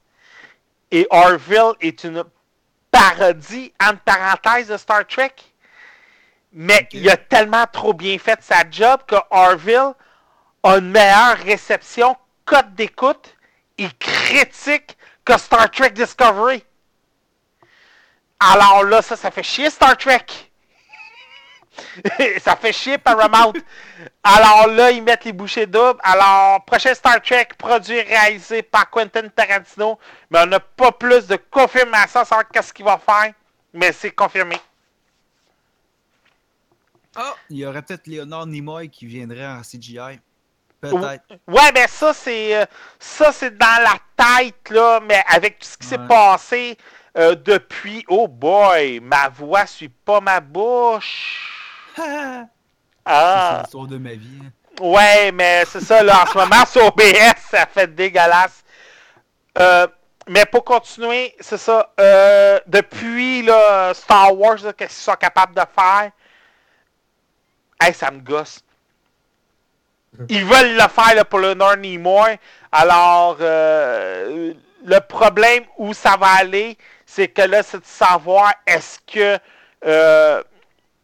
[0.93, 2.23] Et Orville est une
[2.91, 5.33] parodie, entre parenthèses, de Star Trek.
[6.51, 9.93] Mais il a tellement trop bien fait sa job que Orville
[10.61, 12.15] a une meilleure réception,
[12.45, 13.35] cote d'écoute
[13.79, 14.95] et critique
[15.25, 16.63] que Star Trek Discovery.
[18.39, 20.27] Alors là, ça, ça fait chier Star Trek.
[22.41, 23.53] ça fait chier Paramount.
[24.23, 25.99] Alors là, ils mettent les bouchées doubles.
[26.03, 29.99] Alors, prochain Star Trek, produit réalisé par Quentin Tarantino.
[30.29, 33.33] Mais on n'a pas plus de confirmation sur qu'est-ce qu'il va faire.
[33.73, 34.55] Mais c'est confirmé.
[37.15, 37.33] Ah!
[37.49, 40.19] Il y aurait peut-être Léonard Nimoy qui viendrait en CGI.
[40.81, 41.23] Peut-être.
[41.47, 42.65] Ouais, mais ça, c'est euh,
[42.99, 46.07] ça, c'est dans la tête, là, mais avec tout ce qui s'est Ouais.
[46.07, 46.77] passé
[47.17, 48.03] euh, depuis.
[48.09, 51.62] Oh boy, ma voix suit pas ma bouche.
[51.95, 52.47] C'est
[53.05, 53.59] Ah.
[53.63, 54.39] l'histoire de ma vie.
[54.45, 54.51] hein.
[54.81, 58.63] Ouais, mais c'est ça, là, en ce moment, sur OBS, ça fait dégueulasse.
[59.59, 59.87] Euh,
[60.27, 61.93] mais pour continuer, c'est ça.
[61.99, 66.11] euh, depuis là, Star Wars, qu'est-ce qu'ils sont capables de faire?
[67.79, 68.61] Hey, ça me gosse.
[70.29, 72.37] Ils veulent le faire là, pour le Nord Nimoy.
[72.71, 74.53] Alors, euh,
[74.85, 79.37] le problème où ça va aller, c'est que là, c'est de savoir est-ce que
[79.85, 80.43] euh,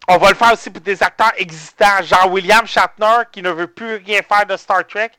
[0.09, 3.67] on va le faire aussi pour des acteurs existants, genre William Shatner qui ne veut
[3.67, 5.11] plus rien faire de Star Trek.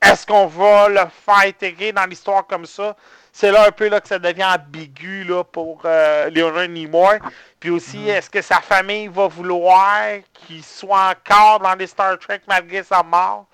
[0.00, 2.96] Est-ce qu'on va le faire intégrer dans l'histoire comme ça?
[3.30, 7.18] C'est là un peu là que ça devient ambigu là, pour euh, Leonard Nimoy.
[7.60, 10.02] Puis aussi, est-ce que sa famille va vouloir
[10.32, 13.46] qu'il soit encore dans les Star Trek malgré sa mort?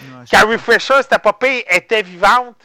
[0.00, 2.56] Ouais, Carrie Fisher, c'était pas pire, était vivante.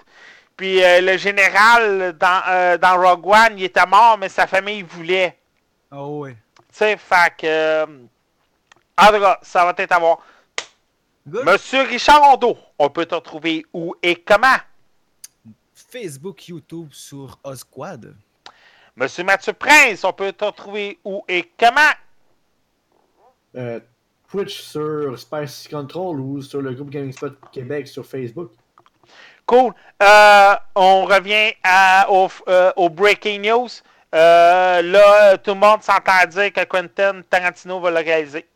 [0.56, 4.84] Puis euh, le général dans, euh, dans Rogue One, il était mort, mais sa famille
[4.84, 5.38] voulait.
[5.92, 6.38] Oh, ouais.
[6.74, 7.46] Tu sais, fait que.
[7.46, 7.86] euh,
[8.98, 10.18] en tout cas, ça va être à voir.
[11.28, 11.46] Good.
[11.46, 14.58] Monsieur Richard Rondeau, on peut te retrouver où et comment?
[15.76, 18.16] Facebook, YouTube sur Osquad.
[18.96, 21.80] Monsieur Mathieu Prince, on peut te retrouver où et comment?
[23.56, 23.80] Euh,
[24.30, 28.52] Twitch sur Spicy Control ou sur le groupe Gaming Spot Québec sur Facebook.
[29.46, 29.74] Cool.
[30.02, 33.70] Euh, on revient à- au, euh, au breaking news.
[34.14, 38.48] Euh, là, tout le monde s'entend dire que Quentin Tarantino va le réaliser.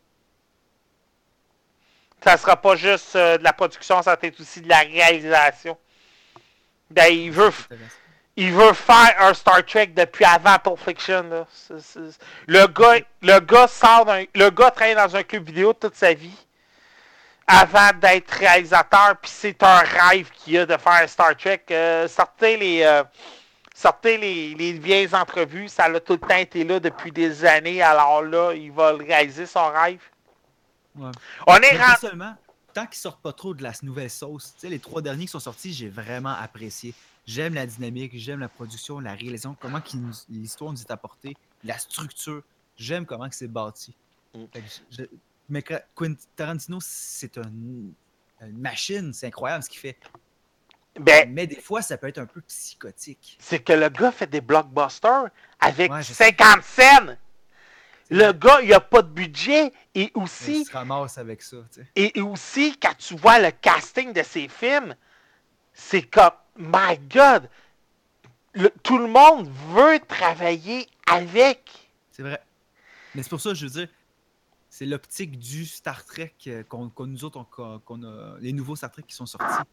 [2.23, 5.77] Ça sera pas juste euh, de la production, ça va être aussi de la réalisation.
[6.91, 7.51] Ben, il veut,
[8.35, 11.45] il veut faire un Star Trek depuis avant Pulp Fiction.
[12.47, 14.05] Le gars, le gars sort
[14.35, 16.37] le gars travaille dans un club vidéo toute sa vie
[17.47, 21.63] avant d'être réalisateur, puis c'est un rêve qu'il a de faire un Star Trek.
[21.71, 23.03] Euh, sortez les, euh,
[23.77, 27.81] sortez les, les vieilles entrevues, ça a tout le temps été là depuis des années.
[27.81, 30.01] Alors là, il va le réaliser son rêve.
[30.95, 31.11] Ouais.
[31.45, 31.99] On est rendu.
[32.01, 32.35] seulement,
[32.73, 35.31] tant qu'ils sortent pas trop de la nouvelle sauce, tu sais, les trois derniers qui
[35.31, 36.93] sont sortis, j'ai vraiment apprécié.
[37.27, 39.81] J'aime la dynamique, j'aime la production, la réalisation, comment
[40.29, 42.41] l'histoire nous est apportée, la structure.
[42.77, 43.93] J'aime comment que c'est bâti.
[44.33, 44.45] Mm.
[44.91, 45.03] Je-
[45.49, 47.93] mais Quentin Tarantino, c'est un- une
[48.57, 49.97] machine, c'est incroyable ce qu'il fait.
[50.99, 53.37] Ben, Mais des fois, ça peut être un peu psychotique.
[53.39, 55.25] c'est que le gars fait des blockbusters
[55.59, 56.25] avec Ouais, je sais.
[56.35, 57.17] 50 scènes.
[58.09, 61.57] Le gars, il a pas de budget et Il aussi, se ramasse avec ça.
[61.73, 61.87] tu sais.
[61.95, 64.95] et aussi quand tu vois le casting de ses films,
[65.73, 67.49] c'est comme, my God,
[68.53, 71.89] le- tout le monde veut travailler avec.
[72.11, 72.41] C'est vrai.
[73.13, 73.87] Mais c'est pour ça que je veux dire,
[74.69, 78.37] c'est l'optique du Star Trek euh, qu'on qu'on- nous autres, on- qu'on qu'on a.
[78.39, 79.63] Les nouveaux Star Trek qui sont sortis.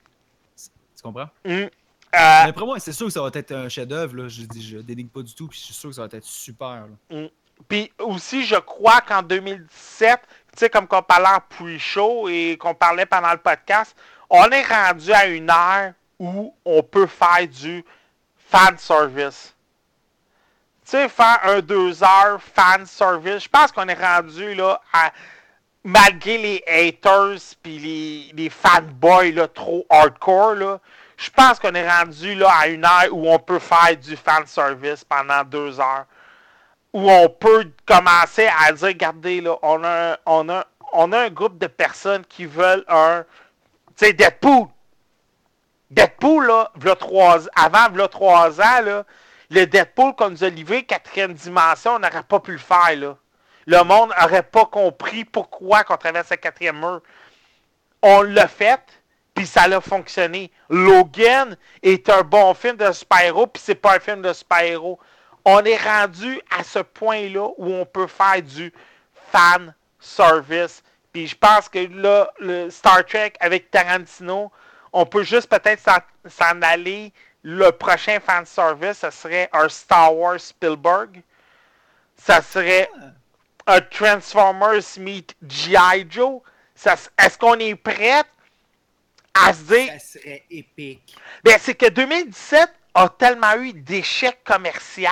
[1.05, 1.28] Comprends?
[1.44, 1.51] Hmm.
[1.51, 1.68] Euh,
[2.12, 4.16] Mais après moi, c'est sûr que ça va être un chef-d'œuvre.
[4.16, 4.28] là.
[4.28, 5.47] Je dis, je dénigre pas du tout.
[5.48, 6.86] Puis je suis sûr que ça va être super.
[7.10, 7.28] là.
[7.68, 12.74] Puis aussi, je crois qu'en 2017, tu sais, comme qu'on parlait en pre-show et qu'on
[12.74, 13.94] parlait pendant le podcast,
[14.31, 17.85] on est rendu à une ère où on peut faire du
[18.48, 19.55] fan service.
[20.85, 25.12] Tu sais, faire un deux heures fan service, je pense qu'on est rendu là à.
[25.85, 30.81] Malgré les haters puis les, fanboys là, trop hardcore, là,
[31.16, 34.47] je pense qu'on est rendu là à une ère où on peut faire du fan
[34.47, 36.06] service pendant deux heures
[36.94, 41.23] où on peut commencer à dire, regardez, là, on a, un- on a, on a
[41.24, 43.24] un groupe de personnes qui veulent un,
[43.97, 44.69] tu sais, Deadpool.
[45.90, 49.05] Deadpool, là, v'là trois, avant, v'là trois ans, là,
[49.51, 53.16] le Deadpool qu'on nous a livré, quatrième dimension, on n'aurait pas pu le faire, là.
[53.66, 57.00] Le monde n'aurait pas compris pourquoi qu'on traverse la quatrième mur.
[58.02, 58.80] On l'a fait,
[59.34, 60.50] puis ça a fonctionné.
[60.68, 64.98] Logan est un bon film de super-héros, puis c'est pas un film de super-héros.
[65.44, 68.72] On est rendu à ce point-là où on peut faire du
[69.30, 70.82] fan service.
[71.12, 74.50] Puis je pense que là, le Star Trek avec Tarantino,
[74.92, 77.12] on peut juste peut-être s'en- aller.
[77.42, 81.22] Le prochain fan service, ce serait un Star Wars Spielberg.
[82.16, 82.88] Ça serait
[83.66, 86.06] un Transformers meet G.I.
[86.08, 86.40] Joe?
[87.18, 88.22] Est-ce qu'on est prêt
[89.32, 91.16] à se dire Ça serait épique.
[91.42, 95.08] ben, c'est que 2017 a tellement eu d'échecs commerciaux.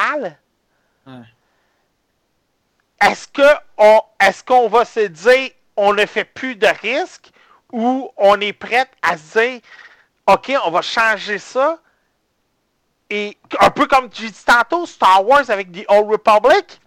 [3.00, 3.48] Est-ce que
[3.78, 7.30] on, est-ce qu'on va se dire on ne fait plus de risques
[7.72, 9.60] ou on est prêt à se dire
[10.26, 11.78] ok on va changer ça?
[13.10, 16.80] Et un peu comme tu dis tantôt Star Wars avec The Old Republic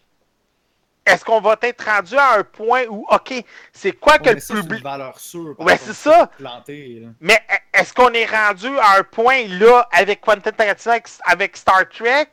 [1.06, 3.34] est-ce qu'on va être rendu à un point où, OK,
[3.72, 4.84] c'est quoi que le public.
[4.84, 5.56] valeur sûre.
[5.60, 6.28] Ouais, c'est ça.
[6.38, 7.04] Planté.
[7.20, 10.96] Mais e- est-ce qu'on est rendu à un point là avec Quentin Tarantino,
[11.26, 12.32] avec, Star Trek,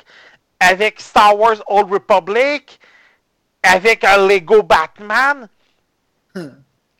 [0.58, 2.80] avec Star Wars Old Republic,
[3.62, 5.48] avec un Lego Batman?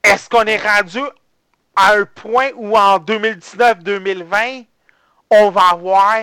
[0.05, 1.01] Est-ce qu'on est rendu
[1.75, 4.67] à un point où en 2019-2020,
[5.31, 6.17] on va avoir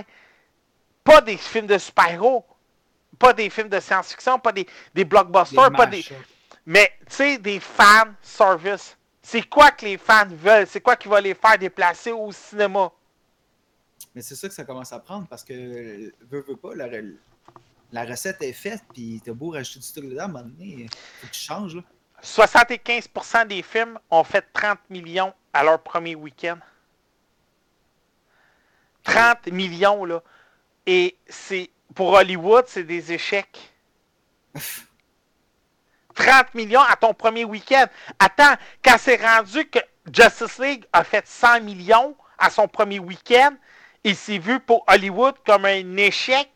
[1.04, 2.46] pas des films de super-héros,
[3.20, 4.66] pas des films de science-fiction, pas des,
[4.96, 6.04] des blockbusters, pas des,
[6.66, 8.96] mais, tu sais, des fan service.
[9.22, 10.68] C'est quoi que les fans veulent?
[10.68, 12.92] C'est quoi qui va les faire déplacer au cinéma?
[14.14, 15.54] Mais c'est ça que ça commence à prendre parce que,
[16.30, 16.88] veux, veux pas, la,
[17.92, 20.88] la recette est faite, puis t'as beau rajouter du stock dedans, à un moment donné,
[21.22, 21.82] faut que tu changes, là.
[22.22, 26.58] 75% des films ont fait 30 millions à leur premier week-end.
[29.06, 30.22] 30 millions, là.
[30.86, 33.72] Et c'est pour Hollywood, c'est des échecs.
[36.16, 37.86] 30 millions à ton premier week-end.
[38.20, 39.80] Attends, quand c'est rendu que
[40.12, 43.56] Justice League a fait 100 millions à son premier week-end,
[44.04, 46.50] il s'est vu pour Hollywood comme un échec.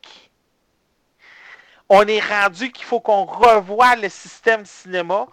[1.89, 5.27] On est rendu qu'il faut qu'on revoie le système cinéma.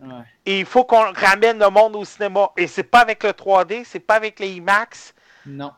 [0.00, 0.22] Ouais.
[0.46, 2.50] Et il faut qu'on ramène le monde au cinéma.
[2.56, 5.14] Et c'est pas avec le 3D, c'est pas avec les IMAX.
[5.44, 5.72] Non.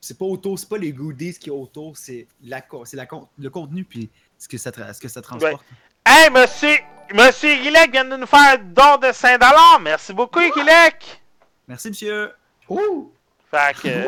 [0.00, 3.28] C'est pas autour, c'est pas les goodies qui est autour, c'est la, c'est la, con-
[3.38, 4.08] le contenu puis
[4.38, 5.62] ce que ça, tra- ce que ça transporte.
[6.06, 6.74] Hey, monsieur,
[7.12, 9.82] monsieur Guilec vient de nous faire un don de 5$.
[9.82, 11.20] Merci beaucoup, Guilec.
[11.68, 12.32] Merci, monsieur.
[12.68, 13.12] Ouh!
[13.50, 14.06] Fait que,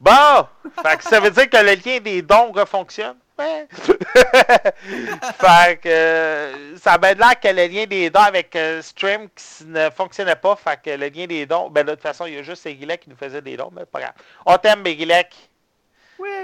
[0.00, 0.46] bon,
[0.82, 3.18] fait que ça veut dire que le lien des dons refonctionne?
[5.40, 9.28] Fait que euh, ça a bien l'air que le lien des dons avec euh, Stream
[9.34, 10.56] qui ne fonctionnait pas.
[10.56, 13.00] Fait que le lien des dons, ben de toute façon, il y a juste Guilec
[13.00, 14.12] qui nous faisait des dons, mais pas grave.
[14.46, 15.34] On t'aime, Guilec.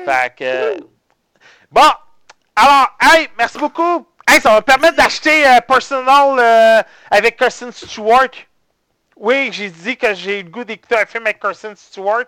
[0.04, 0.44] Fait que.
[0.44, 0.76] euh,
[1.70, 1.90] Bon!
[2.54, 4.06] Alors, hey, merci beaucoup!
[4.28, 8.30] Hey, ça va me permettre d'acheter euh, Personal euh, avec Kirsten Stewart.
[9.16, 12.24] Oui, j'ai dit que j'ai eu le goût d'écouter un film avec Kirsten Stewart,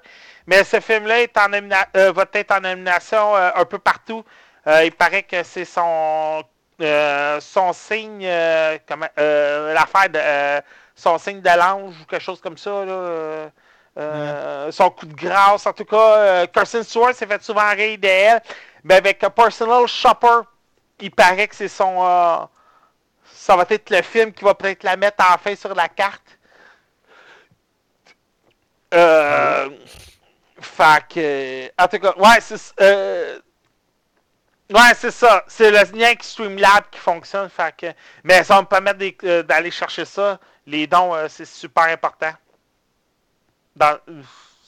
[0.46, 4.24] mais ce film-là est en nomina- euh, va être en nomination un peu partout.
[4.68, 6.44] Euh, il paraît que c'est son
[6.80, 10.62] euh, son signe, euh, comment, euh, l'affaire de
[10.94, 12.84] son signe de l'ange ou quelque chose comme ça.
[12.84, 18.40] Là, Son coup de grâce, en tout cas, Kirsten Stewart s'est fait souvent rire d'elle,
[18.84, 20.42] mais avec Personal Shopper,
[21.00, 22.48] il paraît que c'est son.
[23.32, 26.38] ça va être le film qui va peut-être la mettre enfin sur la carte.
[28.94, 29.68] Euh.
[30.60, 31.82] Fait que.
[31.82, 33.38] En tout cas, ouais, c'est.
[34.70, 35.44] Euh, ouais, c'est ça.
[35.48, 37.50] C'est le lien Streamlab qui fonctionne.
[37.76, 37.92] Que.
[38.24, 40.38] Mais ça va me permettre euh, d'aller chercher ça.
[40.66, 42.32] Les dons, euh, c'est super important.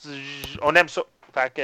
[0.05, 1.03] J- on aime ça.
[1.35, 1.63] Fait que.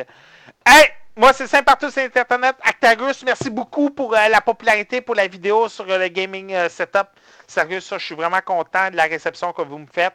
[0.66, 0.88] Hey!
[1.18, 2.56] Moi, c'est Saint partout sur Internet.
[2.62, 6.68] Actagus, merci beaucoup pour euh, la popularité pour la vidéo sur euh, le gaming euh,
[6.68, 7.06] setup.
[7.46, 10.12] Sérieux, ça, je suis vraiment content de la réception que vous me faites.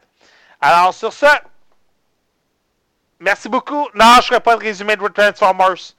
[0.62, 1.26] Alors, sur ce,
[3.20, 3.90] merci beaucoup.
[3.96, 5.96] Non, je ne ferai pas de résumé de Transformers.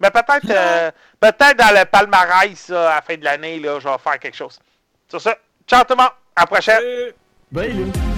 [0.00, 0.90] Mais peut-être euh,
[1.20, 4.36] peut-être dans le palmarès là, à la fin de l'année, là, je vais faire quelque
[4.36, 4.58] chose.
[5.08, 5.30] Sur ce,
[5.66, 6.12] ciao tout le monde.
[6.36, 6.82] À la prochaine.
[7.52, 8.13] Là.